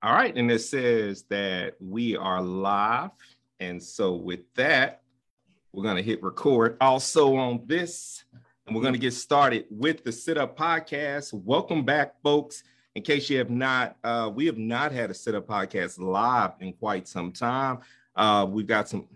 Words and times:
All 0.00 0.12
right, 0.12 0.32
and 0.36 0.48
it 0.48 0.60
says 0.60 1.24
that 1.28 1.74
we 1.80 2.16
are 2.16 2.40
live. 2.40 3.10
And 3.58 3.82
so 3.82 4.14
with 4.14 4.42
that, 4.54 5.02
we're 5.72 5.82
going 5.82 5.96
to 5.96 6.04
hit 6.04 6.22
record 6.22 6.76
also 6.80 7.34
on 7.34 7.62
this, 7.66 8.22
and 8.64 8.76
we're 8.76 8.82
going 8.82 8.94
to 8.94 9.00
get 9.00 9.12
started 9.12 9.64
with 9.70 10.04
the 10.04 10.12
Sit 10.12 10.38
Up 10.38 10.56
Podcast. 10.56 11.32
Welcome 11.32 11.84
back, 11.84 12.14
folks. 12.22 12.62
In 12.94 13.02
case 13.02 13.28
you 13.28 13.38
have 13.38 13.50
not, 13.50 13.96
uh, 14.04 14.30
we 14.32 14.46
have 14.46 14.56
not 14.56 14.92
had 14.92 15.10
a 15.10 15.14
Sit 15.14 15.34
Up 15.34 15.48
Podcast 15.48 15.98
live 15.98 16.52
in 16.60 16.74
quite 16.74 17.08
some 17.08 17.32
time. 17.32 17.80
Uh, 18.14 18.46
we've 18.48 18.68
got 18.68 18.88
some, 18.88 19.08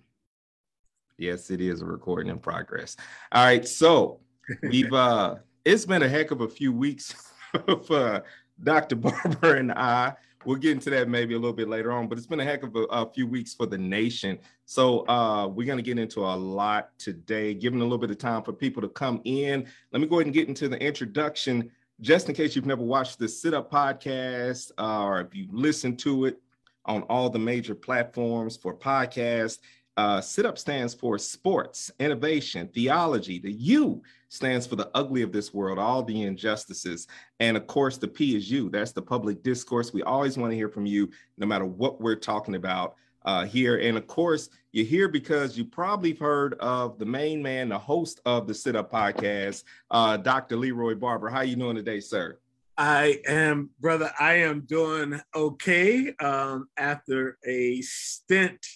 yes, 1.17 1.53
it 1.53 1.61
is 1.61 1.83
a 1.83 1.87
recording 1.87 2.29
in 2.29 2.41
progress. 2.41 2.97
All 3.31 3.45
right, 3.45 3.69
so 3.69 4.19
we've, 4.65 4.93
uh, 4.93 5.37
it's 5.65 5.87
been 5.87 6.03
a 6.03 6.09
heck 6.09 6.33
of 6.33 6.41
a 6.41 6.49
few 6.49 6.73
weeks 6.73 7.15
for 7.87 8.25
Dr. 8.61 8.97
Barber 8.97 9.55
and 9.55 9.71
I 9.71 10.15
we'll 10.45 10.57
get 10.57 10.73
into 10.73 10.91
that 10.91 11.09
maybe 11.09 11.35
a 11.35 11.39
little 11.39 11.53
bit 11.53 11.69
later 11.69 11.93
on, 11.93 12.09
but 12.09 12.19
it's 12.19 12.27
been 12.27 12.41
a 12.41 12.45
heck 12.45 12.63
of 12.63 12.75
a, 12.77 12.83
a 12.91 13.13
few 13.13 13.27
weeks 13.27 13.55
for 13.55 13.67
the 13.67 13.79
nation. 13.79 14.39
So 14.65 15.07
uh, 15.09 15.47
we're 15.47 15.67
going 15.67 15.79
to 15.79 15.83
get 15.83 15.99
into 15.99 16.21
a 16.21 16.37
lot 16.37 16.91
today, 16.99 17.55
giving 17.55 17.81
a 17.81 17.85
little 17.85 17.99
bit 17.99 18.11
of 18.11 18.19
time 18.19 18.43
for 18.43 18.53
people 18.53 18.83
to 18.83 18.89
come 18.89 19.21
in. 19.25 19.67
Let 19.93 20.01
me 20.01 20.09
go 20.09 20.17
ahead 20.17 20.27
and 20.27 20.35
get 20.35 20.49
into 20.49 20.69
the 20.69 20.81
introduction, 20.81 21.71
just 22.01 22.29
in 22.29 22.35
case 22.35 22.57
you've 22.57 22.67
never 22.67 22.83
watched 22.83 23.19
the 23.19 23.29
Sit 23.29 23.55
Up 23.55 23.71
podcast 23.71 24.73
uh, 24.79 25.05
or 25.05 25.21
if 25.21 25.35
you 25.35 25.49
listen 25.51 25.97
to 25.99 26.27
it 26.27 26.39
on 26.85 27.03
all 27.03 27.31
the 27.31 27.39
major 27.39 27.75
platforms 27.75 28.57
for 28.57 28.75
podcasts. 28.75 29.59
Uh, 29.97 30.21
Sit 30.21 30.47
Up 30.47 30.57
stands 30.57 30.95
for 30.95 31.19
sports, 31.19 31.91
innovation, 32.01 32.69
theology. 32.69 33.39
The 33.39 33.53
U 33.53 34.03
stands 34.29 34.67
for 34.67 34.77
the 34.77 34.91
ugly 34.95 35.21
of 35.21 35.33
this 35.33 35.53
world, 35.53 35.79
all 35.79 36.03
the 36.03 36.23
injustices. 36.23 37.07
And 37.41 37.57
of 37.57 37.67
course, 37.67 37.99
the 37.99 38.09
P 38.09 38.35
is 38.35 38.51
you. 38.51 38.71
That's 38.71 38.93
the 38.93 39.03
public 39.03 39.43
discourse. 39.43 39.93
We 39.93 40.03
always 40.03 40.39
want 40.39 40.53
to 40.53 40.57
hear 40.57 40.71
from 40.71 40.87
you, 40.87 41.11
no 41.37 41.47
matter 41.47 41.67
what 41.67 42.01
we're 42.01 42.17
talking 42.17 42.55
about 42.55 42.97
uh, 43.27 43.45
here. 43.45 43.79
And 43.79 43.99
of 43.99 44.07
course, 44.07 44.49
you're 44.73 44.87
here 44.87 45.09
because 45.09 45.59
you 45.59 45.67
probably 45.67 46.15
heard 46.15 46.55
of 46.55 46.99
the 46.99 47.05
main 47.05 47.43
man, 47.43 47.69
the 47.69 47.79
host 47.79 48.21
of 48.25 48.47
the 48.47 48.55
Sit 48.55 48.75
Up 48.75 48.91
podcast, 48.91 49.65
uh, 49.91 50.17
Dr. 50.17 50.57
Leroy 50.57 50.95
Barber. 50.95 51.29
How 51.29 51.43
you 51.43 51.57
doing 51.57 51.77
today, 51.77 52.01
sir? 52.01 52.39
I 52.79 53.21
am, 53.29 53.69
brother. 53.81 54.11
I 54.19 54.37
am 54.37 54.61
doing 54.61 55.21
okay 55.35 56.15
um, 56.15 56.69
after 56.79 57.37
a 57.47 57.83
stint 57.83 58.67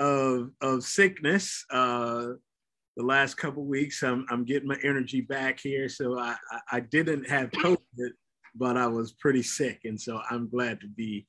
of 0.00 0.50
of 0.62 0.82
sickness. 0.82 1.64
Uh, 1.70 2.28
the 2.96 3.04
last 3.04 3.36
couple 3.36 3.64
weeks, 3.64 4.02
I'm 4.02 4.26
I'm 4.30 4.44
getting 4.44 4.68
my 4.68 4.78
energy 4.82 5.20
back 5.20 5.60
here. 5.60 5.88
So 5.88 6.18
I 6.18 6.34
I 6.72 6.80
didn't 6.80 7.28
have 7.28 7.50
COVID, 7.52 8.10
but 8.56 8.76
I 8.76 8.86
was 8.86 9.12
pretty 9.12 9.42
sick, 9.42 9.82
and 9.84 10.00
so 10.00 10.20
I'm 10.30 10.48
glad 10.48 10.80
to 10.80 10.88
be 10.88 11.26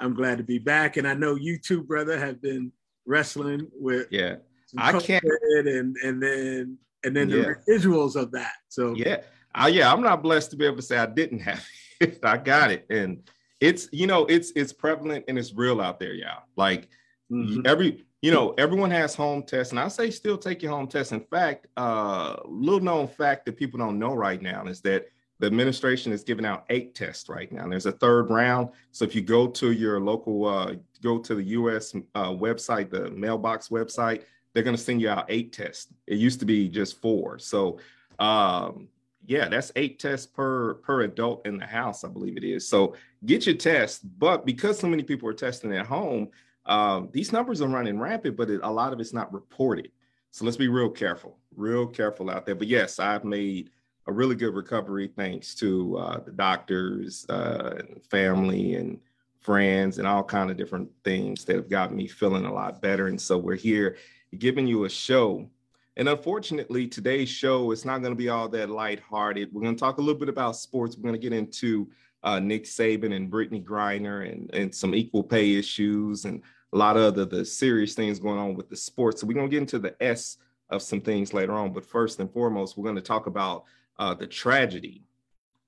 I'm 0.00 0.14
glad 0.14 0.38
to 0.38 0.44
be 0.44 0.58
back. 0.58 0.96
And 0.96 1.06
I 1.06 1.14
know 1.14 1.36
you 1.36 1.58
too, 1.58 1.82
brother, 1.82 2.18
have 2.18 2.42
been 2.42 2.72
wrestling 3.06 3.68
with 3.72 4.08
yeah. 4.10 4.36
I 4.76 4.98
can't 4.98 5.22
and 5.24 5.96
and 6.02 6.22
then 6.22 6.78
and 7.04 7.14
then 7.14 7.28
yeah. 7.28 7.36
the 7.36 7.72
visuals 7.72 8.16
of 8.16 8.32
that. 8.32 8.54
So 8.68 8.94
yeah, 8.96 9.18
uh, 9.54 9.70
yeah, 9.72 9.92
I'm 9.92 10.02
not 10.02 10.22
blessed 10.22 10.50
to 10.52 10.56
be 10.56 10.64
able 10.64 10.76
to 10.76 10.82
say 10.82 10.96
I 10.96 11.06
didn't 11.06 11.40
have 11.40 11.64
it. 12.00 12.18
I 12.24 12.38
got 12.38 12.72
it, 12.72 12.86
and 12.90 13.22
it's 13.60 13.88
you 13.92 14.06
know 14.06 14.24
it's 14.26 14.50
it's 14.56 14.72
prevalent 14.72 15.26
and 15.28 15.38
it's 15.38 15.54
real 15.54 15.80
out 15.80 16.00
there, 16.00 16.14
y'all. 16.14 16.42
Like 16.56 16.88
mm-hmm. 17.34 17.66
every 17.66 18.04
you 18.22 18.30
know, 18.30 18.54
everyone 18.56 18.90
has 18.90 19.14
home 19.14 19.42
tests, 19.42 19.72
and 19.72 19.78
I 19.78 19.88
say 19.88 20.10
still 20.10 20.38
take 20.38 20.62
your 20.62 20.72
home 20.72 20.86
test. 20.86 21.12
In 21.12 21.20
fact, 21.20 21.66
uh, 21.76 22.36
little 22.46 22.80
known 22.80 23.06
fact 23.06 23.44
that 23.44 23.58
people 23.58 23.78
don't 23.78 23.98
know 23.98 24.14
right 24.14 24.40
now 24.40 24.64
is 24.64 24.80
that 24.80 25.08
the 25.40 25.46
administration 25.46 26.10
is 26.10 26.24
giving 26.24 26.46
out 26.46 26.64
eight 26.70 26.94
tests 26.94 27.28
right 27.28 27.52
now. 27.52 27.68
There's 27.68 27.84
a 27.84 27.92
third 27.92 28.30
round. 28.30 28.70
So 28.92 29.04
if 29.04 29.14
you 29.14 29.20
go 29.20 29.46
to 29.48 29.72
your 29.72 30.00
local, 30.00 30.46
uh, 30.46 30.76
go 31.02 31.18
to 31.18 31.34
the 31.34 31.42
U.S. 31.42 31.94
Uh, 32.14 32.30
website, 32.30 32.88
the 32.88 33.10
mailbox 33.10 33.68
website, 33.68 34.22
they're 34.54 34.62
going 34.62 34.76
to 34.76 34.82
send 34.82 35.02
you 35.02 35.10
out 35.10 35.26
eight 35.28 35.52
tests. 35.52 35.92
It 36.06 36.16
used 36.16 36.40
to 36.40 36.46
be 36.46 36.68
just 36.68 37.02
four. 37.02 37.38
So 37.38 37.78
um, 38.18 38.88
yeah, 39.26 39.48
that's 39.48 39.72
eight 39.76 39.98
tests 39.98 40.26
per 40.26 40.74
per 40.74 41.02
adult 41.02 41.46
in 41.46 41.58
the 41.58 41.66
house, 41.66 42.04
I 42.04 42.08
believe 42.08 42.36
it 42.36 42.44
is. 42.44 42.68
So 42.68 42.94
get 43.26 43.46
your 43.46 43.56
test. 43.56 44.02
But 44.18 44.46
because 44.46 44.78
so 44.78 44.86
many 44.86 45.02
people 45.02 45.28
are 45.28 45.34
testing 45.34 45.74
at 45.74 45.86
home, 45.86 46.28
um, 46.66 47.08
these 47.12 47.32
numbers 47.32 47.60
are 47.60 47.68
running 47.68 47.98
rampant, 47.98 48.36
but 48.36 48.50
it, 48.50 48.60
a 48.62 48.70
lot 48.70 48.92
of 48.92 49.00
it's 49.00 49.12
not 49.12 49.32
reported. 49.32 49.90
So 50.30 50.44
let's 50.44 50.56
be 50.56 50.68
real 50.68 50.90
careful, 50.90 51.38
real 51.54 51.86
careful 51.86 52.30
out 52.30 52.46
there. 52.46 52.54
But 52.54 52.68
yes, 52.68 52.98
I've 52.98 53.24
made 53.24 53.70
a 54.06 54.12
really 54.12 54.34
good 54.34 54.54
recovery 54.54 55.10
thanks 55.16 55.54
to 55.56 55.96
uh, 55.98 56.20
the 56.20 56.32
doctors, 56.32 57.24
uh, 57.28 57.78
and 57.78 58.04
family, 58.06 58.74
and 58.74 59.00
friends, 59.40 59.98
and 59.98 60.06
all 60.06 60.24
kind 60.24 60.50
of 60.50 60.56
different 60.56 60.90
things 61.04 61.44
that 61.44 61.56
have 61.56 61.70
got 61.70 61.94
me 61.94 62.06
feeling 62.06 62.46
a 62.46 62.52
lot 62.52 62.82
better. 62.82 63.08
And 63.08 63.20
so 63.20 63.38
we're 63.38 63.56
here 63.56 63.96
giving 64.38 64.66
you 64.66 64.84
a 64.84 64.88
show. 64.88 65.48
And 65.96 66.08
unfortunately, 66.08 66.88
today's 66.88 67.28
show 67.28 67.70
is 67.70 67.84
not 67.84 68.00
going 68.00 68.12
to 68.12 68.18
be 68.18 68.28
all 68.28 68.48
that 68.48 68.70
lighthearted. 68.70 69.52
We're 69.52 69.62
going 69.62 69.76
to 69.76 69.80
talk 69.80 69.98
a 69.98 70.00
little 70.00 70.18
bit 70.18 70.28
about 70.28 70.56
sports. 70.56 70.96
We're 70.96 71.04
going 71.04 71.20
to 71.20 71.28
get 71.28 71.36
into 71.36 71.88
uh, 72.24 72.40
Nick 72.40 72.64
Saban 72.64 73.14
and 73.14 73.30
Brittney 73.30 73.62
Griner 73.62 74.30
and, 74.30 74.52
and 74.54 74.74
some 74.74 74.94
equal 74.94 75.22
pay 75.22 75.54
issues 75.54 76.24
and 76.24 76.42
a 76.74 76.76
lot 76.76 76.96
of 76.96 77.14
the, 77.14 77.24
the 77.24 77.44
serious 77.44 77.94
things 77.94 78.18
going 78.18 78.38
on 78.38 78.54
with 78.54 78.68
the 78.68 78.76
sports. 78.76 79.20
So 79.20 79.26
we're 79.26 79.34
going 79.34 79.48
to 79.48 79.50
get 79.50 79.62
into 79.62 79.78
the 79.78 79.94
S 80.02 80.38
of 80.70 80.82
some 80.82 81.00
things 81.00 81.32
later 81.32 81.52
on. 81.52 81.72
But 81.72 81.86
first 81.86 82.18
and 82.18 82.30
foremost, 82.30 82.76
we're 82.76 82.84
going 82.84 82.96
to 82.96 83.02
talk 83.02 83.26
about 83.26 83.64
uh, 83.98 84.14
the 84.14 84.26
tragedy. 84.26 85.04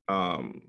Um, 0.09 0.63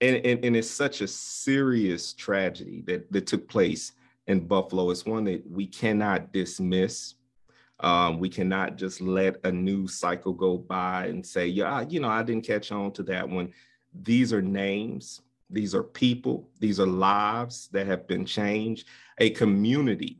and, 0.00 0.16
and, 0.24 0.44
and 0.44 0.56
it's 0.56 0.70
such 0.70 1.02
a 1.02 1.06
serious 1.06 2.14
tragedy 2.14 2.82
that, 2.86 3.12
that 3.12 3.26
took 3.26 3.46
place 3.46 3.92
in 4.26 4.46
Buffalo. 4.46 4.90
It's 4.90 5.04
one 5.04 5.24
that 5.24 5.42
we 5.50 5.66
cannot 5.66 6.32
dismiss. 6.32 7.14
Um, 7.80 8.18
we 8.18 8.30
cannot 8.30 8.76
just 8.76 9.00
let 9.02 9.36
a 9.44 9.52
news 9.52 9.94
cycle 9.94 10.32
go 10.32 10.56
by 10.56 11.06
and 11.06 11.24
say, 11.24 11.46
yeah, 11.46 11.82
you 11.82 12.00
know, 12.00 12.08
I 12.08 12.22
didn't 12.22 12.46
catch 12.46 12.72
on 12.72 12.92
to 12.92 13.02
that 13.04 13.28
one. 13.28 13.52
These 14.02 14.32
are 14.32 14.42
names 14.42 15.20
these 15.50 15.74
are 15.74 15.82
people, 15.82 16.48
these 16.60 16.78
are 16.78 16.86
lives 16.86 17.68
that 17.72 17.86
have 17.86 18.06
been 18.06 18.24
changed. 18.26 18.86
A 19.18 19.30
community 19.30 20.18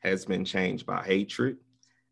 has 0.00 0.24
been 0.24 0.44
changed 0.44 0.86
by 0.86 1.02
hatred. 1.02 1.58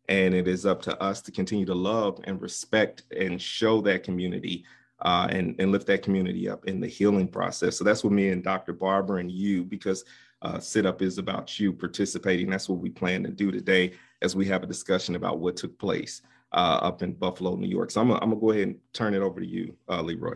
And 0.07 0.35
it 0.35 0.47
is 0.47 0.65
up 0.65 0.81
to 0.83 1.01
us 1.01 1.21
to 1.23 1.31
continue 1.31 1.65
to 1.65 1.73
love 1.73 2.19
and 2.25 2.41
respect 2.41 3.03
and 3.17 3.41
show 3.41 3.81
that 3.81 4.03
community 4.03 4.63
uh, 4.99 5.27
and, 5.29 5.55
and 5.59 5.71
lift 5.71 5.87
that 5.87 6.03
community 6.03 6.47
up 6.47 6.65
in 6.65 6.79
the 6.79 6.87
healing 6.87 7.27
process. 7.27 7.77
So 7.77 7.83
that's 7.83 8.03
what 8.03 8.13
me 8.13 8.29
and 8.29 8.43
Dr. 8.43 8.73
Barber 8.73 9.17
and 9.17 9.31
you, 9.31 9.63
because 9.63 10.05
uh, 10.41 10.59
Sit 10.59 10.85
Up 10.85 11.01
is 11.01 11.17
about 11.17 11.59
you 11.59 11.73
participating. 11.73 12.49
That's 12.49 12.69
what 12.69 12.79
we 12.79 12.89
plan 12.89 13.23
to 13.23 13.31
do 13.31 13.51
today 13.51 13.93
as 14.21 14.35
we 14.35 14.45
have 14.45 14.61
a 14.61 14.67
discussion 14.67 15.15
about 15.15 15.39
what 15.39 15.57
took 15.57 15.77
place 15.79 16.21
uh, 16.51 16.79
up 16.81 17.01
in 17.01 17.13
Buffalo, 17.13 17.55
New 17.55 17.67
York. 17.67 17.89
So 17.89 18.01
I'm 18.01 18.09
going 18.09 18.29
to 18.29 18.35
go 18.35 18.51
ahead 18.51 18.67
and 18.67 18.77
turn 18.93 19.15
it 19.15 19.21
over 19.21 19.39
to 19.39 19.47
you, 19.47 19.75
uh, 19.89 20.01
Leroy 20.01 20.35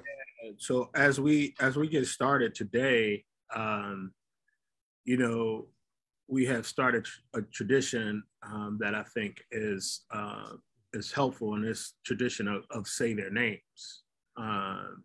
so 0.57 0.89
as 0.95 1.19
we 1.19 1.55
as 1.59 1.75
we 1.75 1.87
get 1.87 2.07
started 2.07 2.55
today, 2.55 3.23
um, 3.55 4.11
you 5.05 5.17
know, 5.17 5.67
we 6.27 6.45
have 6.45 6.65
started 6.65 7.05
a 7.33 7.41
tradition 7.41 8.23
um, 8.43 8.77
that 8.79 8.95
I 8.95 9.03
think 9.03 9.43
is 9.51 10.01
uh, 10.11 10.53
is 10.93 11.11
helpful 11.11 11.55
in 11.55 11.61
this 11.61 11.93
tradition 12.05 12.47
of, 12.47 12.65
of 12.71 12.87
say 12.87 13.13
their 13.13 13.31
names 13.31 14.03
um, 14.37 15.03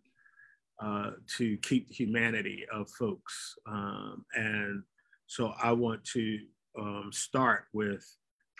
uh, 0.81 1.11
to 1.37 1.57
keep 1.57 1.91
humanity 1.91 2.65
of 2.71 2.89
folks. 2.89 3.55
Um, 3.67 4.25
and 4.35 4.83
so 5.27 5.53
I 5.61 5.71
want 5.71 6.03
to 6.13 6.39
um, 6.79 7.09
start 7.11 7.65
with 7.73 8.05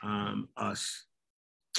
um, 0.03 0.49
us 0.57 1.05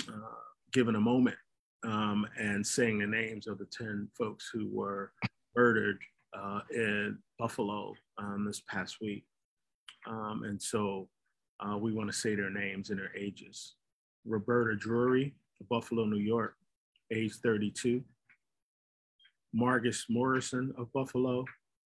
uh, 0.08 0.42
giving 0.72 0.94
a 0.94 1.00
moment 1.00 1.36
um, 1.84 2.26
and 2.38 2.66
saying 2.66 2.98
the 2.98 3.06
names 3.06 3.46
of 3.46 3.58
the 3.58 3.66
10 3.66 4.08
folks 4.16 4.50
who 4.52 4.68
were 4.68 5.12
murdered 5.54 5.98
uh, 6.36 6.60
in 6.70 7.18
Buffalo 7.38 7.94
um, 8.18 8.44
this 8.46 8.62
past 8.68 8.96
week. 9.00 9.24
Um, 10.06 10.42
and 10.44 10.60
so 10.60 11.08
uh, 11.60 11.76
we 11.76 11.92
want 11.92 12.10
to 12.10 12.16
say 12.16 12.34
their 12.34 12.50
names 12.50 12.90
and 12.90 12.98
their 12.98 13.16
ages. 13.16 13.74
Roberta 14.24 14.76
Drury, 14.76 15.34
of 15.60 15.68
Buffalo, 15.68 16.04
New 16.04 16.18
York, 16.18 16.54
age 17.12 17.34
32. 17.42 18.02
Margus 19.54 20.04
Morrison 20.08 20.74
of 20.76 20.92
Buffalo, 20.92 21.44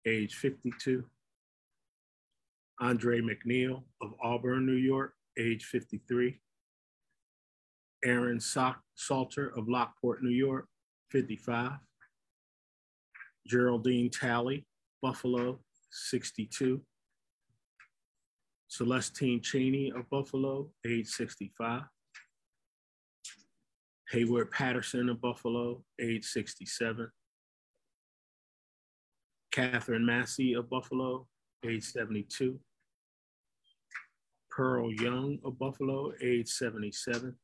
age 0.07 0.35
52. 0.35 1.05
Andre 2.81 3.21
McNeil 3.21 3.83
of 4.01 4.15
Auburn, 4.23 4.67
New 4.67 4.73
York, 4.73 5.15
age 5.39 5.65
53. 5.65 6.41
Aaron 8.05 8.41
Salter 8.41 9.53
of 9.57 9.69
Lockport, 9.69 10.23
New 10.23 10.31
York, 10.31 10.67
55. 11.11 11.73
Geraldine 13.47 14.11
Talley, 14.11 14.67
Buffalo, 15.01 15.61
62. 15.91 16.81
Celestine 18.69 19.41
Chaney 19.43 19.93
of 19.95 20.09
Buffalo, 20.09 20.71
age 20.87 21.09
65. 21.09 21.83
Heyward 24.13 24.51
Patterson 24.51 25.09
of 25.09 25.21
Buffalo, 25.21 25.83
age 26.01 26.25
67. 26.25 27.09
Katherine 29.53 30.07
Massey 30.07 30.55
of 30.55 30.71
Buffalo, 30.71 31.27
age 31.65 31.85
72. 31.85 32.59
Pearl 34.51 34.93
Young 34.93 35.39
of 35.45 35.59
Buffalo, 35.59 36.13
age 36.23 36.49
77. 36.49 37.35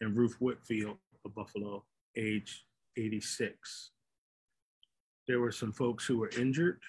And 0.00 0.16
Ruth 0.16 0.36
Whitfield 0.40 0.96
of 1.24 1.34
Buffalo, 1.34 1.84
age 2.16 2.64
86. 2.96 3.90
There 5.28 5.40
were 5.40 5.52
some 5.52 5.72
folks 5.72 6.06
who 6.06 6.18
were 6.18 6.30
injured 6.38 6.80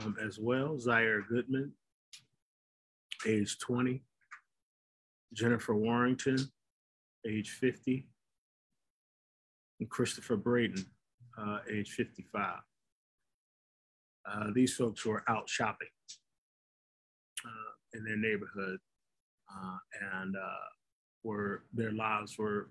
um, 0.00 0.16
as 0.24 0.38
well. 0.38 0.78
Zaire 0.78 1.22
Goodman, 1.22 1.72
age 3.26 3.58
20. 3.58 4.02
Jennifer 5.34 5.74
Warrington, 5.74 6.38
age 7.26 7.50
50. 7.50 8.06
And 9.80 9.88
Christopher 9.88 10.36
Braden, 10.36 10.84
uh, 11.38 11.58
age 11.70 11.90
55. 11.90 12.56
Uh, 14.30 14.46
these 14.54 14.74
folks 14.74 15.04
were 15.06 15.22
out 15.28 15.48
shopping 15.48 15.88
uh, 17.44 17.72
in 17.94 18.04
their 18.04 18.16
neighborhood 18.16 18.78
uh, 19.50 19.78
and 20.20 20.36
uh, 20.36 20.66
were 21.24 21.64
their 21.72 21.92
lives 21.92 22.38
were 22.38 22.70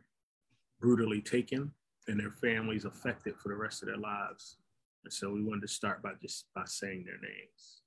brutally 0.79 1.21
taken 1.21 1.71
and 2.07 2.19
their 2.19 2.31
families 2.31 2.85
affected 2.85 3.35
for 3.38 3.49
the 3.49 3.55
rest 3.55 3.83
of 3.83 3.88
their 3.88 3.97
lives. 3.97 4.57
And 5.03 5.13
so 5.13 5.31
we 5.31 5.44
wanted 5.44 5.61
to 5.61 5.67
start 5.67 6.01
by 6.01 6.11
just 6.21 6.45
by 6.55 6.63
saying 6.65 7.05
their 7.05 7.19
names 7.19 7.81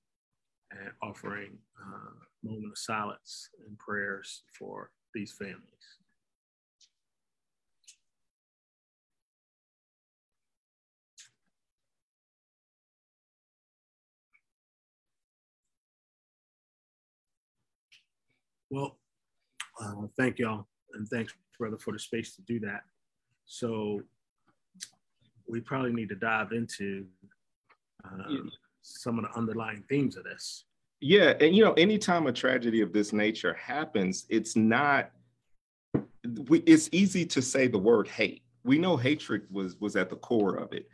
and 0.73 0.91
offering 1.03 1.59
uh, 1.81 2.11
a 2.13 2.47
moment 2.49 2.73
of 2.73 2.79
silence 2.79 3.51
and 3.67 3.79
prayers 3.79 4.43
for 4.59 4.91
these 5.15 5.33
families. 5.33 5.99
Well, 18.71 19.00
uh, 19.81 20.07
thank 20.19 20.39
y'all, 20.39 20.67
and 20.95 21.09
thanks, 21.09 21.33
brother, 21.59 21.79
for 21.79 21.93
the 21.93 21.99
space 21.99 22.35
to 22.37 22.43
do 22.43 22.61
that. 22.61 22.83
So 23.47 24.01
we 25.49 25.61
probably 25.61 25.93
need 25.93 26.09
to 26.11 26.15
dive 26.15 26.53
into 26.53 27.07
uh, 28.05 28.35
some 28.83 29.19
of 29.19 29.25
the 29.25 29.39
underlying 29.39 29.85
themes 29.89 30.17
of 30.17 30.25
this. 30.25 30.65
Yeah, 31.01 31.35
and 31.41 31.55
you 31.57 31.65
know, 31.65 31.73
anytime 31.75 32.27
a 32.27 32.33
tragedy 32.33 32.83
of 32.83 32.93
this 32.93 33.13
nature 33.13 33.55
happens, 33.55 34.27
it's 34.29 34.55
not. 34.55 35.11
We, 36.49 36.59
it's 36.61 36.91
easy 36.93 37.25
to 37.27 37.41
say 37.41 37.67
the 37.67 37.79
word 37.79 38.07
hate. 38.07 38.43
We 38.65 38.79
know 38.79 38.97
hatred 38.97 39.47
was 39.51 39.77
was 39.81 39.97
at 39.97 40.11
the 40.11 40.17
core 40.17 40.57
of 40.57 40.73
it, 40.73 40.89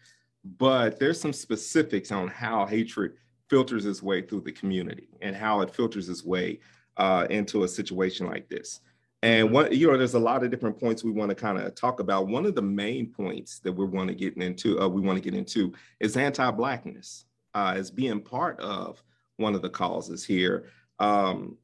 but 0.59 1.01
there's 1.01 1.21
some 1.21 1.33
specifics 1.33 2.13
on 2.13 2.29
how 2.29 2.67
hatred 2.67 3.15
filters 3.51 3.85
its 3.85 4.03
way 4.03 4.23
through 4.23 4.41
the 4.41 4.53
community 4.53 5.09
and 5.21 5.35
how 5.35 5.61
it 5.61 5.75
filters 5.75 6.09
its 6.09 6.25
way 6.25 6.61
uh, 6.97 7.27
into 7.31 7.65
a 7.65 7.69
situation 7.69 8.27
like 8.27 8.49
this. 8.49 8.81
And 9.23 9.51
one, 9.51 9.73
you 9.73 9.91
know, 9.91 9.97
there's 9.97 10.15
a 10.15 10.19
lot 10.19 10.45
of 10.45 10.51
different 10.51 10.79
points 10.79 11.03
we 11.03 11.11
want 11.11 11.31
to 11.31 11.35
kind 11.35 11.59
of 11.59 11.75
talk 11.75 12.01
about. 12.01 12.29
One 12.29 12.47
of 12.47 12.55
the 12.55 12.63
main 12.63 13.07
points 13.07 13.59
that 13.61 13.73
we 13.73 13.85
want 13.85 14.09
to 14.09 14.15
get 14.15 14.37
into, 14.37 14.81
uh, 14.81 14.89
we 14.89 15.01
want 15.01 15.17
to 15.17 15.31
get 15.31 15.37
into, 15.37 15.73
is 16.01 16.17
anti-blackness 16.17 17.25
uh, 17.55 17.75
as 17.77 17.91
being 17.91 18.21
part 18.21 18.61
of 18.61 19.03
one 19.39 19.55
of 19.55 19.63
the 19.63 19.71
causes 19.71 20.25
here. 20.25 20.67
Um, 20.99 21.57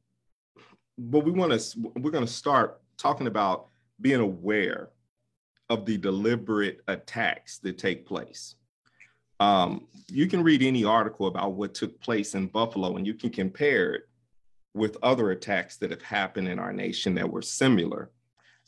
but 0.97 1.23
we 1.25 1.31
want 1.31 1.59
to, 1.59 1.79
we're 1.95 2.11
going 2.11 2.25
to 2.25 2.31
start 2.31 2.81
talking 2.97 3.27
about 3.27 3.67
being 4.01 4.19
aware 4.19 4.89
of 5.69 5.85
the 5.85 5.97
deliberate 5.97 6.81
attacks 6.87 7.59
that 7.59 7.77
take 7.77 8.05
place. 8.05 8.55
Um, 9.39 9.87
you 10.07 10.27
can 10.27 10.43
read 10.43 10.61
any 10.61 10.85
article 10.85 11.27
about 11.27 11.53
what 11.53 11.73
took 11.73 11.99
place 11.99 12.35
in 12.35 12.47
Buffalo, 12.47 12.97
and 12.97 13.07
you 13.07 13.13
can 13.13 13.29
compare 13.29 13.93
it 13.93 14.09
with 14.73 14.97
other 15.03 15.31
attacks 15.31 15.77
that 15.77 15.91
have 15.91 16.01
happened 16.01 16.47
in 16.47 16.59
our 16.59 16.73
nation 16.73 17.15
that 17.15 17.29
were 17.29 17.41
similar. 17.41 18.09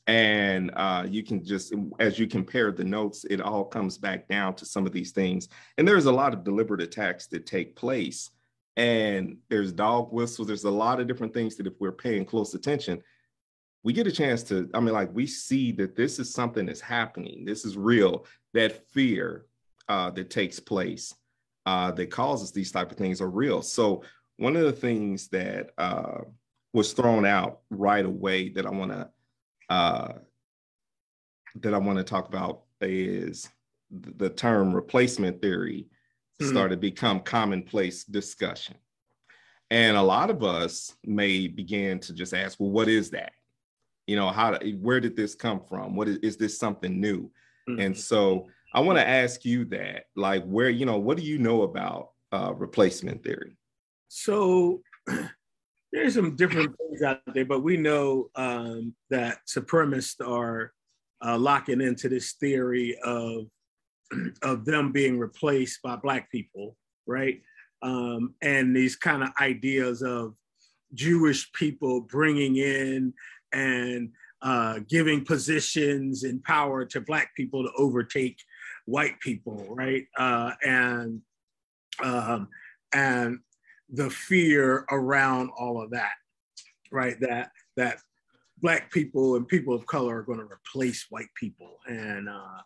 And 0.07 0.71
uh, 0.75 1.07
you 1.09 1.23
can 1.23 1.43
just, 1.43 1.73
as 1.99 2.19
you 2.19 2.27
compare 2.27 2.71
the 2.71 2.83
notes, 2.83 3.25
it 3.27 3.41
all 3.41 3.65
comes 3.65 3.97
back 3.97 4.27
down 4.27 4.53
to 4.55 4.65
some 4.65 4.85
of 4.85 4.91
these 4.91 5.11
things. 5.11 5.49
And 5.77 5.87
there's 5.87 6.05
a 6.05 6.11
lot 6.11 6.33
of 6.33 6.43
deliberate 6.43 6.81
attacks 6.81 7.25
that 7.27 7.47
take 7.47 7.75
place. 7.75 8.29
And 8.77 9.37
there's 9.49 9.71
dog 9.71 10.11
whistles. 10.11 10.47
There's 10.47 10.65
a 10.65 10.69
lot 10.69 10.99
of 10.99 11.07
different 11.07 11.33
things 11.33 11.55
that 11.55 11.65
if 11.65 11.73
we're 11.79 11.91
paying 11.91 12.25
close 12.25 12.53
attention, 12.53 13.01
we 13.83 13.93
get 13.93 14.07
a 14.07 14.11
chance 14.11 14.43
to, 14.43 14.69
I 14.73 14.79
mean, 14.79 14.93
like 14.93 15.13
we 15.13 15.25
see 15.25 15.71
that 15.73 15.95
this 15.95 16.19
is 16.19 16.31
something 16.31 16.67
that's 16.67 16.81
happening. 16.81 17.45
This 17.45 17.65
is 17.65 17.77
real. 17.77 18.25
That 18.53 18.87
fear 18.89 19.45
uh, 19.89 20.11
that 20.11 20.29
takes 20.29 20.59
place 20.59 21.15
uh, 21.65 21.91
that 21.91 22.11
causes 22.11 22.51
these 22.51 22.71
type 22.71 22.91
of 22.91 22.97
things 22.97 23.21
are 23.21 23.29
real. 23.29 23.61
So 23.61 24.03
one 24.37 24.55
of 24.55 24.63
the 24.63 24.71
things 24.71 25.29
that 25.29 25.71
uh, 25.77 26.19
was 26.73 26.93
thrown 26.93 27.25
out 27.25 27.59
right 27.69 28.05
away 28.05 28.49
that 28.49 28.65
I 28.65 28.69
want 28.69 28.91
to 28.91 29.09
uh, 29.69 30.13
that 31.61 31.73
I 31.73 31.77
want 31.77 31.97
to 31.97 32.03
talk 32.03 32.27
about 32.27 32.63
is 32.81 33.49
the 33.89 34.29
term 34.29 34.73
replacement 34.73 35.41
theory 35.41 35.87
mm-hmm. 36.41 36.51
started 36.51 36.75
to 36.75 36.81
become 36.81 37.21
commonplace 37.21 38.03
discussion. 38.03 38.75
And 39.71 39.97
a 39.97 40.01
lot 40.01 40.29
of 40.29 40.43
us 40.43 40.93
may 41.03 41.47
begin 41.47 41.99
to 42.01 42.13
just 42.13 42.33
ask, 42.33 42.59
well, 42.59 42.69
what 42.69 42.87
is 42.87 43.09
that? 43.11 43.31
You 44.05 44.15
know, 44.15 44.29
how 44.29 44.59
where 44.79 44.99
did 44.99 45.15
this 45.15 45.33
come 45.33 45.61
from? 45.67 45.95
What 45.95 46.07
is, 46.07 46.17
is 46.17 46.37
this 46.37 46.59
something 46.59 46.99
new? 46.99 47.31
Mm-hmm. 47.67 47.79
And 47.79 47.97
so 47.97 48.47
I 48.73 48.81
want 48.81 48.99
to 48.99 49.07
ask 49.07 49.43
you 49.45 49.65
that, 49.65 50.05
like, 50.15 50.43
where, 50.43 50.69
you 50.69 50.85
know, 50.85 50.99
what 50.99 51.17
do 51.17 51.23
you 51.23 51.39
know 51.39 51.63
about 51.63 52.11
uh, 52.31 52.53
replacement 52.53 53.23
theory? 53.23 53.57
So 54.07 54.81
there's 55.91 56.15
some 56.15 56.35
different 56.35 56.75
things 56.77 57.01
out 57.01 57.21
there, 57.33 57.45
but 57.45 57.63
we 57.63 57.77
know 57.77 58.29
um, 58.35 58.93
that 59.09 59.39
supremacists 59.47 60.25
are 60.25 60.73
uh, 61.25 61.37
locking 61.37 61.81
into 61.81 62.09
this 62.09 62.33
theory 62.33 62.97
of 63.03 63.47
of 64.43 64.65
them 64.65 64.91
being 64.91 65.17
replaced 65.17 65.81
by 65.81 65.95
black 65.95 66.31
people, 66.31 66.75
right? 67.07 67.41
Um, 67.81 68.33
and 68.41 68.75
these 68.75 68.95
kind 68.95 69.23
of 69.23 69.29
ideas 69.39 70.01
of 70.01 70.35
Jewish 70.93 71.51
people 71.53 72.01
bringing 72.01 72.57
in 72.57 73.13
and 73.53 74.11
uh, 74.41 74.79
giving 74.87 75.25
positions 75.25 76.23
and 76.23 76.43
power 76.43 76.85
to 76.85 77.01
black 77.01 77.35
people 77.35 77.63
to 77.63 77.71
overtake 77.77 78.37
white 78.85 79.19
people, 79.19 79.65
right? 79.69 80.05
Uh, 80.17 80.51
and 80.63 81.21
um, 82.03 82.49
and 82.93 83.39
the 83.89 84.09
fear 84.09 84.85
around 84.91 85.49
all 85.57 85.81
of 85.81 85.91
that, 85.91 86.13
right? 86.91 87.19
That 87.19 87.51
that 87.77 87.99
black 88.61 88.91
people 88.91 89.35
and 89.35 89.47
people 89.47 89.73
of 89.73 89.85
color 89.85 90.17
are 90.17 90.23
going 90.23 90.39
to 90.39 90.45
replace 90.45 91.05
white 91.09 91.33
people, 91.35 91.77
and 91.87 92.29
uh, 92.29 92.61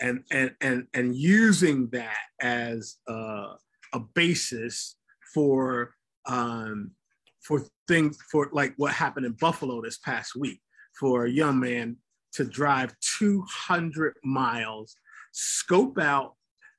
and 0.00 0.24
and 0.30 0.54
and 0.60 0.86
and 0.94 1.14
using 1.14 1.88
that 1.92 2.18
as 2.40 2.96
uh, 3.08 3.54
a 3.92 4.00
basis 4.14 4.96
for 5.34 5.94
um, 6.26 6.92
for 7.40 7.64
things 7.86 8.18
for 8.30 8.50
like 8.52 8.74
what 8.76 8.92
happened 8.92 9.26
in 9.26 9.32
Buffalo 9.32 9.80
this 9.82 9.98
past 9.98 10.36
week 10.36 10.60
for 10.98 11.24
a 11.24 11.30
young 11.30 11.60
man 11.60 11.96
to 12.32 12.44
drive 12.44 12.94
200 13.18 14.14
miles, 14.24 14.96
scope 15.32 15.98
out 15.98 16.34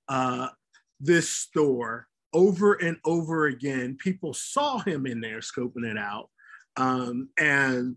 uh, 0.07 0.47
this 0.99 1.29
store 1.29 2.07
over 2.33 2.73
and 2.75 2.97
over 3.05 3.47
again. 3.47 3.97
People 3.99 4.33
saw 4.33 4.79
him 4.79 5.05
in 5.05 5.21
there 5.21 5.39
scoping 5.39 5.89
it 5.89 5.97
out, 5.97 6.29
um, 6.77 7.29
and 7.39 7.95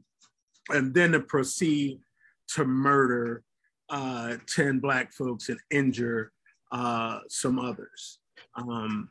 and 0.71 0.95
then 0.95 1.12
to 1.12 1.21
proceed 1.21 2.01
to 2.49 2.65
murder 2.65 3.43
uh, 3.91 4.37
ten 4.47 4.79
black 4.79 5.12
folks 5.12 5.49
and 5.49 5.61
injure 5.71 6.33
uh, 6.71 7.21
some 7.29 7.59
others. 7.59 8.19
Um, 8.55 9.11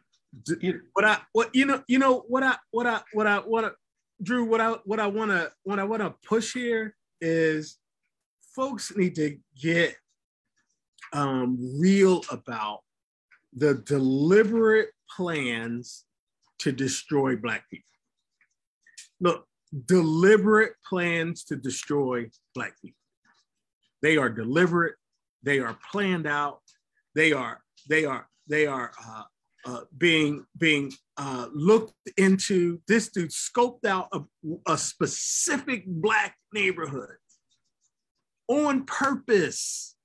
what 0.94 1.06
I 1.06 1.18
what 1.34 1.54
you 1.54 1.66
know 1.66 1.84
you 1.88 2.00
know 2.00 2.24
what 2.28 2.44
I 2.44 2.56
what 2.72 2.88
I 2.88 3.02
what 3.14 3.28
I 3.28 3.38
what 3.38 3.66
I, 3.66 3.70
Drew 4.24 4.46
what 4.46 4.62
I 4.62 4.76
what 4.86 5.00
I 5.00 5.08
want 5.08 5.32
to 5.32 5.52
what 5.64 5.80
I 5.80 5.84
want 5.84 6.02
to 6.02 6.14
push 6.28 6.54
here 6.54 6.96
is 7.20 7.78
folks 8.56 8.96
need 8.96 9.16
to 9.16 9.38
get 9.60 9.96
um, 11.14 11.58
real 11.80 12.22
about 12.32 12.82
the 13.54 13.76
deliberate 13.76 14.90
plans 15.16 16.06
to 16.60 16.72
destroy 16.72 17.36
Black 17.36 17.70
people. 17.70 17.86
Look, 19.20 19.46
deliberate 19.86 20.74
plans 20.88 21.44
to 21.46 21.56
destroy 21.56 22.30
Black 22.56 22.74
people. 22.82 22.98
They 24.02 24.18
are 24.18 24.30
deliberate. 24.30 24.96
They 25.44 25.60
are 25.60 25.78
planned 25.92 26.28
out. 26.28 26.62
They 27.16 27.34
are 27.34 27.62
they 27.90 28.06
are 28.06 28.28
they 28.48 28.66
are 28.66 28.92
uh, 29.08 29.24
uh, 29.66 29.82
being 29.98 30.46
being 30.58 30.92
uh, 31.18 31.48
looked 31.54 31.94
into. 32.18 32.80
This 32.88 33.10
dude 33.10 33.32
scoped 33.32 33.86
out 33.86 34.08
a, 34.12 34.22
a 34.68 34.78
specific 34.78 35.86
black 35.86 36.36
neighborhood 36.54 37.18
on 38.48 38.86
purpose. 38.86 39.96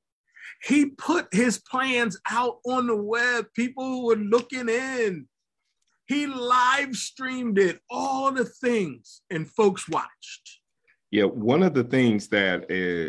He 0.66 0.86
put 0.86 1.28
his 1.32 1.58
plans 1.58 2.18
out 2.28 2.58
on 2.66 2.88
the 2.88 2.96
web. 2.96 3.46
People 3.54 4.04
were 4.04 4.16
looking 4.16 4.68
in. 4.68 5.28
He 6.08 6.26
live 6.26 6.94
streamed 6.94 7.58
it, 7.58 7.80
all 7.90 8.32
the 8.32 8.44
things, 8.44 9.22
and 9.30 9.48
folks 9.48 9.88
watched. 9.88 10.60
Yeah, 11.10 11.24
one 11.24 11.62
of 11.62 11.74
the 11.74 11.84
things 11.84 12.28
that 12.28 12.64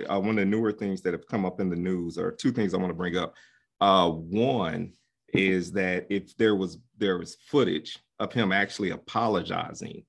uh, 0.10 0.20
one 0.20 0.32
of 0.32 0.36
the 0.38 0.46
newer 0.46 0.72
things 0.72 1.02
that 1.02 1.14
have 1.14 1.28
come 1.28 1.46
up 1.46 1.60
in 1.60 1.70
the 1.70 1.76
news 1.76 2.18
are 2.18 2.32
two 2.32 2.52
things 2.52 2.74
I 2.74 2.78
want 2.78 2.90
to 2.90 2.96
bring 2.96 3.18
up. 3.18 3.34
Uh, 3.82 4.10
one 4.10 4.94
is 5.34 5.72
that 5.74 6.08
if 6.10 6.36
there 6.38 6.56
was 6.56 6.78
there 6.98 7.18
was 7.18 7.38
footage 7.48 7.98
of 8.20 8.34
him 8.34 8.52
actually 8.52 8.92
apologizing 8.92 10.04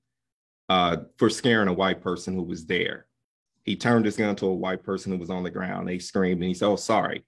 uh, 0.69 0.97
for 1.17 1.29
scaring 1.29 1.67
a 1.67 1.73
white 1.73 2.01
person 2.01 2.35
who 2.35 2.43
was 2.43 2.65
there. 2.65 3.05
He 3.63 3.75
turned 3.75 4.05
his 4.05 4.17
gun 4.17 4.35
to 4.37 4.47
a 4.47 4.53
white 4.53 4.83
person 4.83 5.11
who 5.11 5.17
was 5.17 5.29
on 5.29 5.43
the 5.43 5.51
ground. 5.51 5.87
They 5.87 5.99
screamed 5.99 6.41
and 6.41 6.47
he 6.47 6.53
said, 6.53 6.67
"Oh, 6.67 6.75
sorry," 6.75 7.23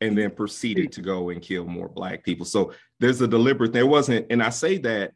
and 0.00 0.16
then 0.16 0.30
proceeded 0.30 0.92
to 0.92 1.02
go 1.02 1.30
and 1.30 1.42
kill 1.42 1.66
more 1.66 1.88
black 1.88 2.24
people. 2.24 2.46
So 2.46 2.72
there's 2.98 3.20
a 3.20 3.28
deliberate. 3.28 3.72
There 3.72 3.86
wasn't, 3.86 4.26
and 4.30 4.42
I 4.42 4.50
say 4.50 4.78
that 4.78 5.12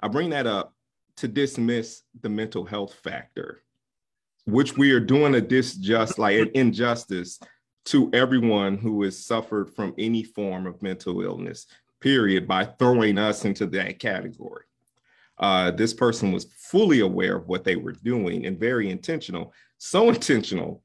I 0.00 0.08
bring 0.08 0.30
that 0.30 0.46
up 0.46 0.74
to 1.16 1.28
dismiss 1.28 2.02
the 2.20 2.28
mental 2.28 2.64
health 2.64 2.94
factor, 3.02 3.62
which 4.44 4.76
we 4.76 4.92
are 4.92 5.00
doing 5.00 5.34
a 5.34 5.40
disjust, 5.40 6.18
like 6.18 6.38
an 6.38 6.50
injustice 6.54 7.40
to 7.86 8.10
everyone 8.12 8.76
who 8.76 9.02
has 9.04 9.24
suffered 9.24 9.74
from 9.74 9.94
any 9.96 10.22
form 10.22 10.66
of 10.66 10.82
mental 10.82 11.22
illness, 11.22 11.66
period, 12.00 12.46
by 12.46 12.64
throwing 12.64 13.16
us 13.16 13.44
into 13.44 13.66
that 13.66 13.98
category. 13.98 14.64
Uh, 15.38 15.70
this 15.70 15.94
person 15.94 16.32
was 16.32 16.46
fully 16.56 17.00
aware 17.00 17.36
of 17.36 17.46
what 17.46 17.64
they 17.64 17.76
were 17.76 17.92
doing 17.92 18.46
and 18.46 18.58
very 18.58 18.90
intentional, 18.90 19.52
so 19.78 20.08
intentional. 20.10 20.82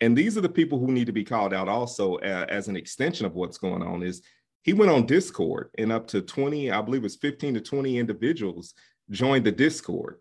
And 0.00 0.16
these 0.16 0.36
are 0.36 0.42
the 0.42 0.48
people 0.48 0.78
who 0.78 0.92
need 0.92 1.06
to 1.06 1.12
be 1.12 1.24
called 1.24 1.54
out 1.54 1.68
also 1.68 2.16
uh, 2.16 2.46
as 2.48 2.68
an 2.68 2.76
extension 2.76 3.24
of 3.24 3.34
what's 3.34 3.58
going 3.58 3.82
on 3.82 4.02
is 4.02 4.22
he 4.62 4.72
went 4.72 4.90
on 4.90 5.06
Discord 5.06 5.70
and 5.78 5.90
up 5.92 6.06
to 6.08 6.20
20, 6.20 6.70
I 6.70 6.82
believe 6.82 7.02
it 7.02 7.04
was 7.04 7.16
15 7.16 7.54
to 7.54 7.60
20 7.60 7.98
individuals 7.98 8.74
joined 9.10 9.44
the 9.44 9.52
Discord, 9.52 10.18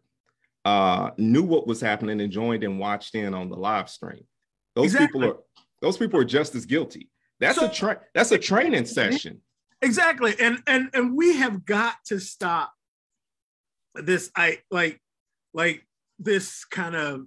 uh, 0.63 1.11
knew 1.17 1.43
what 1.43 1.67
was 1.67 1.81
happening 1.81 2.21
and 2.21 2.31
joined 2.31 2.63
and 2.63 2.79
watched 2.79 3.15
in 3.15 3.33
on 3.33 3.49
the 3.49 3.55
live 3.55 3.89
stream. 3.89 4.25
Those 4.75 4.93
exactly. 4.93 5.07
people 5.07 5.23
are 5.29 5.37
those 5.81 5.97
people 5.97 6.19
are 6.19 6.25
just 6.25 6.55
as 6.55 6.65
guilty. 6.65 7.09
That's 7.39 7.59
so, 7.59 7.67
a 7.67 7.69
tra- 7.71 8.01
that's 8.13 8.31
a 8.31 8.37
training 8.37 8.85
session. 8.85 9.41
Exactly. 9.81 10.35
And 10.39 10.59
and 10.67 10.89
and 10.93 11.15
we 11.15 11.37
have 11.37 11.65
got 11.65 11.95
to 12.07 12.19
stop 12.19 12.73
this 13.93 14.31
I 14.35 14.59
like 14.71 15.01
like 15.53 15.85
this 16.19 16.65
kind 16.65 16.95
of 16.95 17.25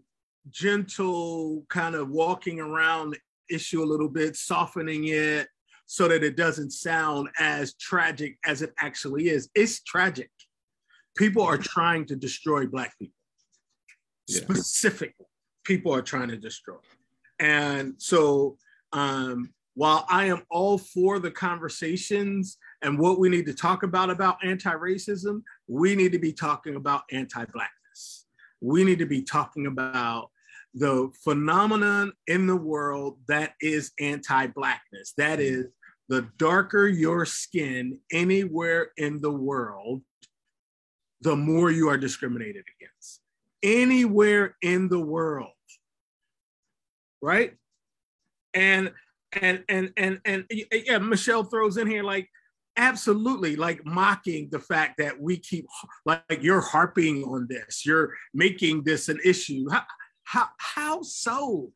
gentle 0.51 1.65
kind 1.69 1.95
of 1.95 2.11
walking 2.11 2.61
around 2.61 3.11
the 3.11 3.19
issue 3.55 3.83
a 3.83 3.85
little 3.85 4.09
bit, 4.09 4.37
softening 4.37 5.09
it 5.09 5.49
so 5.87 6.07
that 6.07 6.23
it 6.23 6.37
doesn't 6.37 6.71
sound 6.71 7.29
as 7.39 7.75
tragic 7.75 8.37
as 8.45 8.61
it 8.61 8.75
actually 8.79 9.29
is. 9.29 9.49
It's 9.55 9.81
tragic. 9.83 10.31
People 11.17 11.43
are 11.43 11.59
trying 11.59 12.05
to 12.07 12.17
destroy 12.17 12.67
black 12.67 12.97
people. 12.99 13.15
Yeah. 14.29 14.43
Specifically, 14.43 15.27
people 15.65 15.95
are 15.95 16.03
trying 16.03 16.29
to 16.29 16.37
destroy. 16.37 16.77
And 17.39 17.95
so, 17.97 18.59
um, 18.93 19.55
while 19.75 20.05
I 20.11 20.27
am 20.27 20.43
all 20.51 20.77
for 20.77 21.19
the 21.21 21.31
conversations 21.31 22.59
and 22.83 22.99
what 22.99 23.19
we 23.19 23.29
need 23.29 23.47
to 23.47 23.55
talk 23.55 23.85
about 23.85 24.11
about 24.11 24.37
anti-racism, 24.45 25.43
we 25.69 25.95
need 25.95 26.13
to 26.13 26.19
be 26.19 26.33
talking 26.33 26.75
about 26.75 27.03
anti-blackness. 27.13 28.27
We 28.61 28.83
need 28.83 28.99
to 28.99 29.07
be 29.07 29.23
talking 29.23 29.67
about 29.67 30.31
the 30.75 31.11
phenomenon 31.25 32.13
in 32.27 32.47
the 32.47 32.57
world 32.57 33.19
that 33.29 33.55
is 33.61 33.93
anti-blackness. 34.01 35.15
That 35.17 35.41
is 35.41 35.67
the 36.09 36.29
darker 36.39 36.87
your 36.87 37.25
skin 37.27 37.99
anywhere 38.13 38.91
in 38.97 39.21
the 39.21 39.33
world, 39.33 40.03
the 41.21 41.37
more 41.37 41.71
you 41.71 41.89
are 41.89 41.99
discriminated 41.99 42.65
against. 42.79 43.21
Anywhere 43.63 44.57
in 44.63 44.89
the 44.89 45.01
world 45.01 45.51
right? 47.21 47.55
And 48.55 48.93
and 49.41 49.65
and 49.69 49.93
and 49.97 50.21
and 50.25 50.45
yeah, 50.51 50.99
Michelle 50.99 51.45
throws 51.45 51.77
in 51.77 51.87
here 51.87 52.03
like 52.03 52.29
absolutely 52.77 53.57
like 53.57 53.85
mocking 53.85 54.49
the 54.51 54.61
fact 54.61 54.95
that 54.99 55.21
we 55.21 55.37
keep 55.39 55.67
like 56.07 56.23
you're 56.41 56.61
harping 56.61 57.25
on 57.25 57.47
this, 57.49 57.85
you're 57.85 58.15
making 58.33 58.85
this 58.85 59.09
an 59.09 59.19
issue. 59.25 59.67
How 59.71 59.83
how, 60.29 60.49
how 60.59 61.03
so? 61.03 61.73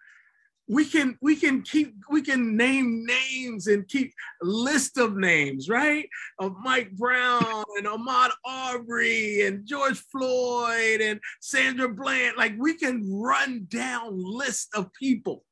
we 0.68 0.84
can 0.84 1.18
we 1.20 1.34
can 1.34 1.60
keep 1.62 1.94
we 2.08 2.22
can 2.22 2.56
name 2.56 3.04
names 3.04 3.66
and 3.66 3.86
keep 3.88 4.12
list 4.40 4.96
of 4.96 5.16
names 5.16 5.68
right? 5.68 6.08
Of 6.38 6.54
mike 6.62 6.92
brown 6.92 7.64
and 7.76 7.86
ahmaud 7.86 8.30
arbery 8.46 9.42
and 9.42 9.66
george 9.66 9.98
floyd 9.98 11.00
and 11.00 11.20
sandra 11.40 11.88
bland. 11.88 12.36
Like 12.36 12.54
we 12.58 12.74
can 12.74 13.02
run 13.12 13.66
down 13.68 14.12
list 14.14 14.68
of 14.74 14.90
people 14.94 15.44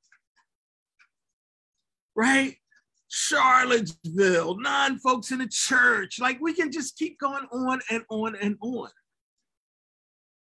right? 2.14 2.56
Charlottesville 3.08 4.60
non 4.60 4.98
folks 4.98 5.32
in 5.32 5.38
the 5.38 5.48
church. 5.48 6.20
Like 6.20 6.40
we 6.40 6.54
can 6.54 6.70
just 6.70 6.96
keep 6.96 7.18
going 7.18 7.46
on 7.52 7.80
and 7.90 8.04
on 8.10 8.36
and 8.36 8.56
on. 8.60 8.90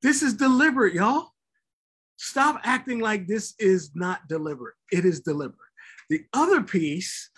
This 0.03 0.23
is 0.23 0.35
deliberate 0.35 0.95
y'all 0.95 1.33
Stop 2.23 2.61
acting 2.65 2.99
like 2.99 3.27
this 3.27 3.55
is 3.59 3.93
not 3.95 4.29
deliberate. 4.29 4.75
It 4.93 5.07
is 5.07 5.21
deliberate. 5.21 5.57
The 6.11 6.23
other 6.35 6.61
piece, 6.61 7.31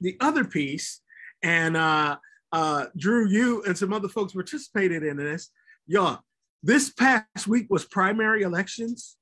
the 0.00 0.16
other 0.18 0.42
piece, 0.44 1.02
and 1.44 1.76
uh, 1.76 2.16
uh, 2.50 2.86
Drew, 2.96 3.28
you 3.28 3.62
and 3.62 3.78
some 3.78 3.92
other 3.92 4.08
folks 4.08 4.32
participated 4.32 5.04
in 5.04 5.18
this. 5.18 5.50
Y'all, 5.86 6.18
this 6.64 6.90
past 6.90 7.46
week 7.46 7.68
was 7.70 7.84
primary 7.84 8.42
elections. 8.42 9.16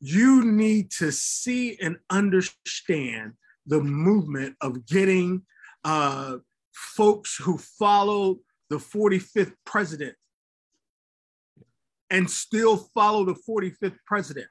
You 0.00 0.44
need 0.44 0.90
to 0.98 1.10
see 1.10 1.78
and 1.80 1.96
understand 2.10 3.32
the 3.64 3.80
movement 3.80 4.54
of 4.60 4.84
getting 4.84 5.44
uh, 5.82 6.36
folks 6.74 7.38
who 7.38 7.56
follow 7.56 8.40
the 8.68 8.76
45th 8.76 9.54
president 9.64 10.14
and 12.12 12.30
still 12.30 12.76
follow 12.76 13.24
the 13.24 13.34
45th 13.48 13.96
president 14.06 14.46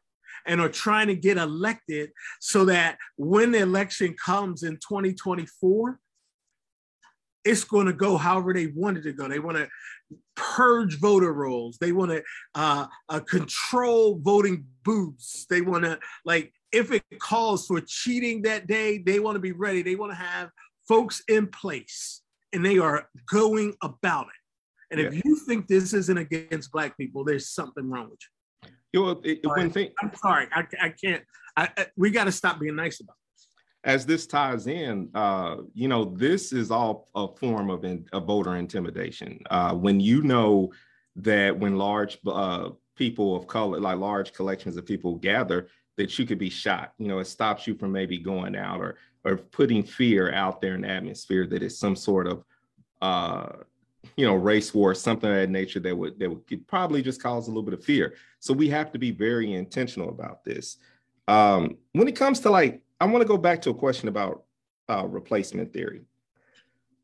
and 0.45 0.59
are 0.59 0.69
trying 0.69 1.07
to 1.07 1.15
get 1.15 1.37
elected 1.37 2.09
so 2.39 2.65
that 2.65 2.97
when 3.15 3.51
the 3.51 3.59
election 3.59 4.15
comes 4.23 4.63
in 4.63 4.73
2024, 4.77 5.99
it's 7.45 7.63
going 7.63 7.87
to 7.87 7.93
go 7.93 8.17
however 8.17 8.53
they 8.53 8.67
want 8.67 8.97
it 8.97 9.03
to 9.03 9.13
go. 9.13 9.27
They 9.27 9.39
want 9.39 9.57
to 9.57 9.67
purge 10.35 10.99
voter 10.99 11.33
rolls. 11.33 11.77
They 11.79 11.91
want 11.91 12.11
to 12.11 12.23
uh, 12.55 12.87
uh, 13.09 13.19
control 13.21 14.19
voting 14.19 14.65
booths. 14.83 15.45
They 15.49 15.61
want 15.61 15.83
to, 15.83 15.99
like, 16.25 16.51
if 16.71 16.91
it 16.91 17.03
calls 17.19 17.67
for 17.67 17.81
cheating 17.81 18.43
that 18.43 18.67
day, 18.67 18.99
they 18.99 19.19
want 19.19 19.35
to 19.35 19.39
be 19.39 19.51
ready. 19.51 19.81
They 19.81 19.95
want 19.95 20.11
to 20.11 20.17
have 20.17 20.49
folks 20.87 21.21
in 21.27 21.47
place 21.47 22.21
and 22.53 22.65
they 22.65 22.77
are 22.79 23.07
going 23.29 23.73
about 23.81 24.27
it. 24.27 24.40
And 24.91 24.99
yeah. 24.99 25.07
if 25.07 25.25
you 25.25 25.37
think 25.47 25.67
this 25.67 25.93
isn't 25.93 26.17
against 26.17 26.71
black 26.71 26.97
people, 26.97 27.23
there's 27.23 27.49
something 27.49 27.89
wrong 27.89 28.09
with 28.09 28.19
you. 28.21 28.69
You 28.93 29.05
know, 29.05 29.21
it, 29.23 29.39
one 29.45 29.69
thing. 29.69 29.91
I'm 30.01 30.13
sorry, 30.15 30.47
I, 30.51 30.65
I 30.81 30.89
can't. 30.89 31.23
I, 31.55 31.69
I 31.77 31.87
we 31.95 32.11
got 32.11 32.25
to 32.25 32.31
stop 32.31 32.59
being 32.59 32.75
nice 32.75 32.99
about. 32.99 33.15
This. 33.33 33.47
As 33.85 34.05
this 34.05 34.27
ties 34.27 34.67
in, 34.67 35.09
uh, 35.15 35.57
you 35.73 35.87
know, 35.87 36.03
this 36.03 36.51
is 36.51 36.71
all 36.71 37.07
a 37.15 37.27
form 37.27 37.69
of 37.69 37.85
in, 37.85 38.05
a 38.11 38.19
voter 38.19 38.57
intimidation. 38.57 39.39
Uh, 39.49 39.73
when 39.73 40.01
you 40.01 40.23
know 40.23 40.73
that 41.15 41.57
when 41.57 41.77
large 41.77 42.19
uh, 42.27 42.69
people 42.95 43.35
of 43.35 43.47
color, 43.47 43.79
like 43.79 43.97
large 43.97 44.33
collections 44.33 44.75
of 44.75 44.85
people 44.85 45.15
gather, 45.15 45.69
that 45.95 46.19
you 46.19 46.25
could 46.25 46.39
be 46.39 46.49
shot. 46.49 46.93
You 46.97 47.07
know, 47.07 47.19
it 47.19 47.27
stops 47.27 47.65
you 47.67 47.75
from 47.75 47.93
maybe 47.93 48.17
going 48.17 48.57
out 48.57 48.81
or 48.81 48.97
or 49.23 49.37
putting 49.37 49.83
fear 49.83 50.33
out 50.33 50.59
there 50.59 50.75
in 50.75 50.81
the 50.81 50.89
atmosphere 50.89 51.47
that 51.47 51.63
it's 51.63 51.77
some 51.79 51.95
sort 51.95 52.27
of 52.27 52.43
uh, 53.01 53.49
you 54.15 54.25
know 54.25 54.35
race 54.35 54.73
war 54.73 54.93
something 54.93 55.29
of 55.29 55.35
that 55.35 55.49
nature 55.49 55.79
that 55.79 55.95
would 55.95 56.19
that 56.19 56.29
would 56.29 56.67
probably 56.67 57.01
just 57.01 57.21
cause 57.21 57.47
a 57.47 57.49
little 57.49 57.63
bit 57.63 57.73
of 57.73 57.83
fear. 57.83 58.15
So 58.39 58.53
we 58.53 58.69
have 58.69 58.91
to 58.91 58.99
be 58.99 59.11
very 59.11 59.53
intentional 59.53 60.09
about 60.09 60.43
this. 60.43 60.77
Um 61.27 61.77
when 61.93 62.07
it 62.07 62.15
comes 62.15 62.39
to 62.41 62.49
like 62.49 62.81
i 62.99 63.05
want 63.05 63.21
to 63.21 63.27
go 63.27 63.37
back 63.37 63.61
to 63.63 63.69
a 63.69 63.75
question 63.75 64.09
about 64.09 64.43
uh 64.89 65.05
replacement 65.07 65.73
theory. 65.73 66.01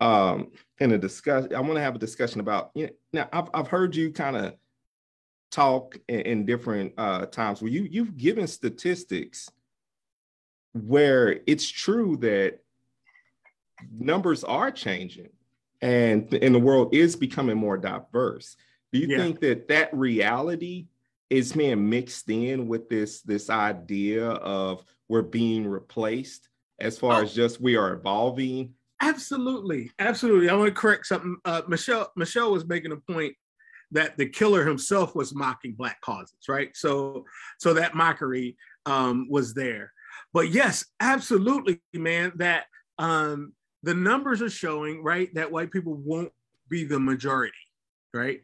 Um 0.02 0.52
in 0.80 0.92
a 0.92 0.98
discuss 0.98 1.48
i 1.56 1.60
want 1.60 1.76
to 1.76 1.82
have 1.82 1.96
a 1.96 2.00
discussion 2.00 2.40
about 2.40 2.72
you 2.76 2.88
know, 2.88 2.94
now 3.14 3.30
i've, 3.34 3.50
I've 3.54 3.68
heard 3.68 3.96
you 3.96 4.12
kind 4.12 4.36
of 4.36 4.56
talk 5.50 5.98
in, 6.08 6.20
in 6.22 6.46
different 6.46 6.94
uh 6.98 7.26
times 7.28 7.62
where 7.62 7.72
you 7.72 7.88
you've 7.90 8.18
given 8.18 8.48
statistics 8.48 9.50
where 10.74 11.40
it's 11.48 11.68
true 11.68 12.18
that 12.18 12.60
numbers 13.98 14.44
are 14.44 14.72
changing 14.72 15.30
and 15.82 16.34
and 16.34 16.56
the 16.56 16.60
world 16.60 16.94
is 16.94 17.16
becoming 17.16 17.58
more 17.58 17.78
diverse. 17.78 18.56
Do 18.92 19.00
you 19.00 19.08
yeah. 19.08 19.18
think 19.18 19.40
that 19.42 19.68
that 19.68 19.94
reality 19.94 20.88
is 21.30 21.52
being 21.54 21.90
mixed 21.90 22.30
in 22.30 22.68
with 22.68 22.90
this 22.90 23.22
this 23.22 23.50
idea 23.50 24.30
of 24.30 24.84
we're 25.10 25.22
being 25.22 25.68
replaced 25.68 26.50
as 26.80 26.98
far 26.98 27.20
oh. 27.20 27.24
as 27.24 27.34
just 27.34 27.62
we 27.62 27.76
are 27.76 27.94
evolving. 27.94 28.74
Absolutely, 29.02 29.92
absolutely. 30.00 30.50
I 30.50 30.56
want 30.56 30.74
to 30.74 30.80
correct 30.80 31.06
something. 31.06 31.38
Uh, 31.46 31.62
Michelle 31.68 32.12
Michelle 32.16 32.52
was 32.52 32.66
making 32.66 32.92
a 32.92 32.98
point 33.12 33.36
that 33.92 34.18
the 34.18 34.28
killer 34.28 34.66
himself 34.66 35.16
was 35.16 35.36
mocking 35.36 35.74
black 35.74 36.02
causes, 36.02 36.38
right? 36.48 36.70
So 36.76 37.26
so 37.60 37.74
that 37.74 37.96
mockery 37.96 38.58
um, 38.86 39.28
was 39.30 39.54
there. 39.54 39.92
But 40.34 40.50
yes, 40.50 40.86
absolutely, 41.00 41.82
man. 41.94 42.34
That 42.36 42.66
um, 42.98 43.54
the 43.84 43.94
numbers 43.94 44.42
are 44.42 44.50
showing 44.50 45.04
right 45.04 45.34
that 45.36 45.52
white 45.52 45.72
people 45.72 45.94
won't 45.94 46.32
be 46.70 46.84
the 46.84 47.00
majority, 47.00 47.54
right? 48.14 48.42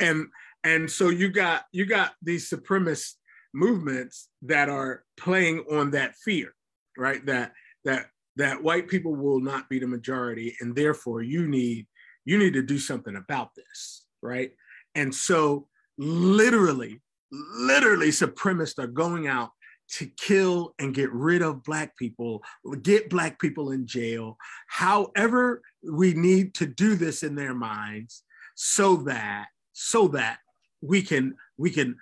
And 0.00 0.26
and 0.64 0.90
so 0.90 1.08
you 1.08 1.30
got 1.30 1.64
you 1.72 1.86
got 1.86 2.12
these 2.22 2.48
supremacist 2.48 3.14
movements 3.54 4.28
that 4.42 4.68
are 4.68 5.04
playing 5.16 5.64
on 5.70 5.90
that 5.90 6.14
fear, 6.16 6.54
right? 6.96 7.24
That 7.26 7.52
that 7.84 8.06
that 8.36 8.62
white 8.62 8.88
people 8.88 9.14
will 9.14 9.40
not 9.40 9.68
be 9.68 9.78
the 9.78 9.86
majority, 9.86 10.56
and 10.60 10.74
therefore 10.74 11.22
you 11.22 11.46
need 11.46 11.86
you 12.24 12.38
need 12.38 12.54
to 12.54 12.62
do 12.62 12.78
something 12.78 13.16
about 13.16 13.50
this, 13.54 14.06
right? 14.22 14.52
And 14.94 15.14
so 15.14 15.68
literally, 15.98 17.00
literally 17.30 18.08
supremacists 18.08 18.78
are 18.78 18.86
going 18.86 19.26
out 19.26 19.50
to 19.92 20.06
kill 20.18 20.74
and 20.78 20.94
get 20.94 21.12
rid 21.12 21.42
of 21.42 21.62
black 21.64 21.96
people, 21.96 22.42
get 22.82 23.10
black 23.10 23.38
people 23.38 23.72
in 23.72 23.86
jail, 23.86 24.36
however 24.68 25.62
we 25.82 26.14
need 26.14 26.54
to 26.54 26.66
do 26.66 26.94
this 26.94 27.22
in 27.22 27.34
their 27.34 27.54
minds 27.54 28.24
so 28.54 28.96
that 28.96 29.46
so 29.72 30.08
that 30.08 30.38
we 30.80 31.02
can 31.02 31.34
we 31.56 31.70
can 31.70 31.96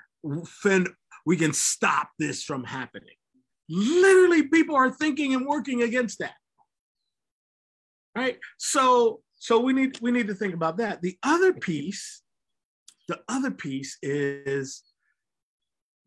fend 0.47 0.89
we 1.27 1.37
can 1.37 1.53
stop 1.53 2.11
this 2.19 2.43
from 2.43 2.65
happening. 2.65 3.15
Literally, 3.69 4.49
people 4.49 4.75
are 4.75 4.91
thinking 4.91 5.35
and 5.35 5.47
working 5.47 5.83
against 5.83 6.19
that. 6.19 6.35
Right? 8.17 8.39
So, 8.59 9.21
so 9.39 9.61
we 9.61 9.73
need 9.73 10.01
we 10.01 10.11
need 10.11 10.27
to 10.29 10.35
think 10.35 10.55
about 10.55 10.79
that. 10.79 11.03
The 11.03 11.19
other 11.23 11.53
piece, 11.53 12.23
the 13.09 13.21
other 13.29 13.51
piece 13.51 13.97
is 14.03 14.83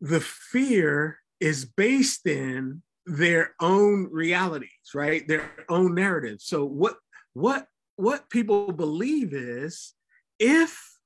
the 0.00 0.20
fear 0.20 1.18
is 1.40 1.64
based 1.64 2.26
in 2.26 2.82
their 3.06 3.54
own 3.60 4.08
realities, 4.10 4.70
right? 4.94 5.26
Their 5.26 5.50
own 5.68 5.94
narrative. 5.94 6.38
So 6.40 6.64
what 6.64 6.96
what 7.34 7.66
what 7.96 8.30
people 8.30 8.72
believe 8.72 9.34
is 9.34 9.94
if 10.38 10.98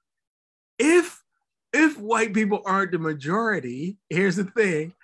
if 0.79 1.23
if 1.73 1.99
white 1.99 2.33
people 2.33 2.63
aren't 2.65 2.93
the 2.93 2.99
majority, 2.99 3.99
here's 4.09 4.37
the 4.37 4.45
thing 4.45 4.95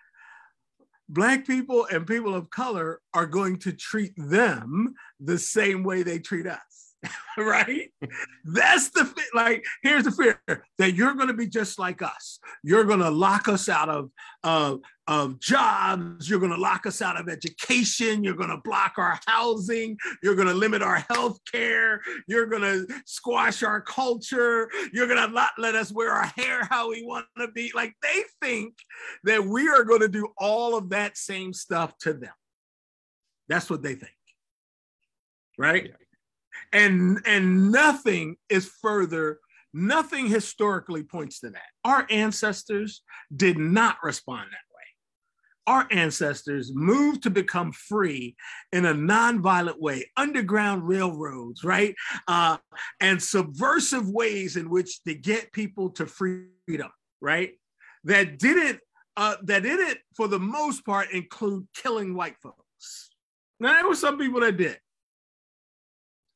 Black 1.08 1.46
people 1.46 1.86
and 1.90 2.06
people 2.06 2.34
of 2.34 2.50
color 2.50 3.00
are 3.12 3.26
going 3.26 3.58
to 3.58 3.72
treat 3.72 4.12
them 4.16 4.94
the 5.20 5.38
same 5.38 5.84
way 5.84 6.02
they 6.02 6.18
treat 6.18 6.46
us. 6.46 6.60
right? 7.38 7.90
That's 8.44 8.88
the 8.90 9.12
like. 9.34 9.64
Here's 9.82 10.04
the 10.04 10.10
fear 10.10 10.40
that 10.78 10.94
you're 10.94 11.14
going 11.14 11.28
to 11.28 11.34
be 11.34 11.46
just 11.46 11.78
like 11.78 12.00
us. 12.00 12.38
You're 12.62 12.84
going 12.84 13.00
to 13.00 13.10
lock 13.10 13.48
us 13.48 13.68
out 13.68 13.88
of 13.88 14.10
of 14.42 14.80
of 15.06 15.38
jobs. 15.40 16.28
You're 16.28 16.40
going 16.40 16.52
to 16.52 16.60
lock 16.60 16.86
us 16.86 17.02
out 17.02 17.20
of 17.20 17.28
education. 17.28 18.24
You're 18.24 18.34
going 18.34 18.50
to 18.50 18.60
block 18.64 18.94
our 18.98 19.18
housing. 19.26 19.96
You're 20.22 20.34
going 20.34 20.48
to 20.48 20.54
limit 20.54 20.82
our 20.82 21.04
health 21.10 21.38
care. 21.50 22.00
You're 22.26 22.46
going 22.46 22.62
to 22.62 22.86
squash 23.06 23.62
our 23.62 23.80
culture. 23.80 24.70
You're 24.92 25.06
going 25.06 25.26
to 25.26 25.32
not 25.32 25.52
let 25.58 25.74
us 25.74 25.92
wear 25.92 26.10
our 26.10 26.32
hair 26.36 26.64
how 26.64 26.90
we 26.90 27.04
want 27.04 27.26
to 27.38 27.48
be. 27.48 27.70
Like 27.74 27.94
they 28.02 28.22
think 28.42 28.74
that 29.24 29.44
we 29.44 29.68
are 29.68 29.84
going 29.84 30.00
to 30.00 30.08
do 30.08 30.28
all 30.38 30.76
of 30.76 30.90
that 30.90 31.16
same 31.16 31.52
stuff 31.52 31.96
to 31.98 32.12
them. 32.12 32.32
That's 33.48 33.68
what 33.68 33.82
they 33.82 33.94
think. 33.94 34.12
Right? 35.58 35.86
Yeah 35.86 35.96
and 36.72 37.20
and 37.24 37.70
nothing 37.70 38.36
is 38.48 38.70
further 38.82 39.40
nothing 39.72 40.26
historically 40.26 41.02
points 41.02 41.40
to 41.40 41.50
that 41.50 41.62
our 41.84 42.06
ancestors 42.10 43.02
did 43.34 43.58
not 43.58 43.96
respond 44.02 44.48
that 44.50 44.73
way 44.73 44.73
our 45.66 45.86
ancestors 45.90 46.72
moved 46.74 47.22
to 47.22 47.30
become 47.30 47.72
free 47.72 48.36
in 48.72 48.84
a 48.84 48.94
nonviolent 48.94 49.80
way 49.80 50.10
underground 50.16 50.86
railroads 50.86 51.64
right? 51.64 51.94
Uh, 52.28 52.58
and 53.00 53.22
subversive 53.22 54.08
ways 54.08 54.56
in 54.56 54.68
which 54.68 55.02
to 55.04 55.14
get 55.14 55.52
people 55.52 55.90
to 55.90 56.06
freedom 56.06 56.90
right? 57.24 57.52
That 58.04 58.38
didn't 58.38 58.80
uh, 59.16 59.36
that 59.44 59.62
didn't 59.62 59.98
for 60.16 60.28
the 60.28 60.38
most 60.38 60.84
part 60.84 61.10
include 61.12 61.66
killing 61.74 62.14
white 62.14 62.36
folks. 62.42 63.10
Now 63.58 63.72
there 63.72 63.88
were 63.88 63.94
some 63.94 64.18
people 64.18 64.40
that 64.40 64.56
did. 64.56 64.78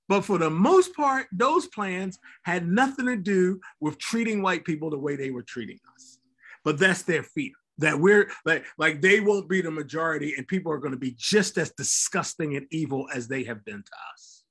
But 0.08 0.22
for 0.22 0.38
the 0.38 0.48
most 0.48 0.94
part, 0.94 1.26
those 1.32 1.66
plans 1.66 2.18
had 2.44 2.66
nothing 2.66 3.04
to 3.06 3.16
do 3.16 3.60
with 3.80 3.98
treating 3.98 4.40
white 4.40 4.64
people 4.64 4.88
the 4.88 4.98
way 4.98 5.16
they 5.16 5.30
were 5.30 5.42
treating 5.42 5.78
us. 5.94 6.18
But 6.64 6.78
that's 6.78 7.02
their 7.02 7.22
fear 7.22 7.52
that 7.78 7.98
we're 7.98 8.30
like, 8.44 8.64
like 8.76 9.00
they 9.00 9.20
won't 9.20 9.48
be 9.48 9.60
the 9.60 9.70
majority 9.70 10.34
and 10.36 10.46
people 10.46 10.72
are 10.72 10.78
going 10.78 10.92
to 10.92 10.98
be 10.98 11.14
just 11.16 11.58
as 11.58 11.70
disgusting 11.72 12.56
and 12.56 12.66
evil 12.70 13.08
as 13.14 13.28
they 13.28 13.44
have 13.44 13.64
been 13.64 13.82
to 13.82 13.92
us. 14.14 14.42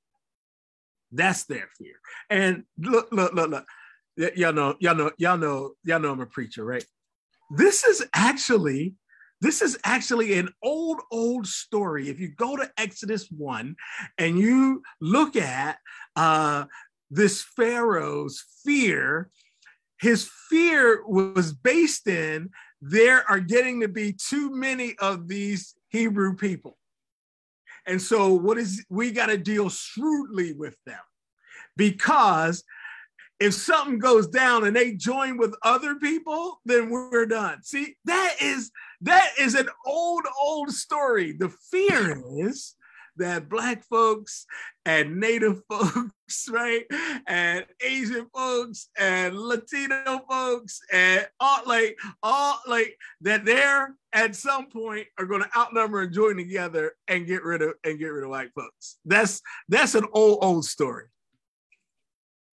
That's 1.12 1.44
their 1.44 1.68
fear. 1.78 1.94
And 2.30 2.64
look, 2.78 3.08
look, 3.12 3.32
look, 3.32 3.50
look. 3.50 3.66
Y- 4.16 4.32
y'all 4.36 4.52
know, 4.52 4.76
y'all 4.80 4.94
know, 4.94 5.10
y'all 5.18 5.38
know, 5.38 5.72
y'all 5.84 6.00
know 6.00 6.12
I'm 6.12 6.20
a 6.20 6.26
preacher, 6.26 6.64
right? 6.64 6.84
This 7.50 7.84
is 7.84 8.04
actually 8.14 8.94
this 9.40 9.62
is 9.62 9.78
actually 9.84 10.36
an 10.38 10.48
old, 10.62 11.00
old 11.12 11.46
story. 11.46 12.08
If 12.08 12.18
you 12.18 12.28
go 12.28 12.56
to 12.56 12.70
Exodus 12.76 13.28
1 13.30 13.76
and 14.18 14.38
you 14.38 14.82
look 15.00 15.36
at 15.36 15.78
uh, 16.16 16.64
this 17.10 17.42
Pharaoh's 17.42 18.44
fear, 18.64 19.30
his 20.00 20.28
fear 20.50 21.04
was 21.06 21.52
based 21.52 22.08
in 22.08 22.50
there 22.80 23.28
are 23.28 23.40
getting 23.40 23.80
to 23.80 23.88
be 23.88 24.12
too 24.12 24.50
many 24.50 24.96
of 24.98 25.28
these 25.28 25.74
Hebrew 25.88 26.36
people. 26.36 26.78
And 27.86 28.00
so, 28.00 28.32
what 28.32 28.58
is 28.58 28.84
we 28.90 29.10
got 29.10 29.26
to 29.26 29.38
deal 29.38 29.70
shrewdly 29.70 30.52
with 30.52 30.76
them 30.84 31.00
because 31.76 32.64
if 33.40 33.54
something 33.54 33.98
goes 33.98 34.26
down 34.26 34.66
and 34.66 34.74
they 34.74 34.94
join 34.94 35.38
with 35.38 35.54
other 35.62 35.94
people, 35.94 36.60
then 36.64 36.90
we're 36.90 37.26
done. 37.26 37.62
See, 37.62 37.94
that 38.04 38.34
is 38.40 38.70
that 39.02 39.30
is 39.38 39.54
an 39.54 39.68
old, 39.86 40.24
old 40.40 40.70
story. 40.70 41.32
The 41.32 41.48
fear 41.70 42.22
is 42.38 42.74
that 43.18 43.48
black 43.48 43.84
folks 43.84 44.46
and 44.84 45.20
native 45.20 45.62
folks, 45.68 46.48
right? 46.50 46.84
And 47.26 47.64
Asian 47.82 48.26
folks 48.34 48.88
and 48.98 49.38
Latino 49.38 50.20
folks 50.28 50.80
and 50.92 51.26
all 51.40 51.60
like 51.66 51.98
all 52.22 52.60
like 52.66 52.96
that 53.22 53.44
they're 53.44 53.94
at 54.12 54.34
some 54.34 54.68
point 54.68 55.06
are 55.18 55.26
going 55.26 55.42
to 55.42 55.58
outnumber 55.58 56.02
and 56.02 56.12
join 56.12 56.36
together 56.36 56.92
and 57.06 57.26
get 57.26 57.44
rid 57.44 57.62
of 57.62 57.74
and 57.84 57.98
get 57.98 58.08
rid 58.08 58.24
of 58.24 58.30
white 58.30 58.50
folks. 58.54 58.98
That's 59.04 59.42
that's 59.68 59.94
an 59.94 60.06
old 60.12 60.38
old 60.42 60.64
story. 60.64 61.04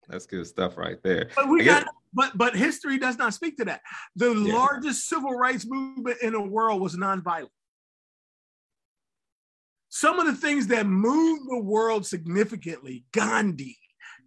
That's 0.08 0.28
good 0.28 0.46
stuff 0.46 0.78
right 0.78 1.02
there. 1.04 1.30
But 1.36 1.50
we 1.50 1.64
got 1.64 1.88
but 2.14 2.38
but 2.38 2.56
history 2.56 2.98
does 2.98 3.18
not 3.18 3.34
speak 3.34 3.58
to 3.58 3.66
that. 3.66 3.82
The 4.16 4.34
yeah. 4.34 4.54
largest 4.54 5.08
civil 5.08 5.34
rights 5.34 5.66
movement 5.68 6.18
in 6.22 6.34
the 6.34 6.42
world 6.42 6.82
was 6.82 6.96
nonviolent. 6.96 7.50
Some 9.96 10.20
of 10.20 10.26
the 10.26 10.36
things 10.36 10.68
that 10.68 10.88
moved 10.88 11.50
the 11.50 11.58
world 11.58 12.06
significantly, 12.06 13.06
Gandhi, 13.14 13.78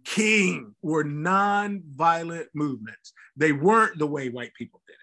King, 0.03 0.73
were 0.81 1.03
nonviolent 1.03 2.47
movements. 2.55 3.13
They 3.37 3.51
weren't 3.51 3.99
the 3.99 4.07
way 4.07 4.29
white 4.29 4.55
people 4.55 4.81
did 4.87 4.95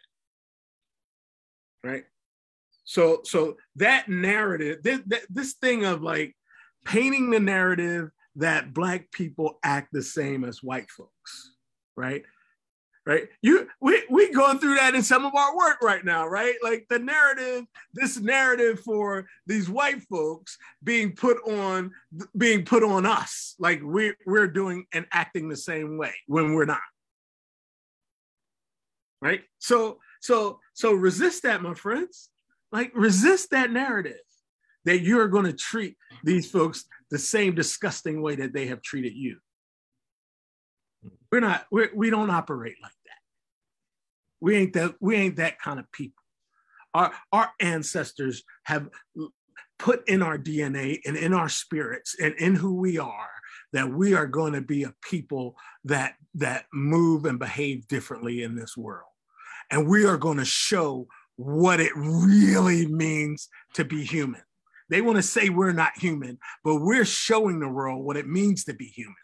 it. 1.87 1.89
Right? 1.89 2.05
So 2.83 3.21
so 3.23 3.59
that 3.77 4.09
narrative, 4.09 4.83
this, 4.83 5.03
this 5.31 5.53
thing 5.53 5.85
of 5.85 6.03
like 6.03 6.35
painting 6.85 7.31
the 7.31 7.39
narrative 7.39 8.11
that 8.35 8.75
black 8.75 9.13
people 9.13 9.61
act 9.63 9.91
the 9.93 10.03
same 10.03 10.43
as 10.43 10.65
white 10.65 10.91
folks, 10.91 11.53
right? 11.97 12.25
Right? 13.07 13.29
You 13.41 13.69
we 13.81 14.03
we 14.11 14.33
going 14.33 14.59
through 14.59 14.75
that 14.77 14.97
in 14.97 15.03
some 15.05 15.25
of 15.25 15.33
our 15.33 15.57
work 15.57 15.81
right 15.81 16.05
now, 16.05 16.27
right? 16.27 16.57
Like 16.61 16.87
the 16.91 16.99
narrative, 16.99 17.65
this 17.95 18.19
narrative 18.19 18.81
for 18.81 19.29
these 19.47 19.71
white 19.71 20.03
folks 20.11 20.59
being 20.83 21.15
put 21.15 21.39
on 21.47 21.93
being 22.37 22.65
put 22.65 22.83
on 22.83 23.07
us, 23.07 23.55
like 23.61 23.81
we 23.81 24.15
we're 24.27 24.49
doing 24.49 24.87
and 24.93 25.07
acting 25.13 25.49
the 25.49 25.57
same 25.57 25.99
way 25.99 26.15
when 26.27 26.55
we're 26.55 26.65
not. 26.65 26.81
Right? 29.23 29.43
So 29.61 30.01
so 30.21 30.59
so 30.75 30.93
resist 30.93 31.45
that, 31.45 31.63
my 31.63 31.75
friends. 31.75 32.29
Like 32.73 32.91
resist 32.93 33.51
that 33.51 33.71
narrative 33.71 34.19
that 34.85 35.03
you're 35.03 35.29
going 35.29 35.47
to 35.47 35.53
treat 35.53 35.97
these 36.25 36.51
folks 36.51 36.87
the 37.13 37.19
same 37.19 37.55
disgusting 37.55 38.21
way 38.21 38.35
that 38.35 38.53
they 38.53 38.67
have 38.67 38.83
treated 38.83 39.15
you. 39.15 39.39
We're 41.31 41.41
not, 41.41 41.67
we're, 41.71 41.91
we 41.95 42.11
don't 42.11 42.31
operate 42.31 42.77
like. 42.83 42.93
We 44.41 44.57
ain't 44.57 44.73
that, 44.75 44.95
we 45.01 45.17
ain't 45.17 45.37
that 45.37 45.61
kind 45.61 45.79
of 45.79 45.91
people. 45.93 46.23
Our, 46.95 47.13
our 47.33 47.51
ancestors 47.61 48.43
have 48.65 48.89
put 49.79 50.09
in 50.09 50.23
our 50.23 50.39
DNA 50.39 51.01
and 51.05 51.17
in 51.17 51.35
our 51.35 51.49
spirits 51.49 52.17
and 52.21 52.35
in 52.35 52.55
who 52.55 52.75
we 52.75 52.99
are 52.99 53.31
that 53.73 53.93
we 53.93 54.15
are 54.15 54.27
going 54.27 54.55
to 54.55 54.61
be 54.61 54.85
a 54.85 54.95
people 55.03 55.57
that 55.85 56.15
that 56.35 56.65
move 56.73 57.25
and 57.25 57.39
behave 57.39 57.87
differently 57.89 58.43
in 58.43 58.57
this 58.57 58.77
world. 58.77 59.11
And 59.71 59.89
we 59.89 60.07
are 60.07 60.17
going 60.17 60.39
to 60.39 60.45
show 60.45 61.09
what 61.37 61.81
it 61.81 61.93
really 61.95 62.87
means 62.87 63.49
to 63.75 63.85
be 63.85 64.05
human. 64.05 64.43
They 64.89 65.01
want 65.01 65.17
to 65.17 65.23
say 65.23 65.49
we're 65.49 65.73
not 65.73 65.99
human, 65.99 66.39
but 66.63 66.77
we're 66.77 67.05
showing 67.05 67.59
the 67.59 67.69
world 67.69 68.05
what 68.05 68.17
it 68.17 68.29
means 68.29 68.65
to 68.65 68.75
be 68.75 68.87
human. 68.87 69.15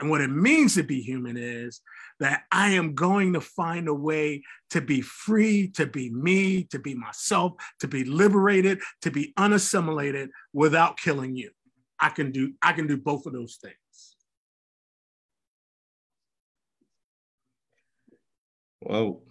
And 0.00 0.10
what 0.10 0.20
it 0.20 0.28
means 0.28 0.74
to 0.74 0.82
be 0.82 1.00
human 1.00 1.36
is 1.36 1.80
that 2.20 2.42
I 2.52 2.70
am 2.70 2.94
going 2.94 3.32
to 3.32 3.40
find 3.40 3.88
a 3.88 3.94
way 3.94 4.42
to 4.70 4.80
be 4.80 5.00
free, 5.00 5.68
to 5.76 5.86
be 5.86 6.10
me, 6.10 6.64
to 6.64 6.78
be 6.78 6.94
myself, 6.94 7.54
to 7.80 7.88
be 7.88 8.04
liberated, 8.04 8.80
to 9.02 9.10
be 9.10 9.32
unassimilated 9.36 10.30
without 10.52 10.98
killing 10.98 11.36
you. 11.36 11.50
I 12.00 12.10
can 12.10 12.30
do 12.30 12.52
I 12.62 12.72
can 12.72 12.86
do 12.86 12.96
both 12.96 13.26
of 13.26 13.32
those 13.32 13.58
things. 13.60 13.74
Well, 18.80 19.22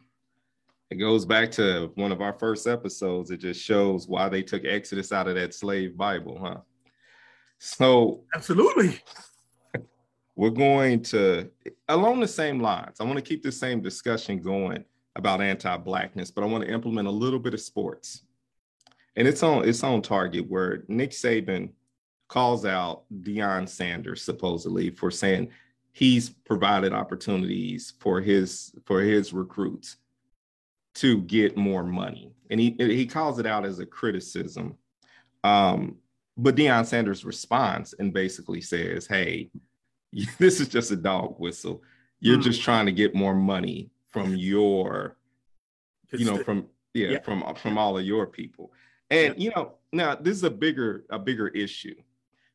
it 0.90 0.96
goes 0.96 1.26
back 1.26 1.52
to 1.52 1.92
one 1.96 2.12
of 2.12 2.22
our 2.22 2.34
first 2.34 2.68
episodes. 2.68 3.32
It 3.32 3.38
just 3.38 3.62
shows 3.62 4.08
why 4.08 4.28
they 4.28 4.42
took 4.42 4.66
Exodus 4.66 5.12
out 5.12 5.28
of 5.28 5.36
that 5.36 5.54
slave 5.54 5.98
Bible, 5.98 6.38
huh? 6.42 6.60
So 7.60 8.24
absolutely. 8.36 9.00
We're 10.38 10.52
going 10.52 11.02
to 11.04 11.50
along 11.90 12.20
the 12.20 12.28
same 12.28 12.60
lines. 12.60 13.02
I 13.02 13.04
want 13.06 13.18
to 13.18 13.24
keep 13.24 13.42
the 13.42 13.52
same 13.52 13.82
discussion 13.82 14.40
going 14.40 14.86
about 15.16 15.42
anti-blackness, 15.42 16.30
but 16.30 16.44
I 16.44 16.48
want 16.48 16.64
to 16.64 16.72
implement 16.72 17.08
a 17.08 17.12
little 17.12 17.40
bit 17.40 17.56
of 17.56 17.60
sports. 17.60 18.22
And 19.16 19.28
it's 19.28 19.42
on 19.42 19.68
it's 19.68 19.84
on 19.84 20.04
target 20.04 20.48
where 20.48 20.84
Nick 20.88 21.10
Saban 21.10 21.72
calls 22.28 22.66
out 22.66 23.06
Deion 23.22 23.68
Sanders 23.68 24.22
supposedly 24.22 24.92
for 24.92 25.10
saying 25.10 25.50
he's 25.92 26.30
provided 26.30 26.94
opportunities 26.94 27.94
for 28.00 28.22
his 28.22 28.76
for 28.86 29.02
his 29.02 29.34
recruits 29.34 29.98
to 30.96 31.22
get 31.22 31.58
more 31.58 31.84
money. 31.84 32.32
And 32.52 32.60
he 32.60 32.76
he 32.78 33.08
calls 33.08 33.40
it 33.40 33.48
out 33.48 33.66
as 33.66 33.80
a 33.80 33.88
criticism. 33.88 34.78
Um, 35.44 35.96
but 36.38 36.56
Deion 36.56 36.86
Sanders 36.86 37.26
responds 37.26 37.96
and 37.98 38.14
basically 38.14 38.62
says, 38.62 39.08
Hey, 39.08 39.50
this 40.38 40.60
is 40.60 40.68
just 40.68 40.92
a 40.92 40.96
dog 40.96 41.36
whistle. 41.40 41.84
You're 42.20 42.38
mm. 42.38 42.44
just 42.44 42.62
trying 42.62 42.86
to 42.88 42.92
get 42.92 43.14
more 43.14 43.36
money 43.36 43.92
from 44.10 44.36
your, 44.36 45.18
you 46.12 46.26
know, 46.26 46.44
from 46.44 46.68
yeah, 46.94 47.10
yeah, 47.10 47.20
from 47.22 47.44
from 47.56 47.78
all 47.78 47.98
of 47.98 48.06
your 48.06 48.26
people. 48.26 48.72
And 49.10 49.36
yeah. 49.38 49.44
you 49.44 49.52
know, 49.56 49.74
now 49.92 50.16
this 50.16 50.36
is 50.36 50.44
a 50.44 50.50
bigger 50.50 51.06
a 51.10 51.20
bigger 51.20 51.50
issue. 51.50 51.96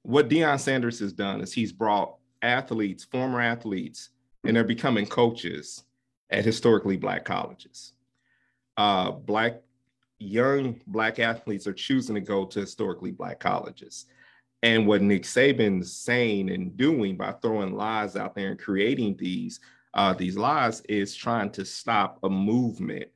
What 0.03 0.29
Deion 0.29 0.59
Sanders 0.59 0.99
has 0.99 1.13
done 1.13 1.41
is 1.41 1.53
he's 1.53 1.73
brought 1.73 2.17
athletes, 2.43 3.05
former 3.05 3.41
athletes, 3.41 4.11
and 4.45 4.57
they're 4.57 4.65
becoming 4.65 5.07
coaches 5.07 5.85
at 6.31 6.45
historically 6.45 6.97
black 6.97 7.25
colleges 7.25 7.93
uh, 8.77 9.11
black 9.11 9.63
young 10.19 10.81
black 10.87 11.19
athletes 11.19 11.67
are 11.67 11.73
choosing 11.73 12.15
to 12.15 12.21
go 12.21 12.45
to 12.45 12.61
historically 12.61 13.11
black 13.11 13.41
colleges. 13.41 14.07
And 14.63 14.87
what 14.87 15.03
Nick 15.03 15.25
Saban's 15.25 15.93
saying 15.93 16.51
and 16.51 16.77
doing 16.77 17.17
by 17.17 17.33
throwing 17.33 17.75
lies 17.75 18.17
out 18.17 18.35
there 18.35 18.51
and 18.51 18.59
creating 18.59 19.17
these 19.17 19.61
uh, 19.95 20.15
these 20.15 20.39
lies 20.39 20.81
is 20.83 21.15
trying 21.15 21.51
to 21.51 21.65
stop 21.65 22.19
a 22.23 22.31
movement 22.31 23.09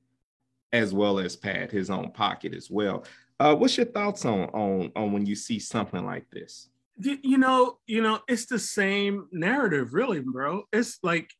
as 0.72 0.92
well 0.92 1.18
as 1.18 1.36
pad 1.36 1.70
his 1.70 1.88
own 1.88 2.10
pocket 2.10 2.52
as 2.54 2.70
well. 2.70 3.04
Uh, 3.40 3.54
what's 3.54 3.76
your 3.76 3.86
thoughts 3.86 4.24
on 4.24 4.44
on 4.50 4.92
on 4.96 5.12
when 5.12 5.24
you 5.24 5.34
see 5.34 5.58
something 5.58 6.04
like 6.04 6.28
this? 6.30 6.68
You 6.98 7.38
know, 7.38 7.78
you 7.86 8.02
know, 8.02 8.20
it's 8.26 8.46
the 8.46 8.58
same 8.58 9.28
narrative, 9.30 9.92
really, 9.92 10.20
bro. 10.20 10.64
It's 10.72 10.98
like 11.02 11.30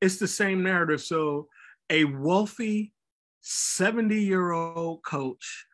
it's 0.00 0.16
the 0.16 0.28
same 0.28 0.62
narrative. 0.62 1.00
So 1.00 1.48
a 1.88 2.04
wealthy 2.04 2.92
70 3.40 4.14
year 4.22 4.50
old 4.52 5.02
coach 5.04 5.66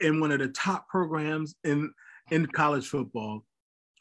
in 0.00 0.20
one 0.20 0.32
of 0.32 0.40
the 0.40 0.48
top 0.48 0.88
programs 0.88 1.54
in, 1.64 1.92
in 2.32 2.46
college 2.46 2.88
football 2.88 3.44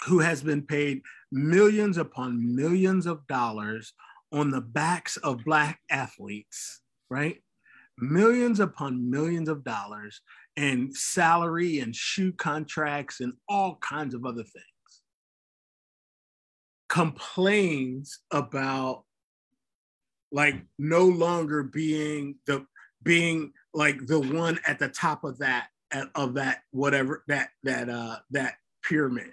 who 0.08 0.20
has 0.20 0.42
been 0.42 0.62
paid 0.64 1.02
millions 1.32 1.98
upon 1.98 2.56
millions 2.56 3.06
of 3.06 3.28
dollars 3.28 3.94
on 4.32 4.50
the 4.50 4.62
backs 4.62 5.18
of 5.18 5.44
Black 5.44 5.80
athletes, 5.90 6.82
right? 7.10 7.44
Millions 8.00 8.62
upon 8.62 9.12
millions 9.12 9.50
of 9.50 9.66
dollars 9.66 10.22
and 10.56 10.96
salary 10.96 11.80
and 11.80 11.94
shoe 11.94 12.32
contracts 12.32 13.20
and 13.20 13.34
all 13.50 13.76
kinds 13.82 14.16
of 14.16 14.26
other 14.26 14.44
things. 14.44 15.02
Complains 16.88 18.20
about 18.32 19.04
like 20.32 20.56
no 20.80 21.04
longer 21.04 21.64
being 21.64 22.36
the 22.48 22.66
being 23.04 23.52
like 23.74 24.06
the 24.08 24.20
one 24.20 24.58
at 24.66 24.80
the 24.80 24.88
top 24.88 25.26
of 25.26 25.38
that 25.40 25.68
of 26.16 26.36
that 26.36 26.60
whatever 26.72 27.24
that 27.28 27.50
that 27.64 27.90
uh 27.90 28.18
that 28.32 28.56
pyramid 28.84 29.32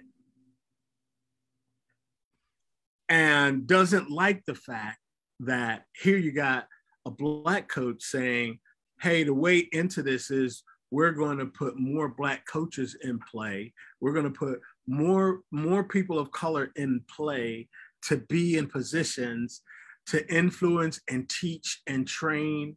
and 3.07 3.65
doesn't 3.65 4.11
like 4.11 4.43
the 4.45 4.55
fact 4.55 4.99
that 5.39 5.83
here 6.01 6.17
you 6.17 6.31
got 6.31 6.67
a 7.05 7.11
black 7.11 7.67
coach 7.67 8.01
saying 8.03 8.59
hey 9.01 9.23
the 9.23 9.33
way 9.33 9.67
into 9.71 10.03
this 10.03 10.29
is 10.29 10.63
we're 10.91 11.11
going 11.11 11.37
to 11.37 11.45
put 11.45 11.77
more 11.77 12.09
black 12.09 12.45
coaches 12.47 12.95
in 13.03 13.19
play 13.19 13.73
we're 14.01 14.13
going 14.13 14.31
to 14.31 14.37
put 14.37 14.59
more 14.87 15.39
more 15.51 15.83
people 15.83 16.19
of 16.19 16.31
color 16.31 16.71
in 16.75 17.01
play 17.15 17.67
to 18.01 18.17
be 18.17 18.57
in 18.57 18.67
positions 18.67 19.61
to 20.09 20.27
influence 20.33 20.99
and 21.07 21.29
teach 21.29 21.81
and 21.85 22.07
train 22.07 22.75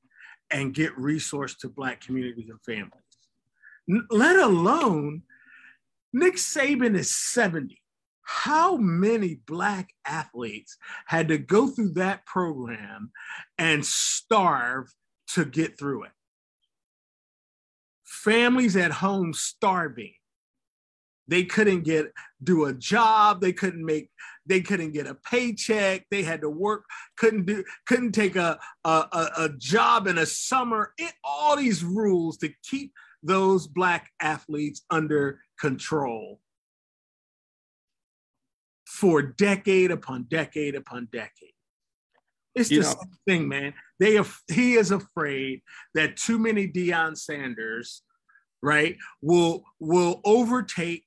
and 0.51 0.75
get 0.75 0.97
resource 0.99 1.57
to 1.57 1.69
Black 1.69 2.01
communities 2.01 2.51
and 2.51 2.61
families. 2.63 2.93
Let 3.89 4.37
alone 4.37 5.23
Nick 6.13 6.35
Saban 6.35 6.97
is 6.97 7.15
70. 7.15 7.79
How 8.23 8.77
many 8.77 9.41
Black 9.47 9.91
athletes 10.07 10.79
had 11.07 11.29
to 11.29 11.39
go 11.39 11.69
through 11.69 11.91
that 11.95 12.25
program 12.25 13.11
and 13.59 13.85
starve 13.85 14.93
to 15.35 15.45
get 15.45 15.79
through 15.79 16.05
it? 16.05 16.13
Families 18.05 18.77
at 18.77 18.93
home 18.93 19.35
starving 19.35 20.15
they 21.29 21.45
couldn't 21.45 21.83
get 21.83 22.13
do 22.43 22.67
a 22.67 22.75
job. 22.75 23.41
They 23.41 23.53
couldn't 23.53 23.85
make. 23.85 24.11
They 24.45 24.61
couldn't 24.61 24.93
get 24.93 25.07
a 25.07 25.15
paycheck. 25.15 26.07
They 26.11 26.23
had 26.23 26.41
to 26.41 26.51
work. 26.51 26.85
Couldn't 27.17 27.47
do. 27.47 27.65
Couldn't 27.87 28.13
take 28.13 28.37
a 28.37 28.59
a, 28.85 29.29
a 29.39 29.51
job 29.57 30.07
in 30.09 30.19
a 30.19 30.27
summer. 30.27 30.93
It, 30.99 31.13
all 31.23 31.57
these 31.57 31.85
rules 31.85 32.39
to 32.39 32.51
keep 32.69 32.93
those 33.23 33.67
black 33.67 34.11
athletes 34.21 34.83
under 34.91 35.41
control 35.61 36.41
for 38.87 39.23
decade 39.23 39.91
upon 39.91 40.27
decade 40.29 40.75
upon 40.75 41.09
decade. 41.13 41.31
It's 42.55 42.71
you 42.71 42.83
the 42.83 42.89
know. 42.89 42.95
same 42.95 43.19
thing, 43.27 43.49
man. 43.49 43.75
They 43.99 44.15
have, 44.15 44.37
he 44.49 44.75
is 44.75 44.91
afraid 44.91 45.63
that 45.95 46.17
too 46.17 46.39
many 46.39 46.69
Deion 46.69 47.17
Sanders 47.17 48.03
right, 48.63 48.97
will 49.21 49.65
will 49.81 50.21
overtake 50.25 51.05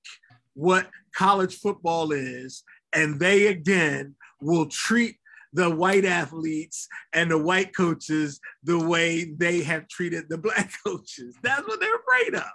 what 0.53 0.89
college 1.15 1.57
football 1.57 2.11
is, 2.11 2.63
and 2.93 3.19
they 3.19 3.47
again 3.47 4.15
will 4.41 4.67
treat 4.67 5.17
the 5.55 5.69
white 5.69 6.03
athletes 6.03 6.87
and 7.13 7.31
the 7.31 7.37
white 7.37 7.73
coaches 7.73 8.41
the 8.63 8.77
way 8.77 9.23
they 9.37 9.63
have 9.63 9.87
treated 9.87 10.27
the 10.27 10.37
black 10.37 10.71
coaches. 10.85 11.35
That's 11.41 11.65
what 11.65 11.79
they're 11.79 11.95
afraid 11.95 12.35
of. 12.35 12.49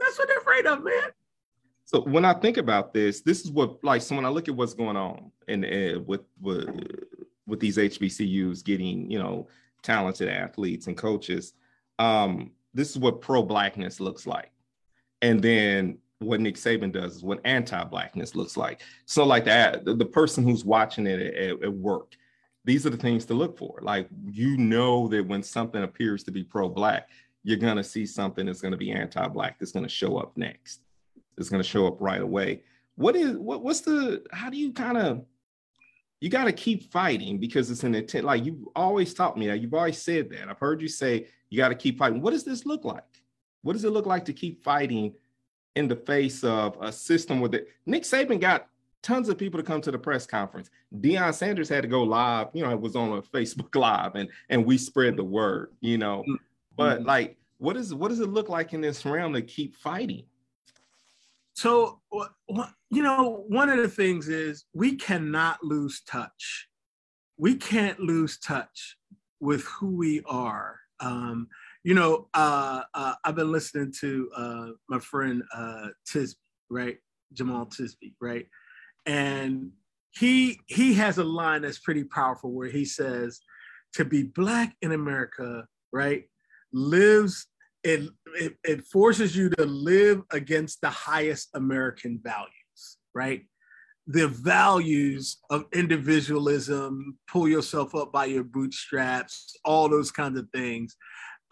That's 0.00 0.18
what 0.18 0.26
they're 0.26 0.40
afraid 0.40 0.66
of, 0.66 0.82
man. 0.82 1.10
So 1.84 2.00
when 2.00 2.24
I 2.24 2.32
think 2.34 2.56
about 2.56 2.92
this, 2.92 3.20
this 3.20 3.44
is 3.44 3.50
what 3.50 3.82
like 3.84 4.02
so 4.02 4.16
when 4.16 4.24
I 4.24 4.30
look 4.30 4.48
at 4.48 4.56
what's 4.56 4.74
going 4.74 4.96
on 4.96 5.30
and 5.46 5.64
uh, 5.64 6.00
with, 6.00 6.22
with 6.40 6.68
with 7.46 7.60
these 7.60 7.76
HBCUs 7.76 8.64
getting 8.64 9.10
you 9.10 9.18
know 9.18 9.46
talented 9.82 10.28
athletes 10.28 10.88
and 10.88 10.96
coaches, 10.96 11.52
um, 11.98 12.50
this 12.74 12.90
is 12.90 12.98
what 12.98 13.20
pro 13.20 13.42
blackness 13.42 14.00
looks 14.00 14.26
like. 14.26 14.50
And 15.20 15.40
then 15.40 15.98
what 16.22 16.40
Nick 16.40 16.56
Saban 16.56 16.92
does 16.92 17.16
is 17.16 17.22
what 17.22 17.40
anti-blackness 17.44 18.34
looks 18.34 18.56
like. 18.56 18.82
So 19.06 19.24
like 19.24 19.44
that, 19.44 19.84
the, 19.84 19.94
the 19.94 20.04
person 20.04 20.44
who's 20.44 20.64
watching 20.64 21.06
it 21.06 21.20
at, 21.20 21.62
at, 21.62 21.72
work, 21.72 22.14
these 22.64 22.86
are 22.86 22.90
the 22.90 22.96
things 22.96 23.24
to 23.26 23.34
look 23.34 23.58
for. 23.58 23.78
Like 23.82 24.08
you 24.24 24.56
know 24.56 25.08
that 25.08 25.26
when 25.26 25.42
something 25.42 25.82
appears 25.82 26.22
to 26.24 26.30
be 26.30 26.44
pro-black, 26.44 27.08
you're 27.44 27.58
gonna 27.58 27.84
see 27.84 28.06
something 28.06 28.46
that's 28.46 28.60
gonna 28.60 28.76
be 28.76 28.92
anti-black 28.92 29.58
that's 29.58 29.72
gonna 29.72 29.88
show 29.88 30.16
up 30.18 30.36
next. 30.36 30.80
It's 31.38 31.48
gonna 31.48 31.62
show 31.62 31.86
up 31.86 32.00
right 32.00 32.20
away. 32.20 32.62
What 32.96 33.16
is 33.16 33.36
what 33.36 33.62
what's 33.62 33.80
the 33.80 34.22
how 34.32 34.50
do 34.50 34.56
you 34.56 34.72
kind 34.72 34.98
of 34.98 35.24
you 36.22 36.28
got 36.28 36.44
to 36.44 36.52
keep 36.52 36.92
fighting 36.92 37.38
because 37.38 37.68
it's 37.68 37.82
an 37.82 37.96
intent. 37.96 38.24
Like 38.24 38.44
you've 38.44 38.64
always 38.76 39.12
taught 39.12 39.36
me 39.36 39.48
that. 39.48 39.60
You've 39.60 39.74
always 39.74 40.00
said 40.00 40.30
that. 40.30 40.48
I've 40.48 40.58
heard 40.60 40.80
you 40.80 40.86
say 40.86 41.26
you 41.50 41.58
got 41.58 41.70
to 41.70 41.74
keep 41.74 41.98
fighting. 41.98 42.22
What 42.22 42.30
does 42.30 42.44
this 42.44 42.64
look 42.64 42.84
like? 42.84 43.02
What 43.62 43.72
does 43.72 43.84
it 43.84 43.90
look 43.90 44.06
like 44.06 44.24
to 44.26 44.32
keep 44.32 44.62
fighting 44.62 45.14
in 45.76 45.88
the 45.88 45.96
face 45.96 46.44
of 46.44 46.76
a 46.80 46.92
system 46.92 47.40
with 47.40 47.54
it. 47.54 47.68
Nick 47.86 48.02
Saban 48.02 48.40
got 48.40 48.68
tons 49.02 49.28
of 49.28 49.36
people 49.36 49.58
to 49.58 49.64
come 49.64 49.80
to 49.80 49.90
the 49.90 49.98
press 49.98 50.26
conference. 50.26 50.70
Deion 51.00 51.34
Sanders 51.34 51.68
had 51.68 51.82
to 51.82 51.88
go 51.88 52.02
live, 52.02 52.48
you 52.52 52.62
know, 52.62 52.70
it 52.70 52.80
was 52.80 52.96
on 52.96 53.18
a 53.18 53.22
Facebook 53.22 53.74
Live 53.80 54.14
and 54.14 54.28
and 54.48 54.64
we 54.64 54.78
spread 54.78 55.16
the 55.16 55.24
word, 55.24 55.72
you 55.80 55.98
know. 55.98 56.20
Mm-hmm. 56.20 56.34
But 56.76 57.02
like 57.02 57.36
what 57.58 57.76
is 57.76 57.94
what 57.94 58.08
does 58.08 58.20
it 58.20 58.28
look 58.28 58.48
like 58.48 58.72
in 58.72 58.80
this 58.80 59.04
realm 59.04 59.32
to 59.34 59.42
keep 59.42 59.76
fighting? 59.76 60.24
So 61.54 62.00
you 62.90 63.02
know, 63.02 63.44
one 63.48 63.68
of 63.68 63.78
the 63.78 63.88
things 63.88 64.28
is 64.28 64.64
we 64.72 64.96
cannot 64.96 65.62
lose 65.62 66.02
touch. 66.02 66.68
We 67.36 67.56
can't 67.56 67.98
lose 68.00 68.38
touch 68.38 68.96
with 69.40 69.64
who 69.64 69.96
we 69.96 70.22
are. 70.26 70.78
Um, 71.00 71.48
you 71.84 71.94
know, 71.94 72.28
uh, 72.34 72.82
uh, 72.94 73.14
I've 73.24 73.34
been 73.34 73.52
listening 73.52 73.92
to 74.00 74.30
uh, 74.36 74.66
my 74.88 74.98
friend 74.98 75.42
uh, 75.54 75.88
Tisby, 76.08 76.36
right, 76.70 76.98
Jemar 77.34 77.68
Tisby, 77.68 78.14
right, 78.20 78.46
and 79.06 79.70
he 80.12 80.60
he 80.66 80.94
has 80.94 81.18
a 81.18 81.24
line 81.24 81.62
that's 81.62 81.78
pretty 81.78 82.04
powerful 82.04 82.52
where 82.52 82.68
he 82.68 82.84
says, 82.84 83.40
"To 83.94 84.04
be 84.04 84.24
black 84.24 84.76
in 84.82 84.92
America, 84.92 85.66
right, 85.92 86.24
lives 86.72 87.46
it, 87.84 88.08
it, 88.34 88.56
it 88.64 88.84
forces 88.84 89.36
you 89.36 89.50
to 89.50 89.64
live 89.64 90.22
against 90.30 90.80
the 90.80 90.90
highest 90.90 91.50
American 91.54 92.20
values, 92.22 92.98
right? 93.14 93.44
The 94.06 94.28
values 94.28 95.38
of 95.50 95.66
individualism, 95.72 97.18
pull 97.30 97.48
yourself 97.48 97.94
up 97.94 98.12
by 98.12 98.24
your 98.26 98.44
bootstraps, 98.44 99.54
all 99.64 99.88
those 99.88 100.10
kinds 100.10 100.38
of 100.38 100.48
things, 100.54 100.96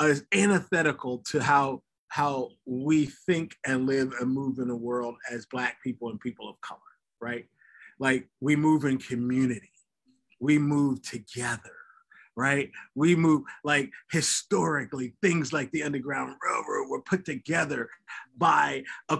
uh, 0.00 0.06
is 0.06 0.24
antithetical 0.32 1.18
to 1.30 1.42
how 1.42 1.82
how 2.08 2.48
we 2.66 3.06
think 3.06 3.54
and 3.64 3.86
live 3.86 4.12
and 4.20 4.28
move 4.28 4.58
in 4.58 4.66
the 4.66 4.76
world 4.76 5.14
as 5.30 5.46
Black 5.46 5.76
people 5.80 6.10
and 6.10 6.18
people 6.18 6.48
of 6.48 6.60
color, 6.60 6.80
right? 7.20 7.44
Like 8.00 8.28
we 8.40 8.56
move 8.56 8.84
in 8.84 8.98
community, 8.98 9.70
we 10.40 10.58
move 10.58 11.02
together, 11.02 11.76
right? 12.36 12.70
We 12.96 13.14
move 13.14 13.42
like 13.62 13.90
historically, 14.10 15.14
things 15.22 15.52
like 15.52 15.70
the 15.70 15.84
Underground 15.84 16.34
Railroad 16.42 16.88
were 16.88 17.02
put 17.02 17.24
together 17.24 17.88
by 18.36 18.82
a 19.08 19.16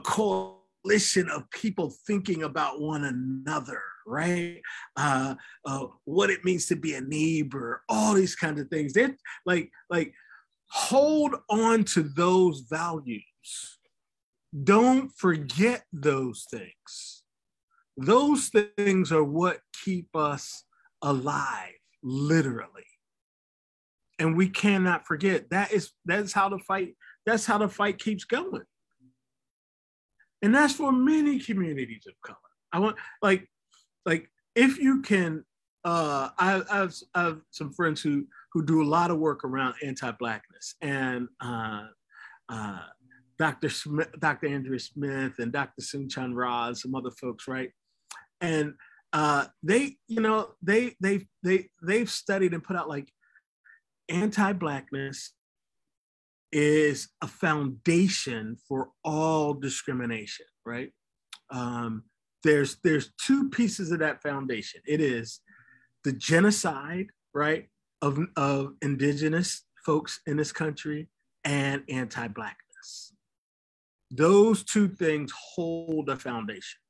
coalition 0.83 1.29
of 1.31 1.51
people 1.51 1.93
thinking 2.07 2.43
about 2.43 2.81
one 2.81 3.05
another, 3.05 3.81
right? 4.07 4.61
Uh, 4.97 5.35
uh, 5.65 5.87
what 6.05 6.31
it 6.31 6.45
means 6.45 6.67
to 6.67 6.77
be 6.77 6.95
a 6.95 7.01
neighbor, 7.01 7.83
all 7.89 8.15
these 8.15 8.35
kinds 8.35 8.61
of 8.61 8.69
things. 8.69 8.93
They're 8.93 9.17
like, 9.47 9.71
like, 9.89 10.13
hold 10.71 11.37
on 11.49 11.85
to 11.85 12.03
those 12.03 12.65
values. 12.71 13.23
Don't 14.65 15.11
forget 15.17 15.85
those 15.93 16.47
things. 16.51 17.23
Those 17.97 18.51
things 18.77 19.13
are 19.13 19.25
what 19.25 19.61
keep 19.85 20.15
us 20.15 20.65
alive, 21.03 21.75
literally 22.03 22.85
and 24.19 24.37
we 24.37 24.49
cannot 24.49 25.07
forget 25.07 25.49
that 25.51 25.73
is 25.73 25.93
that's 26.05 26.33
how 26.33 26.49
the 26.49 26.59
fight 26.59 26.95
that's 27.25 27.47
how 27.47 27.57
the 27.59 27.69
fight 27.69 27.99
keeps 27.99 28.25
going 28.25 28.63
and 30.43 30.55
that's 30.55 30.75
for 30.75 30.93
many 30.93 31.39
communities 31.39 32.05
of 32.07 32.15
color. 32.23 32.39
I 32.73 32.79
want 32.79 32.97
like 33.23 33.49
like 34.07 34.31
if 34.55 34.79
you 34.79 35.03
can 35.03 35.45
uh 35.85 36.29
I, 36.39 36.63
I, 36.71 36.77
have, 36.77 36.95
I 37.15 37.23
have 37.23 37.41
some 37.51 37.73
friends 37.73 38.01
who 38.01 38.27
who 38.53 38.65
do 38.65 38.83
a 38.83 38.85
lot 38.85 39.11
of 39.11 39.19
work 39.19 39.45
around 39.45 39.75
anti-blackness 39.83 40.75
and 40.81 41.29
uh 41.41 41.87
uh 42.49 42.81
dr 43.39 43.69
smith 43.71 44.09
dr 44.19 44.47
andrea 44.47 44.79
smith 44.79 45.39
and 45.39 45.53
dr 45.53 45.81
Soong-Chan 45.81 46.35
Rah 46.35 46.73
some 46.75 46.95
other 46.95 47.11
folks 47.11 47.49
right? 47.49 47.71
And 48.41 48.75
uh 49.13 49.47
they 49.63 49.97
you 50.09 50.21
know 50.21 50.51
they 50.63 50.95
they 51.01 51.27
they 51.43 51.69
they've 51.83 52.11
studied 52.11 52.55
and 52.55 52.63
put 52.63 52.77
out 52.77 52.89
like 52.89 53.09
anti-blackness 54.09 55.33
is 56.53 57.09
a 57.23 57.27
foundation 57.27 58.57
for 58.69 58.91
all 59.05 59.55
discrimination, 59.55 60.47
right? 60.65 60.93
Um, 61.51 62.05
there's 62.43 62.77
there's 62.83 63.13
two 63.25 63.51
pieces 63.51 63.93
of 63.93 63.99
that 64.01 64.23
foundation. 64.23 64.81
It 64.87 65.01
is 65.01 65.41
the 66.05 66.13
genocide, 66.13 67.09
right, 67.35 67.69
of, 68.03 68.19
of 68.37 68.75
indigenous 68.83 69.65
folks 69.85 70.21
in 70.27 70.37
this 70.37 70.53
country 70.53 71.09
and 71.45 71.83
anti-blackness. 71.89 73.13
Those 74.11 74.65
two 74.65 74.89
things 74.89 75.33
hold 75.55 76.09
a 76.09 76.17
foundation 76.17 76.81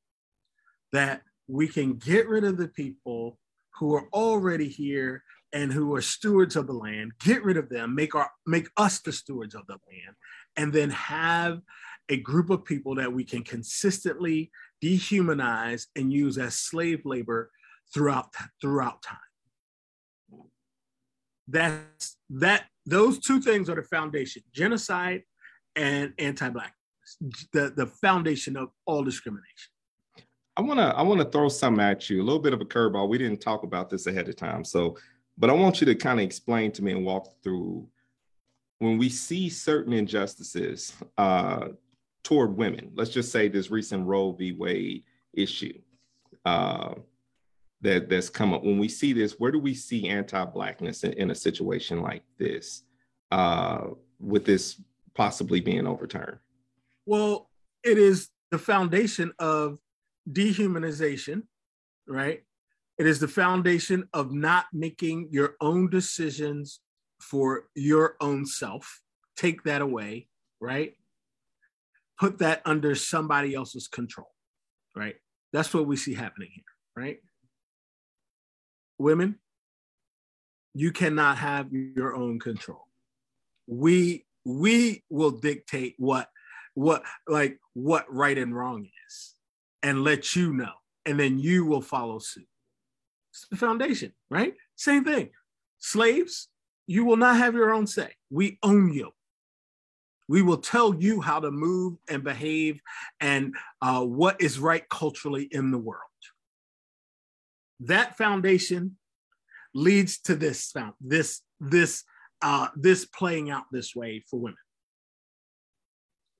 that 0.92 1.22
we 1.48 1.68
can 1.68 1.94
get 1.94 2.28
rid 2.28 2.44
of 2.44 2.56
the 2.56 2.68
people 2.68 3.38
who 3.78 3.94
are 3.94 4.08
already 4.12 4.68
here 4.68 5.22
and 5.52 5.72
who 5.72 5.94
are 5.94 6.02
stewards 6.02 6.56
of 6.56 6.66
the 6.66 6.72
land, 6.72 7.12
get 7.20 7.42
rid 7.44 7.56
of 7.56 7.68
them, 7.68 7.94
make 7.94 8.14
our 8.14 8.30
make 8.46 8.68
us 8.76 9.00
the 9.00 9.12
stewards 9.12 9.54
of 9.54 9.66
the 9.66 9.78
land, 9.88 10.16
and 10.56 10.72
then 10.72 10.90
have 10.90 11.60
a 12.08 12.16
group 12.16 12.50
of 12.50 12.64
people 12.64 12.94
that 12.96 13.12
we 13.12 13.24
can 13.24 13.42
consistently 13.42 14.50
dehumanize 14.82 15.86
and 15.96 16.12
use 16.12 16.38
as 16.38 16.56
slave 16.56 17.02
labor 17.04 17.50
throughout 17.92 18.34
throughout 18.60 19.02
time. 19.02 19.18
That's 21.48 22.16
that 22.30 22.64
those 22.86 23.18
two 23.18 23.40
things 23.40 23.68
are 23.68 23.74
the 23.74 23.82
foundation: 23.82 24.42
genocide 24.52 25.22
and 25.76 26.12
anti-blackness, 26.18 27.16
the, 27.52 27.72
the 27.76 27.86
foundation 27.86 28.56
of 28.56 28.70
all 28.86 29.04
discrimination. 29.04 29.70
I 30.56 30.62
want 30.62 30.78
to 30.78 30.84
I 30.84 31.02
want 31.02 31.20
to 31.20 31.26
throw 31.26 31.48
something 31.48 31.82
at 31.82 32.10
you, 32.10 32.22
a 32.22 32.24
little 32.24 32.40
bit 32.40 32.52
of 32.52 32.60
a 32.60 32.64
curveball. 32.64 33.08
We 33.08 33.18
didn't 33.18 33.40
talk 33.40 33.62
about 33.62 33.88
this 33.88 34.06
ahead 34.06 34.28
of 34.28 34.36
time, 34.36 34.64
so 34.64 34.96
but 35.40 35.48
I 35.48 35.54
want 35.54 35.80
you 35.80 35.86
to 35.86 35.94
kind 35.94 36.20
of 36.20 36.24
explain 36.24 36.70
to 36.72 36.84
me 36.84 36.92
and 36.92 37.04
walk 37.04 37.26
through 37.42 37.88
when 38.78 38.98
we 38.98 39.08
see 39.08 39.48
certain 39.48 39.94
injustices 39.94 40.94
uh, 41.16 41.68
toward 42.22 42.56
women. 42.56 42.92
Let's 42.94 43.10
just 43.10 43.32
say 43.32 43.48
this 43.48 43.70
recent 43.70 44.06
Roe 44.06 44.32
v. 44.32 44.52
Wade 44.52 45.04
issue 45.32 45.80
uh, 46.44 46.94
that 47.80 48.10
that's 48.10 48.28
come 48.28 48.52
up. 48.52 48.62
When 48.62 48.78
we 48.78 48.88
see 48.88 49.14
this, 49.14 49.40
where 49.40 49.50
do 49.50 49.58
we 49.58 49.74
see 49.74 50.08
anti-blackness 50.08 51.04
in, 51.04 51.14
in 51.14 51.30
a 51.30 51.34
situation 51.34 52.02
like 52.02 52.22
this, 52.38 52.82
uh, 53.32 53.86
with 54.18 54.44
this 54.44 54.78
possibly 55.14 55.60
being 55.60 55.86
overturned? 55.86 56.38
Well, 57.06 57.48
it 57.82 57.96
is 57.96 58.28
the 58.50 58.58
foundation 58.58 59.32
of 59.38 59.78
dehumanization, 60.30 61.44
right? 62.06 62.44
It 63.00 63.06
is 63.06 63.18
the 63.18 63.28
foundation 63.28 64.06
of 64.12 64.30
not 64.30 64.66
making 64.74 65.28
your 65.30 65.56
own 65.62 65.88
decisions 65.88 66.80
for 67.18 67.64
your 67.74 68.16
own 68.20 68.44
self. 68.44 69.00
Take 69.38 69.62
that 69.62 69.80
away, 69.80 70.28
right? 70.60 70.92
Put 72.18 72.40
that 72.40 72.60
under 72.66 72.94
somebody 72.94 73.54
else's 73.54 73.88
control, 73.88 74.28
right? 74.94 75.14
That's 75.50 75.72
what 75.72 75.86
we 75.86 75.96
see 75.96 76.12
happening 76.12 76.50
here, 76.52 76.64
right? 76.94 77.20
Women, 78.98 79.36
you 80.74 80.92
cannot 80.92 81.38
have 81.38 81.72
your 81.72 82.14
own 82.14 82.38
control. 82.38 82.86
We 83.66 84.26
we 84.44 85.04
will 85.08 85.30
dictate 85.30 85.94
what 85.96 86.28
what 86.74 87.02
like 87.26 87.60
what 87.72 88.04
right 88.14 88.36
and 88.36 88.54
wrong 88.54 88.86
is 89.08 89.36
and 89.82 90.04
let 90.04 90.36
you 90.36 90.52
know 90.52 90.74
and 91.06 91.18
then 91.18 91.38
you 91.38 91.64
will 91.64 91.80
follow 91.80 92.18
suit 92.18 92.46
it's 93.30 93.46
the 93.48 93.56
foundation, 93.56 94.12
right? 94.30 94.54
Same 94.76 95.04
thing. 95.04 95.30
Slaves, 95.78 96.48
you 96.86 97.04
will 97.04 97.16
not 97.16 97.36
have 97.36 97.54
your 97.54 97.72
own 97.72 97.86
say. 97.86 98.10
We 98.30 98.58
own 98.62 98.92
you. 98.92 99.12
We 100.28 100.42
will 100.42 100.58
tell 100.58 100.94
you 100.94 101.20
how 101.20 101.40
to 101.40 101.50
move 101.50 101.96
and 102.08 102.22
behave 102.22 102.80
and 103.20 103.54
uh, 103.82 104.04
what 104.04 104.40
is 104.40 104.58
right 104.58 104.88
culturally 104.88 105.48
in 105.50 105.70
the 105.70 105.78
world. 105.78 106.00
That 107.80 108.16
foundation 108.16 108.96
leads 109.74 110.20
to 110.22 110.36
this 110.36 110.72
this 111.00 111.40
this 111.60 112.04
uh, 112.42 112.68
this 112.76 113.04
playing 113.06 113.50
out 113.50 113.64
this 113.72 113.94
way 113.94 114.24
for 114.30 114.38
women. 114.38 114.56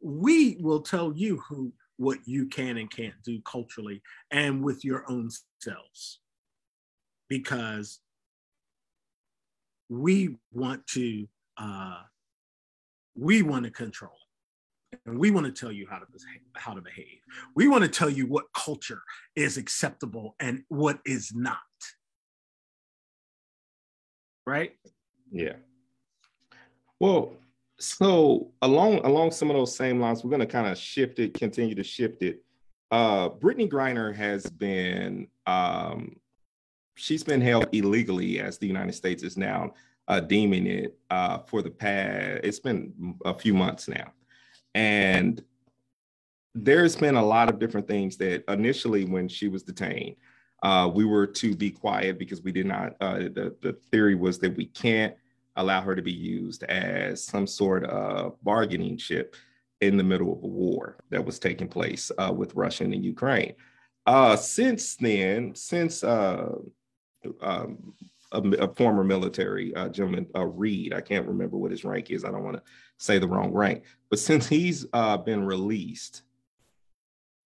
We 0.01 0.57
will 0.61 0.83
tell 0.83 1.13
you 1.15 1.43
who 1.49 1.73
what 1.97 2.19
you 2.27 2.47
can 2.47 2.79
and 2.79 2.91
can't 2.91 3.23
do 3.25 3.41
culturally 3.43 4.03
and 4.31 4.63
with 4.63 4.85
your 4.85 5.05
own 5.11 5.31
selves 5.61 6.21
because 7.31 8.01
we 9.89 10.37
want 10.53 10.87
to 10.89 11.27
uh, 11.57 12.03
we 13.15 13.41
want 13.43 13.65
to 13.65 13.71
control 13.71 14.13
and 15.07 15.19
we 15.19 15.31
want 15.31 15.47
to 15.47 15.53
tell 15.53 15.73
you 15.73 15.87
how 15.89 15.99
to 15.99 16.07
behave, 16.07 16.41
how 16.55 16.75
to 16.75 16.83
behave. 16.83 17.19
We 17.55 17.69
want 17.69 17.85
to 17.85 17.89
tell 17.89 18.11
you 18.11 18.27
what 18.27 18.45
culture 18.55 19.03
is 19.37 19.57
acceptable 19.57 20.35
and 20.41 20.65
what 20.69 20.99
is 21.07 21.33
not. 21.35 21.59
Right? 24.47 24.73
Yeah. 25.31 25.55
Well, 26.99 27.33
So 27.79 28.53
along 28.61 28.99
along 29.07 29.31
some 29.31 29.51
of 29.51 29.57
those 29.57 29.75
same 29.75 30.01
lines, 30.01 30.23
we're 30.23 30.31
going 30.31 30.41
to 30.41 30.47
kind 30.47 30.67
of 30.67 30.77
shift 30.77 31.19
it, 31.19 31.35
continue 31.35 31.75
to 31.75 31.85
shift 31.85 32.23
it. 32.23 32.43
Uh, 32.91 33.29
Brittney 33.29 33.71
Griner 33.71 34.15
has 34.15 34.45
been 34.47 35.29
um, 35.47 36.17
she's 37.01 37.25
been 37.25 37.41
held 37.41 37.67
illegally, 37.73 38.41
as 38.41 38.59
the 38.59 38.67
United 38.67 38.93
States 38.93 39.23
is 39.23 39.37
now 39.37 39.73
uh, 40.09 40.21
deeming 40.21 40.67
it 40.67 40.99
uh, 41.11 41.39
for 41.39 41.63
the 41.63 41.71
past. 41.71 42.41
It's 42.45 42.61
been 42.61 43.15
a 43.25 43.35
few 43.35 43.55
months 43.55 43.89
now, 43.89 44.13
and 44.75 45.43
there's 46.55 46.97
been 46.97 47.17
a 47.17 47.25
lot 47.25 47.49
of 47.49 47.59
different 47.59 47.89
things 47.89 48.17
that 48.19 48.45
initially, 48.49 49.05
when 49.05 49.29
she 49.29 49.49
was 49.49 49.63
detained, 49.63 50.17
uh, 50.63 50.91
we 50.93 51.05
were 51.05 51.27
to 51.27 51.57
be 51.57 51.71
quiet 51.71 52.19
because 52.19 52.43
we 52.43 52.53
did 52.53 52.67
not. 52.67 52.97
Uh, 53.01 53.19
the 53.19 53.57
the 53.63 53.73
theory 53.91 54.15
was 54.15 54.39
that 54.41 54.57
we 54.57 54.67
can't 54.67 55.15
allow 55.57 55.81
her 55.81 55.97
to 55.97 56.03
be 56.03 56.13
used 56.13 56.63
as 56.65 57.25
some 57.25 57.47
sort 57.47 57.85
of 57.85 58.37
bargaining 58.43 58.97
chip 58.97 59.37
in 59.81 59.97
the 59.97 60.05
middle 60.05 60.33
of 60.33 60.43
a 60.45 60.47
war 60.47 60.99
that 61.09 61.25
was 61.25 61.39
taking 61.39 61.69
place 61.69 62.13
uh, 62.19 62.33
with 62.33 62.55
Russia 62.55 62.85
and 62.85 63.05
Ukraine. 63.05 63.55
Uh, 64.07 64.37
since 64.37 64.97
then, 64.97 65.55
since 65.55 66.05
uh, 66.05 66.53
um, 67.41 67.95
a, 68.33 68.41
a, 68.41 68.75
former 68.75 69.05
military 69.05 69.75
uh, 69.75 69.89
gentleman, 69.89 70.27
uh, 70.35 70.47
Reed, 70.47 70.95
I 70.95 71.01
can't 71.01 71.27
remember 71.27 71.57
what 71.57 71.71
his 71.71 71.85
rank 71.85 72.11
is. 72.11 72.25
I 72.25 72.31
don't 72.31 72.45
want 72.45 72.57
to 72.57 72.63
say 72.99 73.19
the 73.19 73.29
wrong 73.29 73.53
rank, 73.53 73.85
but 74.09 74.19
since 74.19 74.47
he's 74.47 74.87
uh, 74.93 75.17
been 75.17 75.45
released, 75.45 76.23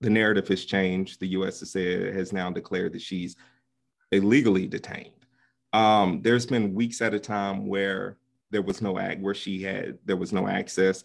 the 0.01 0.11
narrative 0.11 0.49
has 0.49 0.65
changed. 0.65 1.21
The 1.21 1.29
U.S. 1.29 1.61
has, 1.61 1.73
said, 1.73 2.15
has 2.15 2.33
now 2.33 2.51
declared 2.51 2.93
that 2.93 3.03
she's 3.03 3.37
illegally 4.13 4.67
detained. 4.67 5.11
Um, 5.73 6.21
there's 6.23 6.47
been 6.47 6.75
weeks 6.75 7.01
at 7.01 7.15
a 7.15 7.19
time 7.19 7.67
where 7.67 8.19
there 8.51 8.63
was 8.63 8.81
no 8.81 8.99
act 8.99 9.21
where 9.21 9.35
she 9.35 9.63
had 9.63 9.99
there 10.05 10.17
was 10.17 10.33
no 10.33 10.47
access. 10.47 11.03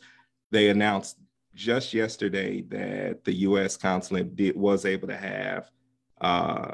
They 0.52 0.70
announced 0.70 1.18
just 1.56 1.94
yesterday 1.94 2.62
that 2.64 3.24
the 3.24 3.34
U.S. 3.34 3.78
consulate 3.78 4.36
did 4.36 4.56
was 4.56 4.86
able 4.86 5.08
to 5.08 5.18
have 5.18 5.70
uh, 6.22 6.74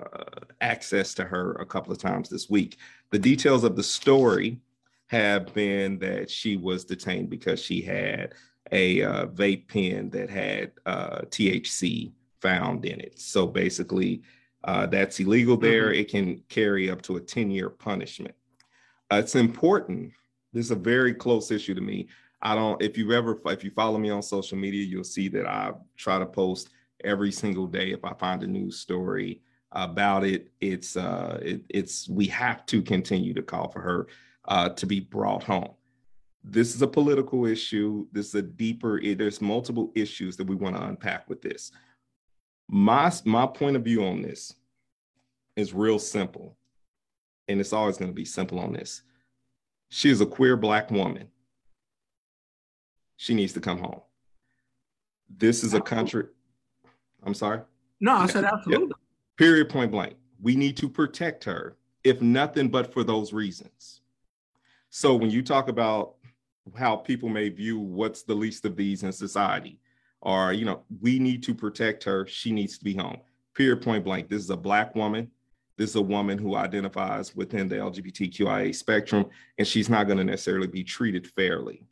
access 0.62 1.14
to 1.16 1.24
her 1.24 1.54
a 1.54 1.66
couple 1.66 1.92
of 1.92 2.00
times 2.00 2.30
this 2.30 2.50
week. 2.50 2.78
The 3.12 3.20
details 3.20 3.64
of 3.64 3.76
the 3.76 3.84
story 3.84 4.60
have 5.08 5.54
been 5.54 6.00
that 6.00 6.30
she 6.30 6.58
was 6.58 6.86
detained 6.86 7.30
because 7.30 7.62
she 7.62 7.82
had 7.82 8.34
a 8.72 9.04
uh, 9.04 9.26
vape 9.28 9.68
pen 9.68 10.10
that 10.10 10.30
had 10.30 10.72
uh, 10.86 11.22
THC 11.30 12.12
found 12.42 12.86
in 12.86 13.00
it. 13.00 13.20
So 13.20 13.46
basically, 13.46 14.24
uh, 14.64 14.88
that's 14.88 15.20
illegal 15.20 15.58
there. 15.58 15.90
Mm-hmm. 15.90 16.00
It 16.00 16.10
can 16.10 16.44
carry 16.50 16.90
up 16.90 17.02
to 17.04 17.18
a 17.18 17.22
10 17.22 17.52
year 17.52 17.70
punishment. 17.70 18.34
Uh, 19.12 19.18
it's 19.18 19.36
important. 19.36 20.12
This 20.54 20.66
is 20.66 20.72
a 20.72 20.76
very 20.76 21.14
close 21.14 21.52
issue 21.52 21.76
to 21.76 21.82
me. 21.82 22.08
I 22.42 22.56
don't, 22.56 22.82
if 22.82 22.98
you 22.98 23.12
ever, 23.12 23.40
if 23.46 23.64
you 23.64 23.72
follow 23.72 23.98
me 23.98 24.10
on 24.10 24.22
social 24.22 24.58
media, 24.58 24.84
you'll 24.84 25.04
see 25.04 25.28
that 25.30 25.48
I 25.48 25.74
try 25.98 26.18
to 26.20 26.26
post 26.26 26.70
every 27.06 27.32
single 27.32 27.68
day 27.68 27.92
if 27.92 28.04
I 28.04 28.14
find 28.14 28.44
a 28.44 28.48
news 28.48 28.80
story 28.80 29.42
about 29.72 30.24
it. 30.24 30.52
It's, 30.60 30.98
uh, 30.98 31.40
it, 31.42 31.62
it's, 31.70 32.10
we 32.10 32.28
have 32.28 32.66
to 32.68 32.82
continue 32.82 33.34
to 33.34 33.42
call 33.42 33.70
for 33.70 33.82
her 33.82 34.08
uh, 34.48 34.70
to 34.70 34.86
be 34.86 35.00
brought 35.00 35.44
home. 35.44 35.72
This 36.44 36.76
is 36.76 36.82
a 36.82 36.88
political 36.88 37.46
issue. 37.46 38.08
This 38.12 38.28
is 38.28 38.36
a 38.36 38.42
deeper, 38.42 39.02
there's 39.02 39.42
multiple 39.42 39.92
issues 39.96 40.38
that 40.38 40.48
we 40.48 40.56
want 40.56 40.76
to 40.76 40.84
unpack 40.84 41.30
with 41.30 41.42
this 41.42 41.72
my 42.68 43.12
my 43.26 43.46
point 43.46 43.76
of 43.76 43.84
view 43.84 44.06
on 44.06 44.22
this 44.22 44.54
is 45.56 45.74
real 45.74 46.00
simple 46.00 46.58
and 47.48 47.60
it's 47.60 47.74
always 47.74 47.98
going 47.98 48.10
to 48.10 48.16
be 48.16 48.26
simple 48.26 48.60
on 48.60 48.74
this 48.74 49.04
she 49.90 50.10
is 50.10 50.22
a 50.22 50.26
queer 50.26 50.58
black 50.58 50.90
woman 50.90 51.28
she 53.18 53.34
needs 53.34 53.54
to 53.54 53.60
come 53.60 53.78
home 53.78 54.02
this 55.30 55.64
is 55.64 55.74
a 55.74 55.82
country 55.82 56.26
i'm 57.26 57.34
sorry? 57.34 57.62
No 58.00 58.14
i 58.16 58.26
said 58.28 58.44
absolutely. 58.44 58.88
Yeah. 58.88 58.94
period 59.38 59.70
point 59.70 59.92
blank. 59.92 60.16
We 60.42 60.56
need 60.56 60.78
to 60.78 60.90
protect 60.90 61.44
her 61.46 61.78
if 62.04 62.22
nothing 62.22 62.70
but 62.70 62.94
for 62.94 63.04
those 63.04 63.34
reasons. 63.34 64.02
So 64.90 65.16
when 65.16 65.32
you 65.32 65.42
talk 65.42 65.68
about 65.68 66.16
how 66.76 66.96
people 66.96 67.30
may 67.30 67.50
view 67.50 67.80
what's 67.80 68.24
the 68.24 68.34
least 68.34 68.66
of 68.66 68.76
these 68.76 69.04
in 69.04 69.12
society 69.12 69.80
or 70.22 70.54
you 70.54 70.66
know 70.66 70.84
we 71.02 71.20
need 71.20 71.44
to 71.44 71.54
protect 71.54 72.04
her 72.04 72.26
she 72.26 72.52
needs 72.52 72.78
to 72.78 72.84
be 72.84 72.96
home. 72.96 73.18
Period 73.54 73.82
point 73.82 74.04
blank. 74.04 74.30
This 74.30 74.44
is 74.44 74.50
a 74.50 74.58
black 74.58 74.96
woman. 74.96 75.32
This 75.78 75.92
is 75.92 75.96
a 75.98 76.02
woman 76.02 76.38
who 76.38 76.56
identifies 76.56 77.36
within 77.36 77.68
the 77.68 77.76
lgbtqia 77.76 78.74
spectrum 78.74 79.26
and 79.58 79.68
she's 79.68 79.90
not 79.90 80.06
going 80.06 80.18
to 80.18 80.24
necessarily 80.24 80.68
be 80.68 80.84
treated 80.84 81.28
fairly. 81.28 81.84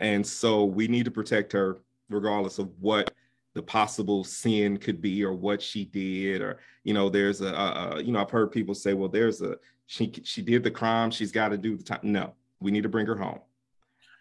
And 0.00 0.26
so 0.26 0.64
we 0.64 0.88
need 0.88 1.04
to 1.04 1.10
protect 1.10 1.52
her 1.52 1.78
regardless 2.08 2.58
of 2.58 2.70
what 2.80 3.12
the 3.56 3.62
possible 3.62 4.22
sin 4.22 4.76
could 4.76 5.00
be 5.00 5.24
or 5.24 5.32
what 5.32 5.60
she 5.60 5.84
did 5.86 6.42
or 6.42 6.58
you 6.84 6.94
know 6.94 7.08
there's 7.08 7.40
a, 7.40 7.48
a, 7.48 8.02
you 8.02 8.12
know 8.12 8.20
i've 8.20 8.30
heard 8.30 8.52
people 8.52 8.74
say 8.74 8.94
well 8.94 9.08
there's 9.08 9.40
a 9.40 9.56
she 9.86 10.12
she 10.24 10.42
did 10.42 10.62
the 10.62 10.70
crime 10.70 11.10
she's 11.10 11.32
got 11.32 11.48
to 11.48 11.56
do 11.56 11.76
the 11.76 11.82
time 11.82 12.00
no 12.02 12.34
we 12.60 12.70
need 12.70 12.82
to 12.82 12.88
bring 12.88 13.06
her 13.06 13.16
home 13.16 13.40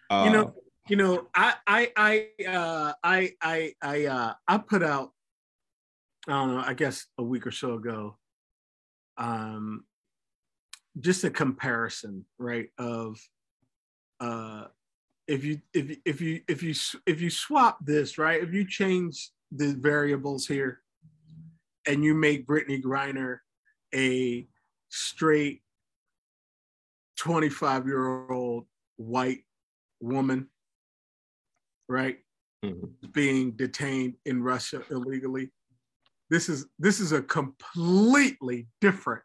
uh, 0.09 0.23
you 0.25 0.31
know 0.31 0.53
you 0.87 0.97
know, 0.97 1.27
I 1.33 1.55
I 1.65 1.91
I 1.97 2.45
uh, 2.45 2.93
I 3.03 3.33
I 3.41 3.73
I 3.81 4.05
uh, 4.05 4.33
I 4.47 4.57
put 4.59 4.83
out 4.83 5.11
I 6.27 6.31
don't 6.31 6.55
know, 6.55 6.63
I 6.65 6.73
guess 6.73 7.05
a 7.17 7.23
week 7.23 7.45
or 7.45 7.51
so 7.51 7.73
ago, 7.73 8.17
um, 9.17 9.85
just 10.99 11.23
a 11.23 11.29
comparison, 11.29 12.25
right? 12.37 12.69
Of 12.77 13.19
uh, 14.19 14.65
if 15.27 15.43
you 15.43 15.59
if 15.73 15.97
if 16.05 16.21
you 16.21 16.41
if 16.47 16.61
you 16.63 16.73
if 17.05 17.21
you 17.21 17.29
swap 17.29 17.79
this, 17.83 18.17
right? 18.17 18.41
If 18.41 18.53
you 18.53 18.67
change 18.67 19.29
the 19.51 19.73
variables 19.73 20.47
here, 20.47 20.81
and 21.87 22.03
you 22.03 22.13
make 22.13 22.47
Brittney 22.47 22.81
Griner 22.81 23.39
a 23.93 24.47
straight 24.89 25.61
25 27.17 27.85
year 27.87 28.29
old 28.29 28.65
white 28.97 29.43
woman 29.99 30.47
right? 31.87 32.17
Mm-hmm. 32.63 33.09
Being 33.11 33.51
detained 33.51 34.15
in 34.25 34.41
Russia 34.41 34.81
illegally. 34.89 35.51
This 36.29 36.49
is 36.49 36.65
this 36.79 36.99
is 36.99 37.11
a 37.11 37.21
completely 37.21 38.67
different 38.81 39.23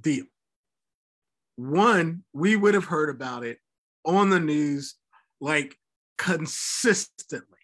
deal. 0.00 0.24
One, 1.56 2.22
we 2.32 2.56
would 2.56 2.72
have 2.72 2.86
heard 2.86 3.10
about 3.10 3.44
it 3.44 3.58
on 4.04 4.30
the 4.30 4.40
news 4.40 4.94
like 5.40 5.76
consistently. 6.18 7.58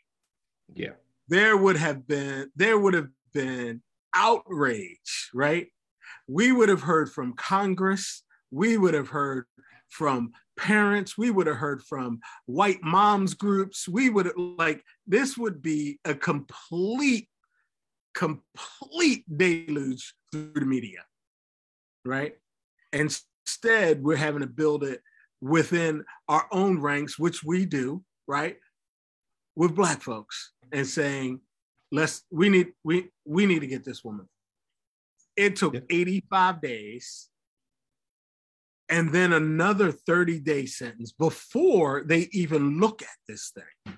Yeah. 0.74 0.92
There 1.28 1.56
would 1.56 1.76
have 1.76 2.06
been 2.06 2.50
there 2.56 2.78
would 2.78 2.94
have 2.94 3.08
been 3.32 3.82
outrage, 4.14 5.30
right? 5.34 5.68
We 6.28 6.52
would 6.52 6.68
have 6.68 6.82
heard 6.82 7.10
from 7.10 7.34
Congress, 7.34 8.22
we 8.50 8.76
would 8.76 8.94
have 8.94 9.08
heard 9.08 9.46
from 9.88 10.32
parents 10.56 11.18
we 11.18 11.30
would 11.30 11.46
have 11.46 11.56
heard 11.56 11.82
from 11.82 12.20
white 12.46 12.82
moms 12.82 13.34
groups 13.34 13.86
we 13.86 14.08
would 14.08 14.30
like 14.36 14.82
this 15.06 15.36
would 15.36 15.62
be 15.62 15.98
a 16.04 16.14
complete 16.14 17.28
complete 18.14 19.24
deluge 19.36 20.14
through 20.32 20.52
the 20.54 20.64
media 20.64 21.04
right 22.04 22.34
and 22.92 23.14
instead 23.46 24.02
we're 24.02 24.16
having 24.16 24.40
to 24.40 24.46
build 24.46 24.82
it 24.82 25.02
within 25.40 26.04
our 26.28 26.46
own 26.50 26.80
ranks 26.80 27.18
which 27.18 27.44
we 27.44 27.66
do 27.66 28.02
right 28.26 28.56
with 29.54 29.74
black 29.74 30.02
folks 30.02 30.52
and 30.72 30.86
saying 30.86 31.40
let's 31.92 32.24
we 32.30 32.48
need 32.48 32.68
we 32.84 33.08
we 33.24 33.46
need 33.46 33.60
to 33.60 33.66
get 33.66 33.84
this 33.84 34.02
woman 34.02 34.28
it 35.36 35.56
took 35.56 35.76
85 35.90 36.60
days 36.62 37.28
and 38.88 39.12
then 39.12 39.32
another 39.32 39.90
30 39.90 40.40
day 40.40 40.66
sentence 40.66 41.12
before 41.12 42.04
they 42.04 42.28
even 42.32 42.78
look 42.80 43.02
at 43.02 43.08
this 43.28 43.50
thing. 43.50 43.96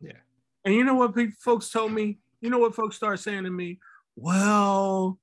Yeah. 0.00 0.12
And 0.64 0.74
you 0.74 0.84
know 0.84 0.94
what 0.94 1.14
people, 1.14 1.34
folks 1.40 1.70
told 1.70 1.92
me? 1.92 2.18
You 2.40 2.50
know 2.50 2.58
what 2.58 2.74
folks 2.74 2.96
start 2.96 3.20
saying 3.20 3.44
to 3.44 3.50
me? 3.50 3.78
Well, 4.16 5.18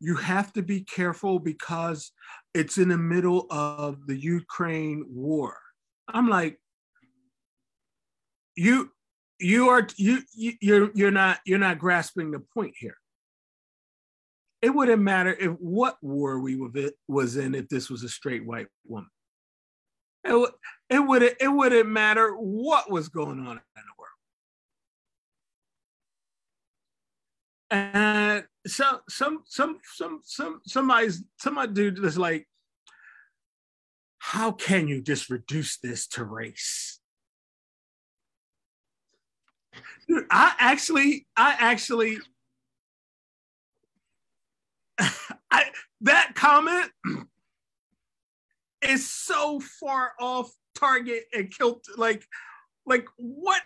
you 0.00 0.16
have 0.16 0.52
to 0.54 0.62
be 0.62 0.82
careful 0.82 1.38
because 1.38 2.12
it's 2.54 2.78
in 2.78 2.88
the 2.88 2.98
middle 2.98 3.46
of 3.50 4.06
the 4.06 4.16
Ukraine 4.16 5.04
war. 5.08 5.56
I'm 6.06 6.28
like, 6.28 6.58
you 8.56 8.90
you 9.38 9.68
are 9.68 9.86
you, 9.96 10.22
you 10.34 10.52
you're 10.60 10.90
you're 10.94 11.10
not 11.10 11.38
you're 11.44 11.58
not 11.58 11.78
grasping 11.78 12.30
the 12.30 12.40
point 12.40 12.74
here 12.76 12.96
it 14.60 14.70
wouldn't 14.70 15.02
matter 15.02 15.36
if 15.38 15.52
what 15.52 15.96
war 16.02 16.40
we 16.40 16.58
was 17.06 17.36
in 17.36 17.54
if 17.54 17.68
this 17.68 17.88
was 17.88 18.02
a 18.02 18.08
straight 18.08 18.44
white 18.44 18.66
woman. 18.86 19.08
It, 20.24 20.32
would, 20.32 20.50
it 20.90 20.98
wouldn't 20.98 21.34
it 21.40 21.48
wouldn't 21.48 21.88
matter 21.88 22.32
what 22.32 22.90
was 22.90 23.08
going 23.08 23.38
on 23.38 23.56
in 23.56 23.60
the 23.76 23.92
world. 23.98 24.10
And 27.70 28.44
so 28.68 29.00
some 29.08 29.42
some 29.46 29.78
some 29.84 30.20
some 30.24 30.60
somebody's 30.66 31.22
somebody 31.38 31.72
dude 31.72 32.04
is 32.04 32.18
like, 32.18 32.46
how 34.18 34.52
can 34.52 34.88
you 34.88 35.02
just 35.02 35.30
reduce 35.30 35.78
this 35.78 36.06
to 36.08 36.24
race? 36.24 37.00
Dude, 40.08 40.24
I 40.30 40.54
actually, 40.58 41.26
I 41.36 41.56
actually, 41.58 42.18
I 44.98 45.64
that 46.02 46.32
comment 46.34 46.90
is 48.82 49.10
so 49.10 49.60
far 49.60 50.12
off 50.20 50.52
target 50.74 51.24
and 51.34 51.50
killed 51.50 51.84
like 51.96 52.24
like 52.86 53.06
what 53.16 53.62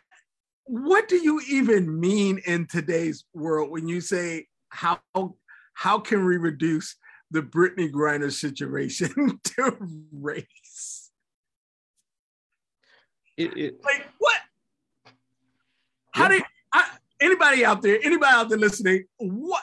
what 0.65 1.09
do 1.09 1.17
you 1.17 1.41
even 1.51 2.01
mean 2.01 2.41
in 2.47 2.67
today's 2.67 3.25
world 3.35 3.71
when 3.71 3.89
you 3.89 4.01
say 4.01 4.47
how 4.73 5.01
how 5.75 5.99
can 5.99 6.25
we 6.25 6.37
reduce 6.37 6.97
the 7.31 7.43
Brittney 7.43 7.91
Griner 7.91 8.33
situation 8.33 9.39
to 9.45 9.77
race? 10.13 11.11
It, 13.37 13.57
it, 13.57 13.81
like 13.85 14.07
what? 14.19 14.37
How 16.13 16.31
yeah. 16.31 16.39
do 16.39 16.45
I, 16.73 16.89
anybody 17.21 17.65
out 17.65 17.83
there? 17.83 17.99
Anybody 18.03 18.33
out 18.33 18.49
there 18.49 18.59
listening? 18.59 19.05
What 19.19 19.63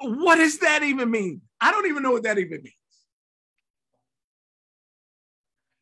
what 0.00 0.36
does 0.36 0.58
that 0.58 0.82
even 0.82 1.10
mean? 1.10 1.40
I 1.60 1.70
don't 1.72 1.86
even 1.86 2.02
know 2.02 2.12
what 2.12 2.22
that 2.22 2.38
even 2.38 2.62
means. 2.62 2.74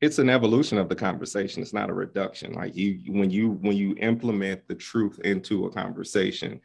It's 0.00 0.18
an 0.18 0.30
evolution 0.30 0.78
of 0.78 0.88
the 0.88 0.94
conversation. 0.94 1.60
It's 1.60 1.72
not 1.72 1.90
a 1.90 1.94
reduction. 1.94 2.52
Like 2.52 2.76
you, 2.76 3.00
when 3.08 3.30
you 3.30 3.50
when 3.50 3.76
you 3.76 3.96
implement 3.98 4.66
the 4.68 4.74
truth 4.74 5.20
into 5.24 5.66
a 5.66 5.70
conversation, 5.70 6.60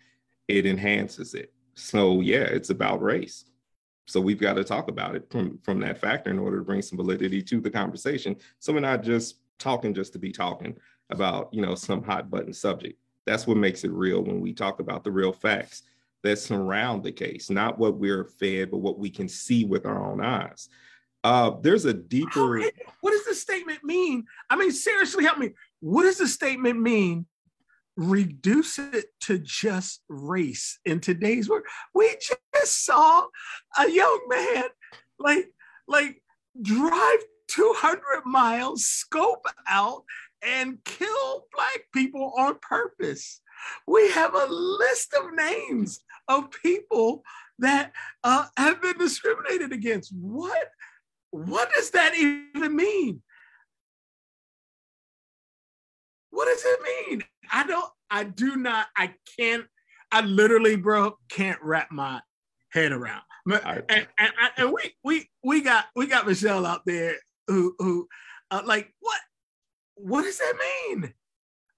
it 0.48 0.66
enhances 0.66 1.34
it. 1.34 1.52
So 1.76 2.22
yeah, 2.22 2.44
it's 2.44 2.70
about 2.70 3.02
race. 3.02 3.46
So 4.06 4.20
we've 4.20 4.40
got 4.40 4.54
to 4.54 4.64
talk 4.64 4.90
about 4.90 5.16
it 5.16 5.30
from 5.30 5.60
from 5.64 5.80
that 5.80 5.98
factor 5.98 6.30
in 6.30 6.40
order 6.40 6.58
to 6.58 6.64
bring 6.64 6.82
some 6.82 6.98
validity 6.98 7.42
to 7.44 7.62
the 7.62 7.72
conversation. 7.72 8.36
So 8.60 8.74
we're 8.74 8.82
not 8.82 9.04
just 9.04 9.38
talking 9.60 9.94
just 9.94 10.14
to 10.14 10.20
be 10.20 10.32
talking 10.32 10.76
about 11.10 11.54
you 11.54 11.62
know 11.62 11.76
some 11.76 12.04
hot 12.04 12.30
button 12.30 12.54
subject. 12.54 13.00
That's 13.26 13.48
what 13.48 13.58
makes 13.58 13.84
it 13.84 13.92
real 13.92 14.22
when 14.22 14.42
we 14.42 14.54
talk 14.54 14.80
about 14.80 15.04
the 15.04 15.12
real 15.12 15.32
facts 15.32 15.84
that 16.24 16.40
surround 16.40 17.04
the 17.04 17.12
case, 17.12 17.50
not 17.50 17.78
what 17.78 17.96
we're 17.96 18.26
fed, 18.26 18.72
but 18.72 18.78
what 18.78 18.98
we 18.98 19.10
can 19.10 19.28
see 19.28 19.66
with 19.66 19.86
our 19.86 20.12
own 20.12 20.22
eyes. 20.22 20.70
Uh, 21.24 21.52
there's 21.62 21.86
a 21.86 21.94
deeper. 21.94 22.60
what 23.02 23.12
does 23.12 23.26
the 23.26 23.36
statement 23.36 23.84
mean? 23.84 24.26
I 24.50 24.56
mean, 24.56 24.72
seriously, 24.72 25.24
help 25.24 25.38
me. 25.38 25.52
What 25.80 26.04
does 26.04 26.18
the 26.18 26.28
statement 26.28 26.82
mean? 26.82 27.26
Reduce 27.96 28.80
it 28.80 29.06
to 29.22 29.38
just 29.40 30.02
race 30.10 30.80
in 30.86 31.00
today's 31.00 31.50
world. 31.50 31.64
We 31.94 32.16
just 32.20 32.86
saw 32.86 33.28
a 33.80 33.90
young 33.90 34.22
man 34.30 34.64
like 35.20 35.52
like 35.88 36.22
drive 36.62 37.20
200 37.48 38.26
miles, 38.26 38.86
scope 38.86 39.46
out, 39.68 40.04
and 40.42 40.84
kill 40.84 41.46
black 41.54 41.86
people 41.94 42.34
on 42.38 42.58
purpose. 42.62 43.42
We 43.88 44.10
have 44.12 44.34
a 44.34 44.48
list 44.48 45.14
of 45.14 45.34
names 45.34 46.02
of 46.28 46.52
people 46.52 47.24
that 47.60 47.94
uh, 48.24 48.46
have 48.58 48.82
been 48.82 48.98
discriminated 48.98 49.72
against. 49.72 50.14
What? 50.16 50.70
What 51.32 51.72
does 51.76 51.92
that 51.92 52.16
even 52.16 52.76
mean? 52.76 53.22
What 56.34 56.46
does 56.46 56.64
it 56.66 56.80
mean? 57.10 57.24
I 57.52 57.68
don't. 57.68 57.92
I 58.10 58.24
do 58.24 58.56
not. 58.56 58.88
I 58.98 59.14
can't. 59.38 59.66
I 60.12 60.22
literally, 60.22 60.76
bro, 60.76 61.16
can't 61.30 61.60
wrap 61.62 61.92
my 61.92 62.22
head 62.72 62.92
around. 62.92 63.22
And, 63.46 64.08
and, 64.18 64.32
and, 64.58 64.74
we 64.74 64.96
we 65.04 65.30
we 65.44 65.62
got 65.62 65.86
we 65.96 66.08
got 66.08 66.26
Michelle 66.26 66.66
out 66.66 66.82
there 66.88 67.18
who 67.48 67.76
who 67.78 68.08
uh, 68.50 68.64
like 68.66 68.92
what 69.00 69.20
what 69.94 70.24
does 70.24 70.40
that 70.40 70.54
mean? 70.60 71.14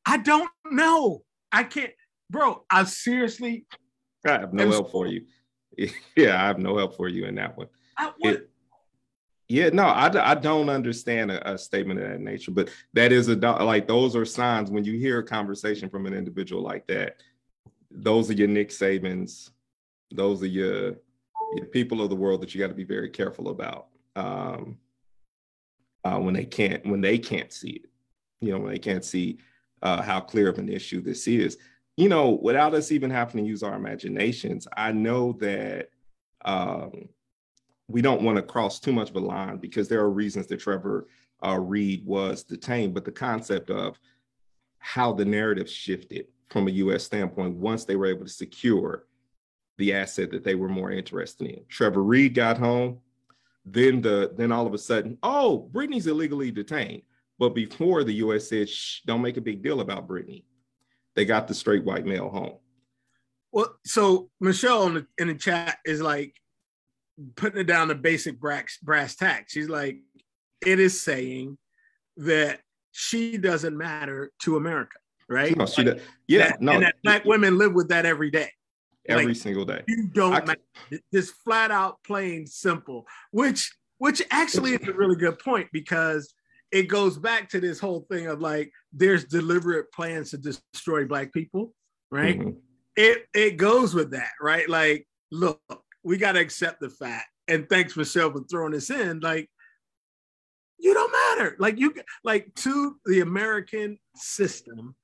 I 0.06 0.18
don't 0.18 0.50
know. 0.72 1.24
I 1.52 1.66
can't, 1.66 1.92
bro. 2.30 2.64
I 2.70 2.86
seriously 2.86 3.66
I 4.26 4.40
have 4.40 4.54
no 4.54 4.70
help 4.72 4.92
for 4.92 5.06
you. 5.08 5.26
Yeah, 6.16 6.42
I 6.42 6.48
have 6.48 6.60
no 6.60 6.78
help 6.78 6.96
for 6.96 7.10
you 7.10 7.26
in 7.26 7.36
that 7.36 7.58
one. 7.58 7.68
I, 7.98 8.14
it, 8.22 8.50
yeah, 9.48 9.70
no, 9.70 9.84
I, 9.84 10.32
I 10.32 10.36
don't 10.36 10.70
understand 10.70 11.32
a, 11.32 11.54
a, 11.54 11.58
statement 11.58 12.00
of 12.00 12.10
that 12.10 12.22
nature, 12.22 12.52
but 12.52 12.70
that 12.94 13.12
is 13.12 13.28
a 13.28 13.36
like 13.36 13.88
those 13.88 14.16
are 14.16 14.26
signs 14.26 14.72
when 14.72 14.84
you 14.84 14.98
hear 14.98 15.20
a 15.20 15.24
conversation 15.24 15.90
from 15.90 16.06
an 16.06 16.14
individual 16.14 16.62
like 16.62 16.88
that. 16.88 17.18
Those 17.92 18.30
are 18.30 18.34
your 18.34 18.48
Nick 18.48 18.70
Sabans, 18.70 19.52
those 20.12 20.42
are 20.42 20.48
your, 20.48 20.96
your 21.56 21.66
people 21.72 22.02
of 22.02 22.10
the 22.10 22.16
world 22.16 22.42
that 22.42 22.54
you 22.54 22.60
got 22.60 22.68
to 22.68 22.74
be 22.74 22.84
very 22.84 23.10
careful 23.10 23.50
about 23.50 23.88
um, 24.16 24.78
uh, 26.04 26.20
when 26.20 26.34
they 26.34 26.46
can't 26.46 26.86
when 26.86 27.02
they 27.02 27.18
can't 27.18 27.54
see 27.54 27.82
it. 27.84 27.90
You 28.42 28.52
know, 28.52 28.60
when 28.60 28.72
they 28.72 28.80
can't 28.80 29.06
see 29.06 29.38
uh, 29.82 30.02
how 30.02 30.20
clear 30.20 30.50
of 30.50 30.58
an 30.58 30.70
issue 30.70 31.02
this 31.02 31.28
is 31.28 31.58
you 31.98 32.10
know, 32.10 32.32
without 32.32 32.74
us 32.74 32.92
even 32.92 33.10
having 33.10 33.44
to 33.44 33.48
use 33.48 33.64
our 33.64 33.76
imaginations, 33.76 34.68
I 34.76 34.92
know 34.92 35.34
that 35.34 35.90
um, 36.44 37.10
we 37.88 38.02
don't 38.02 38.24
want 38.24 38.38
to 38.38 38.42
cross 38.42 38.80
too 38.80 38.92
much 38.92 39.10
of 39.10 39.16
a 39.16 39.20
line 39.20 39.58
because 39.58 39.88
there 39.88 40.00
are 40.00 40.10
reasons 40.10 40.48
that 40.48 40.60
Trevor 40.60 41.08
uh, 41.46 41.60
Reed 41.60 42.06
was 42.06 42.44
detained, 42.44 42.94
but 42.94 43.06
the 43.06 43.12
concept 43.12 43.70
of 43.70 44.00
how 44.80 45.14
the 45.14 45.26
narrative 45.26 45.70
shifted 45.70 46.28
from 46.50 46.68
a 46.68 46.72
U.S. 46.72 47.04
standpoint 47.04 47.56
once 47.56 47.86
they 47.86 47.96
were 47.96 48.06
able 48.06 48.26
to 48.26 48.32
secure 48.32 49.06
the 49.78 49.94
asset 49.94 50.32
that 50.32 50.44
they 50.44 50.56
were 50.56 50.70
more 50.70 50.92
interested 50.92 51.48
in. 51.48 51.66
Trevor 51.70 52.04
Reed 52.04 52.34
got 52.34 52.58
home, 52.58 53.00
then 53.66 54.02
the 54.02 54.32
then 54.36 54.52
all 54.52 54.66
of 54.66 54.74
a 54.74 54.78
sudden, 54.78 55.18
oh, 55.22 55.70
Brittney's 55.72 56.08
illegally 56.08 56.52
detained. 56.52 57.02
But 57.38 57.50
before 57.50 58.04
the 58.04 58.14
U.S. 58.14 58.48
said, 58.48 58.70
Shh, 58.70 59.02
don't 59.06 59.22
make 59.22 59.38
a 59.38 59.42
big 59.42 59.62
deal 59.62 59.82
about 59.82 60.08
Brittney, 60.08 60.44
they 61.16 61.26
got 61.26 61.48
the 61.48 61.54
straight 61.54 61.84
white 61.84 62.06
male 62.06 62.30
home. 62.30 62.58
Well, 63.52 63.76
so 63.86 64.30
Michelle 64.40 64.88
in 64.88 64.94
the, 64.94 65.08
in 65.18 65.28
the 65.28 65.36
chat 65.36 65.80
is 65.86 66.02
like 66.02 66.36
putting 67.36 67.60
it 67.60 67.66
down 67.66 67.88
to 67.90 67.96
basic 67.96 68.40
brass, 68.40 68.78
brass 68.82 69.16
tacks. 69.16 69.54
She's 69.54 69.70
like, 69.70 69.98
it 70.66 70.80
is 70.80 71.02
saying 71.02 71.58
that 72.18 72.62
she 72.92 73.38
doesn't 73.38 73.78
matter 73.78 74.32
to 74.44 74.58
America, 74.58 74.98
right? 75.30 75.56
No, 75.56 75.66
she 75.66 75.84
like, 75.84 75.98
does. 75.98 76.06
Yeah, 76.28 76.50
that, 76.50 76.62
no. 76.62 76.74
And 76.74 76.84
that 76.84 76.96
black 77.04 77.26
women 77.26 77.58
live 77.58 77.74
with 77.74 77.90
that 77.90 78.06
every 78.06 78.32
day. 78.32 78.50
Every 79.08 79.28
like, 79.28 79.36
single 79.36 79.66
day. 79.66 79.84
You 79.88 80.08
don't 80.08 80.32
matter. 80.32 80.60
Just 81.14 81.36
flat 81.44 81.72
out 81.72 81.98
plain 82.04 82.48
simple, 82.48 83.06
which 83.32 83.72
which 83.98 84.22
actually 84.32 84.74
is 84.74 84.88
a 84.88 84.94
really 84.94 85.16
good 85.16 85.40
point 85.40 85.68
because 85.72 86.34
it 86.72 86.84
goes 86.84 87.18
back 87.18 87.48
to 87.50 87.60
this 87.60 87.80
whole 87.80 88.06
thing 88.12 88.28
of 88.28 88.42
like 88.42 88.72
there's 88.92 89.26
deliberate 89.26 89.92
plans 89.92 90.32
to 90.32 90.38
destroy 90.38 91.06
black 91.06 91.32
people, 91.34 91.74
right? 92.12 92.40
Mm-hmm. 92.40 92.58
It 92.96 93.28
it 93.34 93.58
goes 93.58 93.94
with 93.94 94.12
that, 94.12 94.32
right? 94.42 94.68
Like, 94.68 95.08
look, 95.32 95.62
we 96.06 96.18
got 96.18 96.34
to 96.34 96.40
accept 96.40 96.80
the 96.80 96.90
fact. 96.90 97.28
And 97.48 97.68
thanks, 97.68 97.98
Michelle, 97.98 98.32
for 98.32 98.44
throwing 98.50 98.72
this 98.72 98.90
in. 98.90 99.20
Like, 99.20 99.50
you 100.78 100.94
don't 100.94 101.12
matter. 101.12 101.56
Like 101.58 101.80
you 101.80 101.94
like 102.24 102.54
to 102.56 102.98
the 103.06 103.22
American 103.22 103.98
system, 104.16 104.96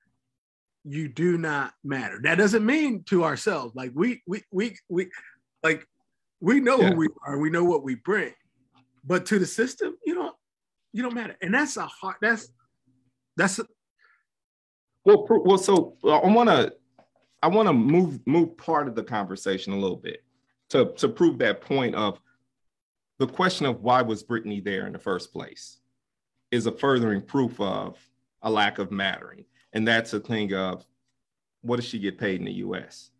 you 0.84 1.08
do 1.08 1.38
not 1.38 1.74
matter. 1.84 2.20
That 2.22 2.38
doesn't 2.38 2.66
mean 2.66 3.04
to 3.10 3.24
ourselves. 3.24 3.74
Like 3.76 3.92
we 3.96 4.22
we 4.28 4.44
we 4.52 4.78
we 4.90 5.10
like 5.64 5.88
we 6.40 6.60
know 6.60 6.80
yeah. 6.80 6.90
who 6.90 6.96
we 6.98 7.08
are, 7.26 7.38
we 7.38 7.50
know 7.50 7.64
what 7.64 7.84
we 7.84 7.96
bring. 7.96 8.34
But 9.04 9.26
to 9.28 9.40
the 9.40 9.46
system, 9.46 9.96
you 10.06 10.14
don't 10.14 10.36
you 10.94 11.02
don't 11.02 11.16
matter. 11.16 11.38
And 11.42 11.54
that's 11.54 11.78
a 11.78 11.86
hard 11.86 12.18
that's 12.22 12.52
that's 13.38 13.60
a, 13.60 13.66
well 15.06 15.26
well 15.30 15.58
so 15.58 15.96
uh, 16.04 16.18
I 16.18 16.28
want 16.28 16.50
to 16.50 16.74
I 17.42 17.48
want 17.48 17.70
to 17.70 17.74
move 17.74 18.20
move 18.28 18.58
part 18.58 18.88
of 18.88 18.96
the 18.96 19.04
conversation 19.04 19.74
a 19.74 19.78
little 19.78 19.98
bit 19.98 20.24
to 20.72 20.94
to 20.98 21.08
prove 21.08 21.38
that 21.38 21.62
point 21.62 21.96
of 21.96 22.20
the 23.20 23.28
question 23.28 23.66
of 23.66 23.82
why 23.82 24.02
was 24.02 24.24
Brittney 24.24 24.64
there 24.64 24.88
in 24.88 24.94
the 24.94 25.00
first 25.00 25.32
place 25.32 25.80
is 26.50 26.66
a 26.66 26.72
furthering 26.72 27.22
proof 27.22 27.60
of 27.62 27.98
a 28.42 28.50
lack 28.50 28.80
of 28.80 28.92
mattering. 28.92 29.46
And 29.74 29.88
that's 29.88 30.14
a 30.14 30.20
thing 30.20 30.54
of 30.54 30.86
what 31.62 31.76
does 31.78 31.86
she 31.86 32.00
get 32.00 32.18
paid 32.18 32.40
in 32.40 32.46
the 32.46 32.54
US 32.54 33.12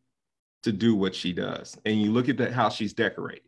to 0.64 0.72
do 0.72 0.96
what 0.96 1.14
she 1.14 1.32
does? 1.32 1.78
And 1.86 2.02
you 2.02 2.12
look 2.12 2.28
at 2.28 2.52
how 2.52 2.70
she's 2.70 2.94
decorated 2.94 3.44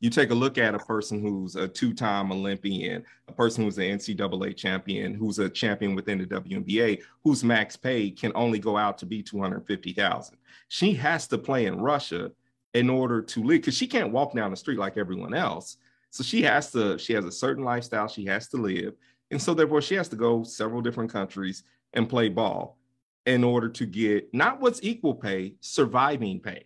you 0.00 0.10
take 0.10 0.30
a 0.30 0.34
look 0.34 0.58
at 0.58 0.74
a 0.74 0.78
person 0.78 1.20
who's 1.20 1.56
a 1.56 1.66
two-time 1.66 2.30
Olympian, 2.30 3.04
a 3.26 3.32
person 3.32 3.64
who's 3.64 3.78
an 3.78 3.98
NCAA 3.98 4.56
champion, 4.56 5.12
who's 5.12 5.40
a 5.40 5.48
champion 5.48 5.94
within 5.94 6.18
the 6.18 6.26
WNBA, 6.26 7.02
whose 7.24 7.42
max 7.42 7.76
pay 7.76 8.10
can 8.10 8.30
only 8.34 8.60
go 8.60 8.76
out 8.76 8.96
to 8.98 9.06
be 9.06 9.22
250,000. 9.22 10.36
She 10.68 10.94
has 10.94 11.26
to 11.28 11.38
play 11.38 11.66
in 11.66 11.80
Russia 11.80 12.30
in 12.74 12.90
order 12.90 13.22
to 13.22 13.42
live 13.42 13.60
because 13.60 13.76
she 13.76 13.86
can't 13.86 14.12
walk 14.12 14.34
down 14.34 14.50
the 14.50 14.56
street 14.56 14.78
like 14.78 14.96
everyone 14.96 15.34
else. 15.34 15.76
So 16.10 16.22
she 16.22 16.42
has 16.42 16.70
to, 16.72 16.98
she 16.98 17.12
has 17.14 17.24
a 17.24 17.32
certain 17.32 17.64
lifestyle 17.64 18.08
she 18.08 18.24
has 18.26 18.48
to 18.48 18.56
live. 18.56 18.94
And 19.30 19.40
so 19.40 19.54
therefore 19.54 19.82
she 19.82 19.94
has 19.94 20.08
to 20.08 20.16
go 20.16 20.42
several 20.42 20.80
different 20.80 21.12
countries 21.12 21.64
and 21.92 22.08
play 22.08 22.28
ball 22.28 22.78
in 23.26 23.44
order 23.44 23.68
to 23.68 23.86
get 23.86 24.32
not 24.32 24.60
what's 24.60 24.80
equal 24.82 25.14
pay, 25.14 25.54
surviving 25.60 26.40
pay. 26.40 26.64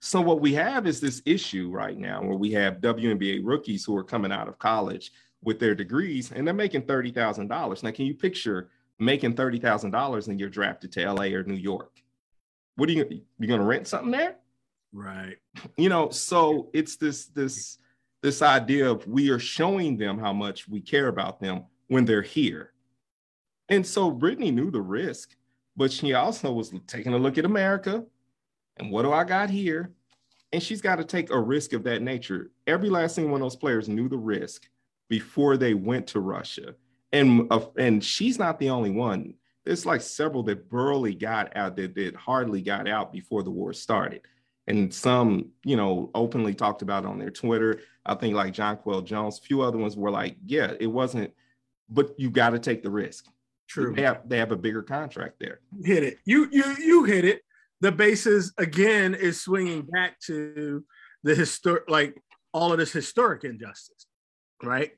So 0.00 0.20
what 0.20 0.40
we 0.40 0.54
have 0.54 0.86
is 0.86 1.00
this 1.00 1.22
issue 1.26 1.70
right 1.70 1.98
now 1.98 2.22
where 2.22 2.36
we 2.36 2.52
have 2.52 2.80
WNBA 2.80 3.40
rookies 3.42 3.84
who 3.84 3.96
are 3.96 4.04
coming 4.04 4.32
out 4.32 4.48
of 4.48 4.58
college 4.58 5.12
with 5.42 5.58
their 5.58 5.74
degrees 5.74 6.32
and 6.32 6.46
they're 6.46 6.54
making 6.54 6.82
$30,000. 6.82 7.82
Now, 7.82 7.90
can 7.90 8.06
you 8.06 8.14
picture 8.14 8.70
making 8.98 9.34
$30,000 9.34 10.28
and 10.28 10.38
you're 10.38 10.48
drafted 10.48 10.92
to 10.92 11.12
LA 11.12 11.24
or 11.24 11.42
New 11.44 11.54
York? 11.54 12.00
What 12.76 12.88
are 12.88 12.92
you, 12.92 13.22
you 13.38 13.46
going 13.46 13.60
to 13.60 13.66
rent 13.66 13.88
something 13.88 14.12
there? 14.12 14.36
Right. 14.92 15.36
You 15.76 15.88
know, 15.88 16.10
so 16.10 16.70
it's 16.72 16.96
this, 16.96 17.26
this, 17.26 17.78
this 18.22 18.42
idea 18.42 18.90
of 18.90 19.06
we 19.06 19.30
are 19.30 19.38
showing 19.38 19.96
them 19.96 20.18
how 20.18 20.32
much 20.32 20.68
we 20.68 20.80
care 20.80 21.08
about 21.08 21.40
them 21.40 21.64
when 21.88 22.04
they're 22.04 22.22
here. 22.22 22.72
And 23.68 23.86
so 23.86 24.10
Brittney 24.10 24.52
knew 24.52 24.70
the 24.70 24.80
risk, 24.80 25.36
but 25.76 25.92
she 25.92 26.14
also 26.14 26.52
was 26.52 26.72
taking 26.86 27.12
a 27.12 27.18
look 27.18 27.38
at 27.38 27.44
America 27.44 28.04
and 28.78 28.90
what 28.90 29.02
do 29.02 29.12
I 29.12 29.24
got 29.24 29.50
here? 29.50 29.92
And 30.52 30.62
she's 30.62 30.80
got 30.80 30.96
to 30.96 31.04
take 31.04 31.30
a 31.30 31.38
risk 31.38 31.72
of 31.72 31.84
that 31.84 32.02
nature. 32.02 32.50
Every 32.66 32.88
last 32.88 33.14
single 33.14 33.32
one 33.32 33.42
of 33.42 33.44
those 33.44 33.56
players 33.56 33.88
knew 33.88 34.08
the 34.08 34.16
risk 34.16 34.68
before 35.08 35.56
they 35.56 35.74
went 35.74 36.06
to 36.08 36.20
Russia. 36.20 36.74
And, 37.12 37.46
uh, 37.50 37.66
and 37.76 38.02
she's 38.02 38.38
not 38.38 38.58
the 38.58 38.70
only 38.70 38.90
one. 38.90 39.34
There's 39.64 39.84
like 39.84 40.00
several 40.00 40.42
that 40.44 40.70
barely 40.70 41.14
got 41.14 41.54
out, 41.56 41.76
that, 41.76 41.94
that 41.94 42.16
hardly 42.16 42.62
got 42.62 42.88
out 42.88 43.12
before 43.12 43.42
the 43.42 43.50
war 43.50 43.72
started. 43.72 44.22
And 44.68 44.92
some, 44.92 45.46
you 45.64 45.76
know, 45.76 46.10
openly 46.14 46.54
talked 46.54 46.82
about 46.82 47.06
on 47.06 47.18
their 47.18 47.30
Twitter. 47.30 47.80
I 48.04 48.14
think 48.14 48.34
like 48.34 48.52
Jonquel 48.52 49.04
Jones, 49.04 49.38
a 49.38 49.42
few 49.42 49.62
other 49.62 49.78
ones 49.78 49.96
were 49.96 50.10
like, 50.10 50.36
yeah, 50.44 50.74
it 50.78 50.86
wasn't, 50.86 51.32
but 51.88 52.14
you 52.18 52.30
got 52.30 52.50
to 52.50 52.58
take 52.58 52.82
the 52.82 52.90
risk. 52.90 53.26
True. 53.66 53.94
They 53.94 54.02
have, 54.02 54.28
they 54.28 54.38
have 54.38 54.52
a 54.52 54.56
bigger 54.56 54.82
contract 54.82 55.36
there. 55.40 55.60
Hit 55.82 56.02
it. 56.02 56.18
You 56.24 56.48
you 56.50 56.76
you 56.78 57.04
hit 57.04 57.24
it. 57.24 57.42
The 57.80 57.92
basis 57.92 58.52
again 58.58 59.14
is 59.14 59.40
swinging 59.40 59.82
back 59.82 60.18
to 60.26 60.84
the 61.22 61.34
historic, 61.34 61.88
like 61.88 62.16
all 62.52 62.72
of 62.72 62.78
this 62.78 62.92
historic 62.92 63.44
injustice, 63.44 64.06
right? 64.62 64.92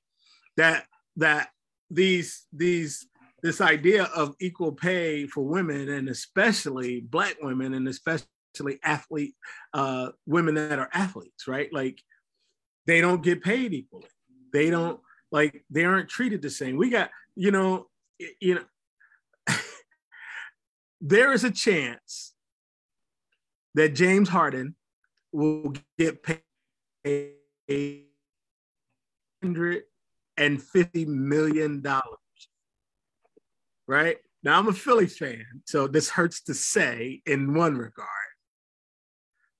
That 0.56 0.86
that 1.16 1.48
these 1.90 2.46
these 2.52 3.06
this 3.42 3.60
idea 3.60 4.04
of 4.04 4.34
equal 4.40 4.72
pay 4.72 5.26
for 5.26 5.42
women 5.42 5.88
and 5.88 6.08
especially 6.08 7.00
black 7.00 7.36
women 7.40 7.74
and 7.74 7.88
especially 7.88 8.26
athlete 8.82 9.34
uh, 9.72 10.10
women 10.26 10.54
that 10.54 10.78
are 10.78 10.90
athletes, 10.92 11.46
right? 11.46 11.72
Like 11.72 12.00
they 12.86 13.00
don't 13.00 13.22
get 13.22 13.42
paid 13.42 13.72
equally. 13.72 14.08
They 14.52 14.70
don't 14.70 15.00
like 15.30 15.64
they 15.70 15.84
aren't 15.84 16.08
treated 16.08 16.42
the 16.42 16.50
same. 16.50 16.76
We 16.76 16.90
got 16.90 17.10
you 17.36 17.50
know 17.50 17.86
you 18.40 18.56
know, 18.56 18.64
there 21.00 21.32
is 21.32 21.44
a 21.44 21.50
chance 21.50 22.34
that 23.74 23.94
James 23.94 24.28
Harden 24.28 24.74
will 25.32 25.74
get 25.98 26.22
paid 26.22 26.42
hundred 29.42 29.82
and 30.36 30.62
fifty 30.62 31.04
million 31.04 31.80
dollars. 31.80 32.18
Right 33.86 34.18
now, 34.42 34.58
I'm 34.58 34.68
a 34.68 34.72
Philly 34.72 35.06
fan, 35.06 35.44
so 35.64 35.86
this 35.86 36.08
hurts 36.08 36.42
to 36.42 36.54
say 36.54 37.22
in 37.26 37.54
one 37.54 37.76
regard, 37.76 38.08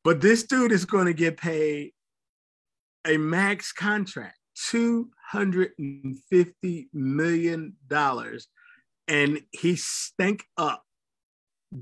but 0.05 0.20
this 0.20 0.44
dude 0.44 0.72
is 0.72 0.84
going 0.84 1.07
to 1.07 1.14
get 1.14 1.36
paid 1.36 1.92
a 3.07 3.16
max 3.16 3.72
contract, 3.72 4.36
two 4.68 5.11
$150 5.32 6.86
million. 6.92 7.76
And 9.09 9.40
he 9.51 9.76
stank 9.76 10.44
up, 10.57 10.84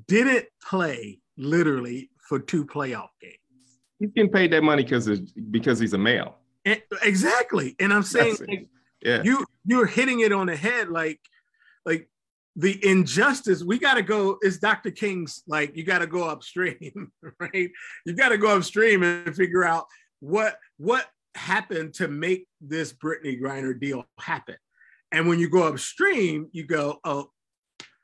didn't 0.06 0.46
play 0.62 1.20
literally 1.36 2.10
for 2.28 2.38
two 2.38 2.64
playoff 2.64 3.08
games. 3.20 3.34
He's 3.98 4.10
getting 4.12 4.30
paid 4.30 4.52
that 4.52 4.62
money 4.62 4.84
because 4.84 5.08
because 5.50 5.78
he's 5.78 5.92
a 5.92 5.98
male. 5.98 6.36
And, 6.64 6.80
exactly. 7.02 7.74
And 7.80 7.92
I'm 7.92 8.02
saying 8.02 8.36
like, 8.46 8.68
yeah. 9.02 9.22
you 9.24 9.44
you're 9.64 9.86
hitting 9.86 10.20
it 10.20 10.32
on 10.32 10.46
the 10.46 10.56
head 10.56 10.88
like 10.88 11.20
like 11.84 12.08
the 12.59 12.84
injustice 12.84 13.62
we 13.62 13.78
got 13.78 13.94
to 13.94 14.02
go 14.02 14.36
is 14.42 14.59
dr 14.59 14.90
king's 14.90 15.42
like 15.46 15.74
you 15.76 15.84
got 15.84 16.00
to 16.00 16.06
go 16.06 16.24
upstream 16.24 17.11
right 17.40 17.70
you 18.04 18.12
got 18.14 18.30
to 18.30 18.36
go 18.36 18.56
upstream 18.56 19.02
and 19.02 19.34
figure 19.34 19.64
out 19.64 19.86
what 20.20 20.59
what 20.76 21.06
happened 21.38 21.94
to 21.94 22.09
make 22.09 22.46
this 22.61 22.92
Brittney 22.92 23.40
Griner 23.40 23.78
deal 23.78 24.04
happen. 24.18 24.56
And 25.12 25.26
when 25.28 25.38
you 25.38 25.48
go 25.48 25.66
upstream, 25.66 26.48
you 26.52 26.66
go, 26.66 26.98
oh, 27.04 27.30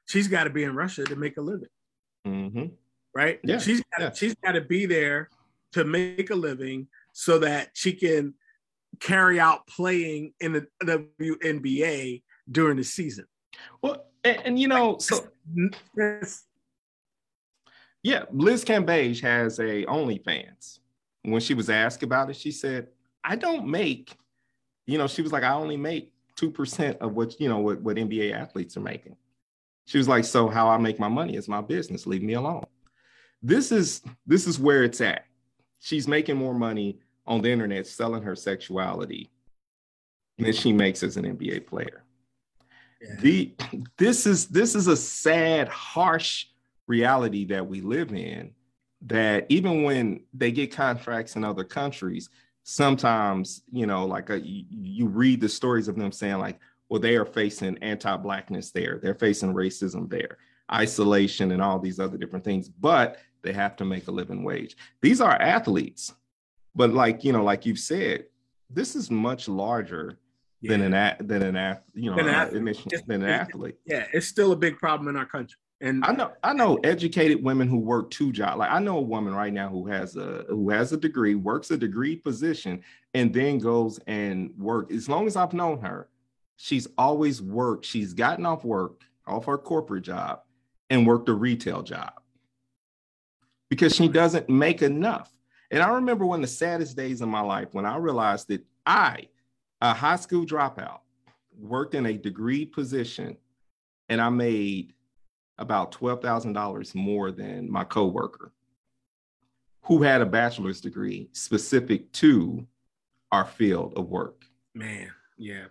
she's 0.07 0.29
got 0.29 0.45
to 0.45 0.51
be 0.51 0.65
in 0.65 0.75
Russia 0.75 1.05
to 1.05 1.17
make 1.17 1.37
a 1.37 1.43
living. 1.43 1.69
Mm-hmm. 2.27 2.67
Right? 3.15 3.41
Yeah. 3.45 3.59
She's 3.59 3.83
got 3.93 4.01
yeah. 4.01 4.13
she's 4.13 4.35
got 4.43 4.53
to 4.53 4.61
be 4.63 4.87
there 4.87 5.29
to 5.73 5.85
make 5.85 6.31
a 6.31 6.35
living 6.35 6.89
so 7.13 7.39
that 7.41 7.71
she 7.75 7.93
can 7.93 8.35
carry 9.01 9.39
out 9.39 9.67
playing 9.67 10.33
in 10.41 10.53
the 10.53 10.67
WNBA 10.83 12.23
during 12.51 12.77
the 12.77 12.85
season. 12.85 13.27
Well, 13.83 14.07
and, 14.25 14.41
and 14.45 14.59
you 14.59 14.69
know, 14.69 14.99
so 14.99 15.27
yeah, 18.03 18.25
Liz 18.33 18.65
Cambage 18.65 19.21
has 19.21 19.59
a 19.59 19.85
OnlyFans. 19.87 20.81
When 21.23 21.41
she 21.41 21.55
was 21.55 21.71
asked 21.71 22.03
about 22.03 22.29
it, 22.29 22.37
she 22.37 22.51
said, 22.51 22.89
I 23.25 23.37
don't 23.37 23.67
make, 23.67 24.17
you 24.87 24.99
know, 24.99 25.07
she 25.07 25.23
was 25.23 25.33
like, 25.33 25.43
I 25.43 25.55
only 25.55 25.79
make 25.79 26.13
2% 26.37 26.99
of 26.99 27.15
what, 27.15 27.41
you 27.41 27.49
know, 27.49 27.59
what, 27.59 27.81
what 27.81 27.97
NBA 27.97 28.35
athletes 28.35 28.77
are 28.77 28.81
making. 28.81 29.17
She 29.87 29.99
was 29.99 30.09
like, 30.09 30.25
so 30.25 30.49
how 30.49 30.69
I 30.69 30.77
make 30.77 30.99
my 30.99 31.09
money 31.09 31.37
is 31.37 31.49
my 31.49 31.61
business. 31.63 32.07
Leave 32.07 32.23
me 32.23 32.35
alone. 32.35 32.67
This 33.43 33.73
is 33.73 34.03
this 34.27 34.47
is 34.47 34.59
where 34.59 34.85
it's 34.85 35.03
at. 35.03 35.27
She's 35.81 36.09
making 36.09 36.37
more 36.37 36.55
money 36.55 36.99
on 37.27 37.43
the 37.43 37.51
internet 37.51 37.87
selling 37.87 38.23
her 38.23 38.35
sexuality 38.35 39.31
than 40.39 40.53
she 40.55 40.73
makes 40.73 41.03
as 41.03 41.19
an 41.19 41.37
NBA 41.37 41.67
player. 41.67 42.04
The 43.21 43.55
this 43.97 44.27
is 44.27 44.47
this 44.49 44.75
is 44.75 44.87
a 44.87 44.97
sad, 44.97 45.69
harsh 45.69 46.47
reality 46.87 47.45
that 47.47 47.67
we 47.67 47.81
live 47.81 48.13
in. 48.13 48.53
That 49.07 49.47
even 49.49 49.83
when 49.83 50.21
they 50.33 50.51
get 50.51 50.73
contracts 50.73 51.37
in 51.37 51.45
other 51.45 51.65
countries, 51.65 52.31
sometimes 52.65 53.63
you 53.71 53.87
know 53.87 54.07
like 54.07 54.31
a, 54.31 54.37
uh, 54.37 54.41
you 54.43 55.07
read 55.07 55.41
the 55.41 55.49
stories 55.49 55.87
of 55.87 55.97
them 55.97 56.11
saying 56.11 56.39
like 56.39 56.59
well 56.89 56.99
they 57.01 57.15
are 57.15 57.27
facing 57.27 57.77
anti-blackness 57.79 58.71
there 58.71 58.99
they're 59.03 59.15
facing 59.15 59.53
racism 59.53 60.09
there 60.09 60.39
isolation 60.73 61.53
and 61.53 61.61
all 61.61 61.79
these 61.79 62.01
other 62.01 62.17
different 62.17 62.45
things 62.45 62.71
but 62.71 63.19
they 63.43 63.53
have 63.53 63.77
to 63.77 63.85
make 63.85 64.09
a 64.09 64.11
living 64.11 64.43
wage 64.43 64.79
these 65.03 65.21
are 65.21 65.41
athletes 65.43 66.15
but 66.75 66.91
like 66.91 67.23
you 67.23 67.33
know 67.33 67.45
like 67.45 67.67
you've 67.67 67.79
said 67.79 68.25
this 68.71 68.97
is 68.97 69.11
much 69.11 69.47
larger 69.47 70.19
yeah. 70.65 70.77
than 70.77 70.95
an 70.95 71.27
than 71.27 71.43
an 71.43 71.57
ath, 71.57 71.83
you 71.95 72.11
know 72.11 72.17
than 72.17 72.29
an 72.29 72.35
uh, 72.35 72.39
athlete. 72.39 73.07
than 73.07 73.23
an 73.23 73.29
athlete 73.29 73.77
yeah 73.87 74.07
it's 74.13 74.27
still 74.27 74.53
a 74.53 74.57
big 74.57 74.79
problem 74.79 75.09
in 75.09 75.17
our 75.17 75.27
country 75.27 75.59
and 75.81 76.05
I 76.05 76.13
know 76.13 76.33
I 76.43 76.55
know 76.55 76.77
educated 76.85 77.43
women 77.43 77.69
who 77.69 77.79
work 77.79 78.11
two 78.11 78.33
jobs. 78.33 78.59
Like 78.59 78.71
I 78.71 78.79
know 78.79 78.97
a 78.97 79.03
woman 79.03 79.35
right 79.35 79.53
now 79.53 79.69
who 79.69 79.87
has 79.89 80.17
a 80.17 80.45
who 80.49 80.71
has 80.71 80.93
a 80.93 80.97
degree, 80.97 81.35
works 81.35 81.71
a 81.71 81.77
degree 81.77 82.17
position, 82.17 82.83
and 83.13 83.35
then 83.35 83.59
goes 83.59 83.99
and 84.07 84.51
work. 84.57 84.91
As 84.91 85.09
long 85.09 85.27
as 85.27 85.37
I've 85.37 85.53
known 85.53 85.81
her, 85.81 86.09
she's 86.57 86.87
always 86.97 87.43
worked. 87.43 87.85
She's 87.85 88.15
gotten 88.15 88.47
off 88.47 88.65
work, 88.65 89.03
off 89.27 89.45
her 89.45 89.59
corporate 89.59 90.05
job, 90.05 90.43
and 90.89 91.07
worked 91.07 91.29
a 91.29 91.35
retail 91.35 91.83
job 91.83 92.13
because 93.69 93.95
she 93.95 94.09
doesn't 94.09 94.49
make 94.49 94.81
enough. 94.81 95.31
And 95.71 95.83
I 95.83 95.89
remember 95.89 96.25
one 96.25 96.39
of 96.39 96.49
the 96.49 96.55
saddest 96.55 96.97
days 96.97 97.21
in 97.21 97.29
my 97.29 97.41
life 97.41 97.69
when 97.73 97.85
I 97.85 97.97
realized 97.97 98.49
that 98.49 98.65
I, 98.87 99.29
a 99.85 99.93
high 99.93 100.17
school 100.17 100.47
dropout, 100.47 101.01
worked 101.59 101.95
in 101.95 102.07
a 102.07 102.15
degree 102.15 102.65
position, 102.65 103.37
and 104.09 104.19
I 104.19 104.31
made 104.31 104.95
about 105.59 105.93
$12,000 105.93 106.95
more 106.95 107.31
than 107.31 107.71
my 107.71 107.85
coworker 107.85 108.51
who 109.83 110.03
had 110.03 110.23
a 110.23 110.27
bachelor's 110.27 110.81
degree 110.81 111.29
specific 111.33 112.11
to 112.13 112.67
our 113.31 113.45
field 113.45 113.93
of 113.97 114.09
work. 114.09 114.47
Man, 114.75 115.11
yeah. 115.37 115.67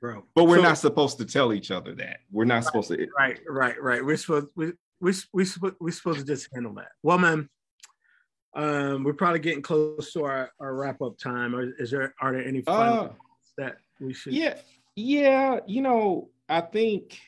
Bro. 0.00 0.24
But 0.34 0.44
we're 0.44 0.56
so, 0.56 0.62
not 0.62 0.78
supposed 0.78 1.18
to 1.18 1.26
tell 1.26 1.52
each 1.52 1.70
other 1.70 1.94
that. 1.96 2.20
We're 2.32 2.46
not 2.46 2.54
right, 2.54 2.64
supposed 2.64 2.88
to 2.88 3.06
Right, 3.18 3.38
right, 3.46 3.80
right. 3.82 4.02
We're 4.02 4.16
supposed 4.16 4.48
we 4.56 4.72
we 4.98 5.12
we 5.34 5.44
we're 5.78 5.92
supposed 5.92 6.20
to 6.20 6.24
just 6.24 6.48
handle 6.54 6.72
that. 6.76 6.92
Well, 7.02 7.18
man, 7.18 7.50
um, 8.54 9.04
we're 9.04 9.12
probably 9.12 9.40
getting 9.40 9.60
close 9.60 10.14
to 10.14 10.24
our, 10.24 10.50
our 10.58 10.74
wrap 10.74 11.02
up 11.02 11.18
time. 11.18 11.54
Is 11.78 11.90
there 11.90 12.14
are 12.18 12.32
there 12.32 12.42
any 12.46 12.62
final 12.62 13.04
uh, 13.04 13.08
that 13.60 13.76
we 14.00 14.12
should 14.12 14.32
Yeah, 14.32 14.56
yeah, 14.96 15.60
you 15.66 15.82
know, 15.82 16.30
I 16.48 16.60
think 16.62 17.18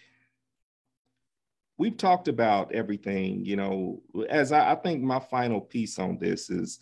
we've 1.78 1.96
talked 1.96 2.28
about 2.28 2.72
everything, 2.72 3.44
you 3.44 3.56
know, 3.56 4.02
as 4.28 4.52
I, 4.52 4.72
I 4.72 4.74
think 4.76 5.02
my 5.02 5.20
final 5.20 5.60
piece 5.60 5.98
on 5.98 6.18
this 6.18 6.50
is 6.50 6.80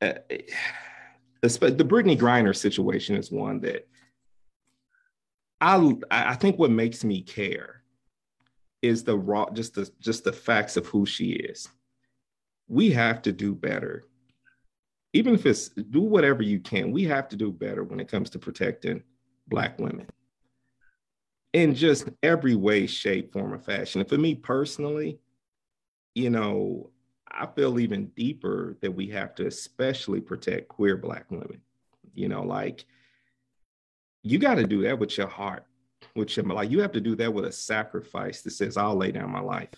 uh, 0.00 0.14
the 1.40 1.84
Brittney 1.84 2.18
Griner 2.18 2.56
situation 2.56 3.16
is 3.16 3.30
one 3.30 3.60
that 3.60 3.88
I 5.60 5.96
I 6.10 6.34
think 6.34 6.58
what 6.58 6.70
makes 6.70 7.04
me 7.04 7.22
care 7.22 7.82
is 8.80 9.04
the 9.04 9.16
raw 9.16 9.48
just 9.50 9.74
the 9.74 9.88
just 10.00 10.24
the 10.24 10.32
facts 10.32 10.76
of 10.76 10.86
who 10.86 11.06
she 11.06 11.30
is. 11.32 11.68
We 12.68 12.90
have 12.90 13.22
to 13.22 13.32
do 13.32 13.54
better. 13.54 14.06
Even 15.12 15.34
if 15.34 15.44
it's 15.46 15.68
do 15.68 16.00
whatever 16.00 16.42
you 16.42 16.58
can, 16.58 16.90
we 16.90 17.04
have 17.04 17.28
to 17.28 17.36
do 17.36 17.52
better 17.52 17.84
when 17.84 18.00
it 18.00 18.08
comes 18.08 18.30
to 18.30 18.38
protecting 18.38 19.02
Black 19.48 19.78
women 19.78 20.06
in 21.52 21.74
just 21.74 22.08
every 22.22 22.54
way, 22.54 22.86
shape, 22.86 23.32
form, 23.32 23.52
or 23.52 23.58
fashion. 23.58 24.00
And 24.00 24.08
for 24.08 24.16
me 24.16 24.34
personally, 24.34 25.18
you 26.14 26.30
know, 26.30 26.90
I 27.30 27.46
feel 27.46 27.78
even 27.78 28.06
deeper 28.08 28.76
that 28.80 28.92
we 28.92 29.08
have 29.08 29.34
to 29.36 29.46
especially 29.46 30.20
protect 30.20 30.68
queer 30.68 30.96
Black 30.96 31.30
women. 31.30 31.60
You 32.14 32.28
know, 32.28 32.42
like 32.42 32.84
you 34.22 34.38
got 34.38 34.56
to 34.56 34.64
do 34.66 34.82
that 34.82 34.98
with 34.98 35.16
your 35.16 35.28
heart, 35.28 35.64
with 36.14 36.36
your 36.36 36.46
like 36.46 36.70
you 36.70 36.80
have 36.80 36.92
to 36.92 37.00
do 37.00 37.16
that 37.16 37.32
with 37.32 37.44
a 37.46 37.52
sacrifice 37.52 38.42
that 38.42 38.50
says, 38.50 38.76
I'll 38.76 38.96
lay 38.96 39.12
down 39.12 39.30
my 39.30 39.40
life. 39.40 39.70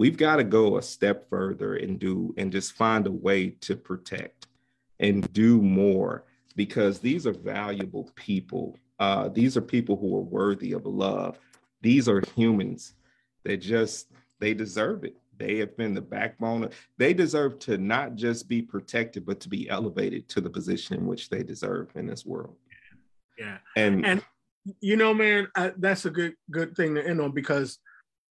We've 0.00 0.16
got 0.16 0.36
to 0.36 0.44
go 0.44 0.78
a 0.78 0.82
step 0.82 1.28
further 1.28 1.76
and 1.76 1.98
do 1.98 2.34
and 2.38 2.50
just 2.50 2.72
find 2.72 3.06
a 3.06 3.12
way 3.12 3.50
to 3.60 3.76
protect 3.76 4.46
and 4.98 5.30
do 5.34 5.60
more 5.60 6.24
because 6.56 7.00
these 7.00 7.26
are 7.26 7.34
valuable 7.34 8.10
people. 8.14 8.78
Uh, 8.98 9.28
these 9.28 9.58
are 9.58 9.60
people 9.60 9.98
who 9.98 10.16
are 10.16 10.22
worthy 10.22 10.72
of 10.72 10.86
love. 10.86 11.38
These 11.82 12.08
are 12.08 12.22
humans 12.34 12.94
that 13.44 13.58
just 13.58 14.10
they 14.38 14.54
deserve 14.54 15.04
it. 15.04 15.18
They 15.36 15.58
have 15.58 15.76
been 15.76 15.92
the 15.92 16.00
backbone. 16.00 16.64
Of, 16.64 16.74
they 16.96 17.12
deserve 17.12 17.58
to 17.58 17.76
not 17.76 18.14
just 18.14 18.48
be 18.48 18.62
protected, 18.62 19.26
but 19.26 19.38
to 19.40 19.50
be 19.50 19.68
elevated 19.68 20.30
to 20.30 20.40
the 20.40 20.48
position 20.48 20.96
in 20.96 21.06
which 21.06 21.28
they 21.28 21.42
deserve 21.42 21.88
in 21.94 22.06
this 22.06 22.24
world. 22.24 22.56
Yeah, 23.38 23.58
and 23.76 24.06
and 24.06 24.24
you 24.80 24.96
know, 24.96 25.12
man, 25.12 25.48
I, 25.54 25.72
that's 25.76 26.06
a 26.06 26.10
good 26.10 26.36
good 26.50 26.74
thing 26.74 26.94
to 26.94 27.06
end 27.06 27.20
on 27.20 27.32
because 27.32 27.80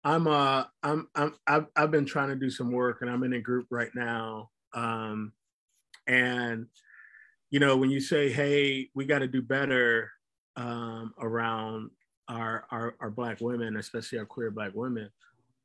I'm 0.03 0.27
uh 0.27 0.63
I'm 0.81 1.07
I'm 1.15 1.35
I've, 1.47 1.65
I've 1.75 1.91
been 1.91 2.05
trying 2.05 2.29
to 2.29 2.35
do 2.35 2.49
some 2.49 2.71
work 2.71 2.99
and 3.01 3.09
I'm 3.09 3.23
in 3.23 3.33
a 3.33 3.41
group 3.41 3.67
right 3.69 3.91
now. 3.93 4.49
Um, 4.73 5.33
and 6.07 6.67
you 7.49 7.59
know, 7.59 7.77
when 7.77 7.89
you 7.89 7.99
say, 7.99 8.31
"Hey, 8.31 8.89
we 8.93 9.05
got 9.05 9.19
to 9.19 9.27
do 9.27 9.41
better 9.41 10.11
um, 10.55 11.13
around 11.19 11.91
our, 12.27 12.65
our 12.71 12.95
our 12.99 13.09
black 13.09 13.41
women, 13.41 13.77
especially 13.77 14.19
our 14.19 14.25
queer 14.25 14.51
black 14.51 14.71
women," 14.73 15.09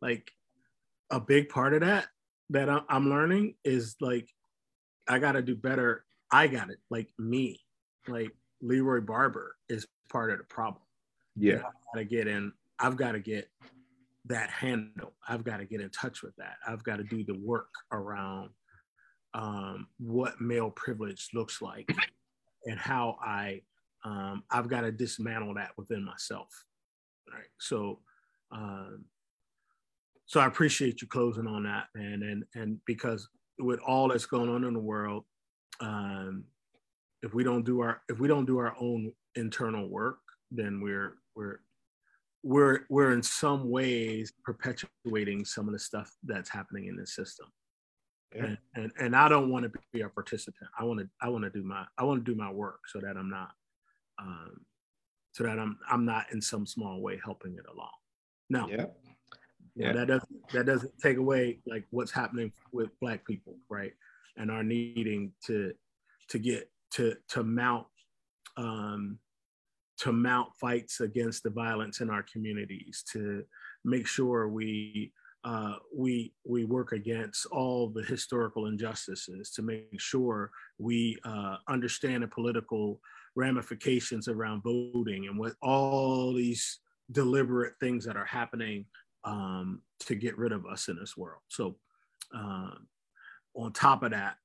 like 0.01 0.30
a 1.11 1.20
big 1.20 1.49
part 1.49 1.74
of 1.74 1.82
that 1.82 2.07
that 2.51 2.68
I'm 2.89 3.11
learning 3.11 3.55
is 3.64 3.97
like 4.01 4.28
I 5.09 5.18
got 5.18 5.32
to 5.32 5.43
do 5.43 5.55
better. 5.55 6.05
I 6.32 6.47
got 6.47 6.70
it, 6.70 6.78
like 6.91 7.09
me, 7.18 7.61
like 8.09 8.30
Leroy 8.61 9.01
Barber 9.01 9.57
is 9.68 9.87
part 10.11 10.32
of 10.32 10.39
the 10.39 10.45
problem. 10.45 10.82
Yeah, 11.37 11.57
I 11.57 11.61
got 11.61 11.99
to 11.99 12.05
get 12.05 12.26
in. 12.26 12.53
I've 12.78 12.97
got 12.97 13.12
to 13.12 13.20
get 13.20 13.49
that 14.27 14.51
handle. 14.51 15.14
I've 15.29 15.45
got 15.45 15.59
to 15.59 15.64
get 15.64 15.81
in 15.81 15.91
touch 15.91 16.22
with 16.22 16.35
that. 16.37 16.57
I've 16.66 16.83
got 16.85 16.97
to 16.97 17.05
do 17.05 17.25
the 17.25 17.39
work 17.39 17.68
around 17.93 18.51
um, 19.35 19.89
what 19.99 20.41
male 20.41 20.70
privilege 20.70 21.29
looks 21.35 21.61
like 21.61 21.91
and 22.66 22.79
how 22.79 23.16
I 23.22 23.62
um, 24.05 24.45
I've 24.51 24.68
got 24.68 24.83
to 24.83 24.93
dismantle 24.93 25.55
that 25.55 25.70
within 25.79 26.05
myself. 26.05 26.49
Right. 27.33 27.47
So 27.59 28.01
um, 28.53 29.05
so 30.27 30.41
I 30.41 30.47
appreciate 30.47 31.03
you 31.03 31.09
closing 31.09 31.47
on 31.47 31.64
that, 31.64 31.87
man. 31.95 32.22
And 32.22 32.45
and 32.55 32.79
because 32.87 33.29
with 33.59 33.81
all 33.81 34.09
that's 34.09 34.27
going 34.27 34.49
on 34.49 34.64
in 34.64 34.75
the 34.75 34.81
world, 34.81 35.25
um, 35.81 36.45
if 37.22 37.35
we 37.35 37.45
don't 37.45 37.64
do 37.64 37.81
our 37.81 38.03
if 38.09 38.18
we 38.18 38.29
don't 38.29 38.47
do 38.47 38.59
our 38.59 38.75
own 38.81 39.12
internal 39.35 39.89
work, 39.89 40.18
then 40.51 40.81
we're 40.81 41.14
we're 41.35 41.61
we're 42.45 42.80
we're 42.90 43.12
in 43.12 43.22
some 43.22 43.70
ways 43.70 44.32
perpetuating 44.45 45.45
some 45.47 45.66
of 45.66 45.72
the 45.72 45.78
stuff 45.78 46.12
that's 46.24 46.51
happening 46.51 46.86
in 46.86 46.97
the 46.97 47.07
system. 47.07 47.47
Yeah. 48.34 48.45
And, 48.45 48.59
and 48.74 48.92
and 48.99 49.16
I 49.16 49.28
don't 49.28 49.51
want 49.51 49.64
to 49.64 49.72
be 49.92 50.03
a 50.03 50.09
participant. 50.09 50.70
I 50.78 50.84
want 50.84 51.01
to 51.01 51.09
I 51.22 51.30
want 51.30 51.45
to 51.45 51.51
do 51.51 51.64
my 51.64 51.86
I 51.97 52.05
want 52.05 52.24
to 52.24 52.30
do 52.30 52.38
my 52.38 52.53
work 52.53 52.80
so 52.92 53.01
that 53.01 53.16
I'm 53.16 53.30
not 53.30 53.51
um, 54.20 54.61
so 55.32 55.45
that 55.45 55.59
I'm 55.59 55.78
I'm 55.90 56.05
not 56.05 56.26
in 56.32 56.42
some 56.42 56.66
small 56.66 57.01
way 57.01 57.18
helping 57.24 57.55
it 57.55 57.64
along. 57.72 57.90
Now, 58.51 58.68
yeah. 58.68 58.86
Yeah. 59.74 59.92
that 59.92 60.07
doesn't 60.07 60.53
that 60.53 60.66
doesn't 60.66 60.92
take 61.03 61.16
away 61.16 61.61
like 61.66 61.84
what's 61.90 62.12
happening 62.12 62.53
with 62.72 62.90
black 63.01 63.26
people, 63.26 63.57
right? 63.70 63.92
And 64.36 64.51
our 64.51 64.62
needing 64.62 65.32
to 65.47 65.72
to 66.28 66.38
get 66.38 66.70
to 66.92 67.14
to 67.30 67.42
mount 67.42 67.86
um 68.57 69.18
to 70.05 70.13
mount 70.13 70.51
fights 70.61 71.01
against 71.01 71.43
the 71.43 71.51
violence 71.51 72.01
in 72.01 72.11
our 72.11 72.23
communities, 72.31 73.03
to 73.11 73.43
make 73.87 74.07
sure 74.07 74.49
we 74.49 75.11
uh, 75.45 75.77
we 75.95 76.35
we 76.45 76.65
work 76.65 76.93
against 76.93 77.47
all 77.47 77.89
the 77.89 78.03
historical 78.03 78.67
injustices, 78.67 79.51
to 79.51 79.63
make 79.63 79.99
sure 79.99 80.51
we 80.79 81.17
uh, 81.25 81.57
understand 81.69 82.23
the 82.23 82.29
political 82.29 83.01
ramifications 83.35 84.29
around 84.29 84.63
voting 84.63 85.27
and 85.27 85.39
what 85.39 85.55
all 85.63 86.35
these 86.35 86.81
deliberate 87.11 87.73
things 87.81 88.05
that 88.05 88.17
are 88.17 88.27
happening 88.27 88.85
um, 89.25 89.81
to 90.01 90.15
get 90.15 90.37
rid 90.37 90.53
of 90.53 90.67
us 90.67 90.89
in 90.89 90.97
this 90.97 91.17
world. 91.17 91.41
So, 91.49 91.77
um, 92.35 92.87
on 93.55 93.73
top 93.73 94.03
of 94.03 94.11
that, 94.11 94.37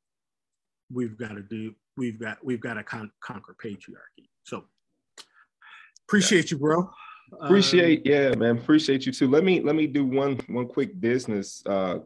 we've 0.89 1.17
got 1.17 1.33
to 1.33 1.41
do 1.41 1.75
we've 1.97 2.19
got 2.19 2.37
we've 2.45 2.61
got 2.61 2.75
to 2.75 2.83
con- 2.83 3.11
conquer 3.21 3.57
patriarchy. 3.61 4.29
So, 4.43 4.63
appreciate 6.09 6.49
you, 6.49 6.57
bro. 6.57 6.89
Appreciate, 7.39 7.99
um, 7.99 8.03
yeah, 8.05 8.35
man. 8.35 8.57
Appreciate 8.57 9.05
you 9.05 9.11
too. 9.11 9.27
Let 9.27 9.43
me 9.43 9.61
let 9.61 9.75
me 9.75 9.85
do 9.85 10.03
one 10.03 10.39
one 10.47 10.67
quick 10.67 10.99
business. 10.99 11.61
Uh, 11.65 11.99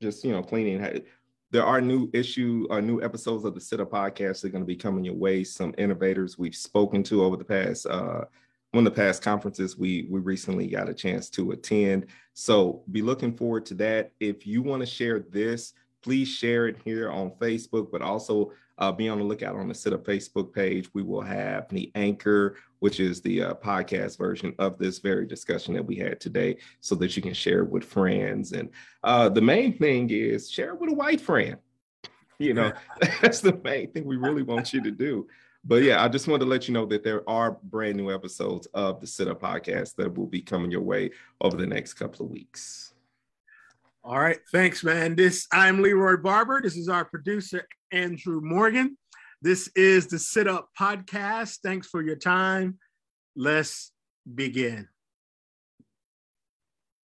just 0.00 0.24
you 0.24 0.32
know, 0.32 0.42
cleaning. 0.42 1.04
There 1.50 1.64
are 1.64 1.80
new 1.80 2.10
issue, 2.12 2.66
uh, 2.70 2.80
new 2.80 3.00
episodes 3.02 3.44
of 3.44 3.54
the 3.54 3.60
Sit 3.60 3.80
Up 3.80 3.90
podcast 3.90 4.40
that 4.40 4.44
are 4.46 4.48
going 4.48 4.64
to 4.64 4.66
be 4.66 4.74
coming 4.74 5.04
your 5.04 5.14
way. 5.14 5.44
Some 5.44 5.74
innovators 5.76 6.38
we've 6.38 6.54
spoken 6.54 7.02
to 7.04 7.22
over 7.22 7.36
the 7.36 7.44
past 7.44 7.86
uh, 7.86 8.24
one 8.72 8.84
of 8.86 8.92
the 8.92 9.00
past 9.00 9.22
conferences 9.22 9.76
we 9.76 10.06
we 10.10 10.18
recently 10.20 10.66
got 10.66 10.88
a 10.88 10.94
chance 10.94 11.28
to 11.30 11.52
attend. 11.52 12.06
So 12.32 12.82
be 12.90 13.02
looking 13.02 13.36
forward 13.36 13.66
to 13.66 13.74
that. 13.74 14.12
If 14.18 14.46
you 14.46 14.62
want 14.62 14.80
to 14.80 14.86
share 14.86 15.20
this, 15.20 15.74
please 16.02 16.28
share 16.28 16.66
it 16.66 16.78
here 16.84 17.10
on 17.10 17.30
Facebook, 17.32 17.92
but 17.92 18.02
also 18.02 18.52
uh, 18.78 18.92
be 18.92 19.08
on 19.08 19.18
the 19.18 19.24
lookout 19.24 19.56
on 19.56 19.68
the 19.68 19.74
Sit 19.74 19.92
Up 19.92 20.04
Facebook 20.04 20.52
page. 20.52 20.88
We 20.94 21.02
will 21.02 21.20
have 21.20 21.68
the 21.68 21.90
anchor, 21.94 22.56
which 22.80 23.00
is 23.00 23.20
the 23.20 23.42
uh, 23.42 23.54
podcast 23.54 24.18
version 24.18 24.54
of 24.58 24.78
this 24.78 24.98
very 24.98 25.26
discussion 25.26 25.74
that 25.74 25.86
we 25.86 25.96
had 25.96 26.20
today, 26.20 26.58
so 26.80 26.94
that 26.96 27.16
you 27.16 27.22
can 27.22 27.34
share 27.34 27.60
it 27.60 27.70
with 27.70 27.84
friends. 27.84 28.52
And 28.52 28.70
uh, 29.02 29.28
the 29.28 29.42
main 29.42 29.76
thing 29.78 30.10
is 30.10 30.50
share 30.50 30.70
it 30.70 30.80
with 30.80 30.90
a 30.90 30.94
white 30.94 31.20
friend. 31.20 31.56
You 32.38 32.54
know, 32.54 32.72
that's 33.22 33.40
the 33.40 33.60
main 33.62 33.90
thing 33.92 34.04
we 34.04 34.16
really 34.16 34.42
want 34.42 34.72
you 34.72 34.82
to 34.82 34.90
do 34.90 35.26
but 35.66 35.82
yeah, 35.82 36.04
I 36.04 36.08
just 36.08 36.28
wanted 36.28 36.44
to 36.44 36.50
let 36.50 36.68
you 36.68 36.74
know 36.74 36.84
that 36.86 37.02
there 37.02 37.28
are 37.28 37.58
brand 37.62 37.96
new 37.96 38.12
episodes 38.12 38.66
of 38.74 39.00
the 39.00 39.06
Sit 39.06 39.28
Up 39.28 39.40
Podcast 39.40 39.96
that 39.96 40.16
will 40.16 40.26
be 40.26 40.42
coming 40.42 40.70
your 40.70 40.82
way 40.82 41.10
over 41.40 41.56
the 41.56 41.66
next 41.66 41.94
couple 41.94 42.26
of 42.26 42.30
weeks. 42.30 42.93
All 44.06 44.20
right, 44.20 44.38
thanks, 44.52 44.84
man. 44.84 45.16
This 45.16 45.46
I'm 45.50 45.80
Leroy 45.80 46.18
Barber. 46.18 46.60
This 46.60 46.76
is 46.76 46.90
our 46.90 47.06
producer 47.06 47.66
Andrew 47.90 48.42
Morgan. 48.42 48.98
This 49.40 49.70
is 49.74 50.08
the 50.08 50.18
Sit 50.18 50.46
Up 50.46 50.68
Podcast. 50.78 51.60
Thanks 51.62 51.86
for 51.86 52.02
your 52.02 52.16
time. 52.16 52.78
Let's 53.34 53.92
begin. 54.34 54.88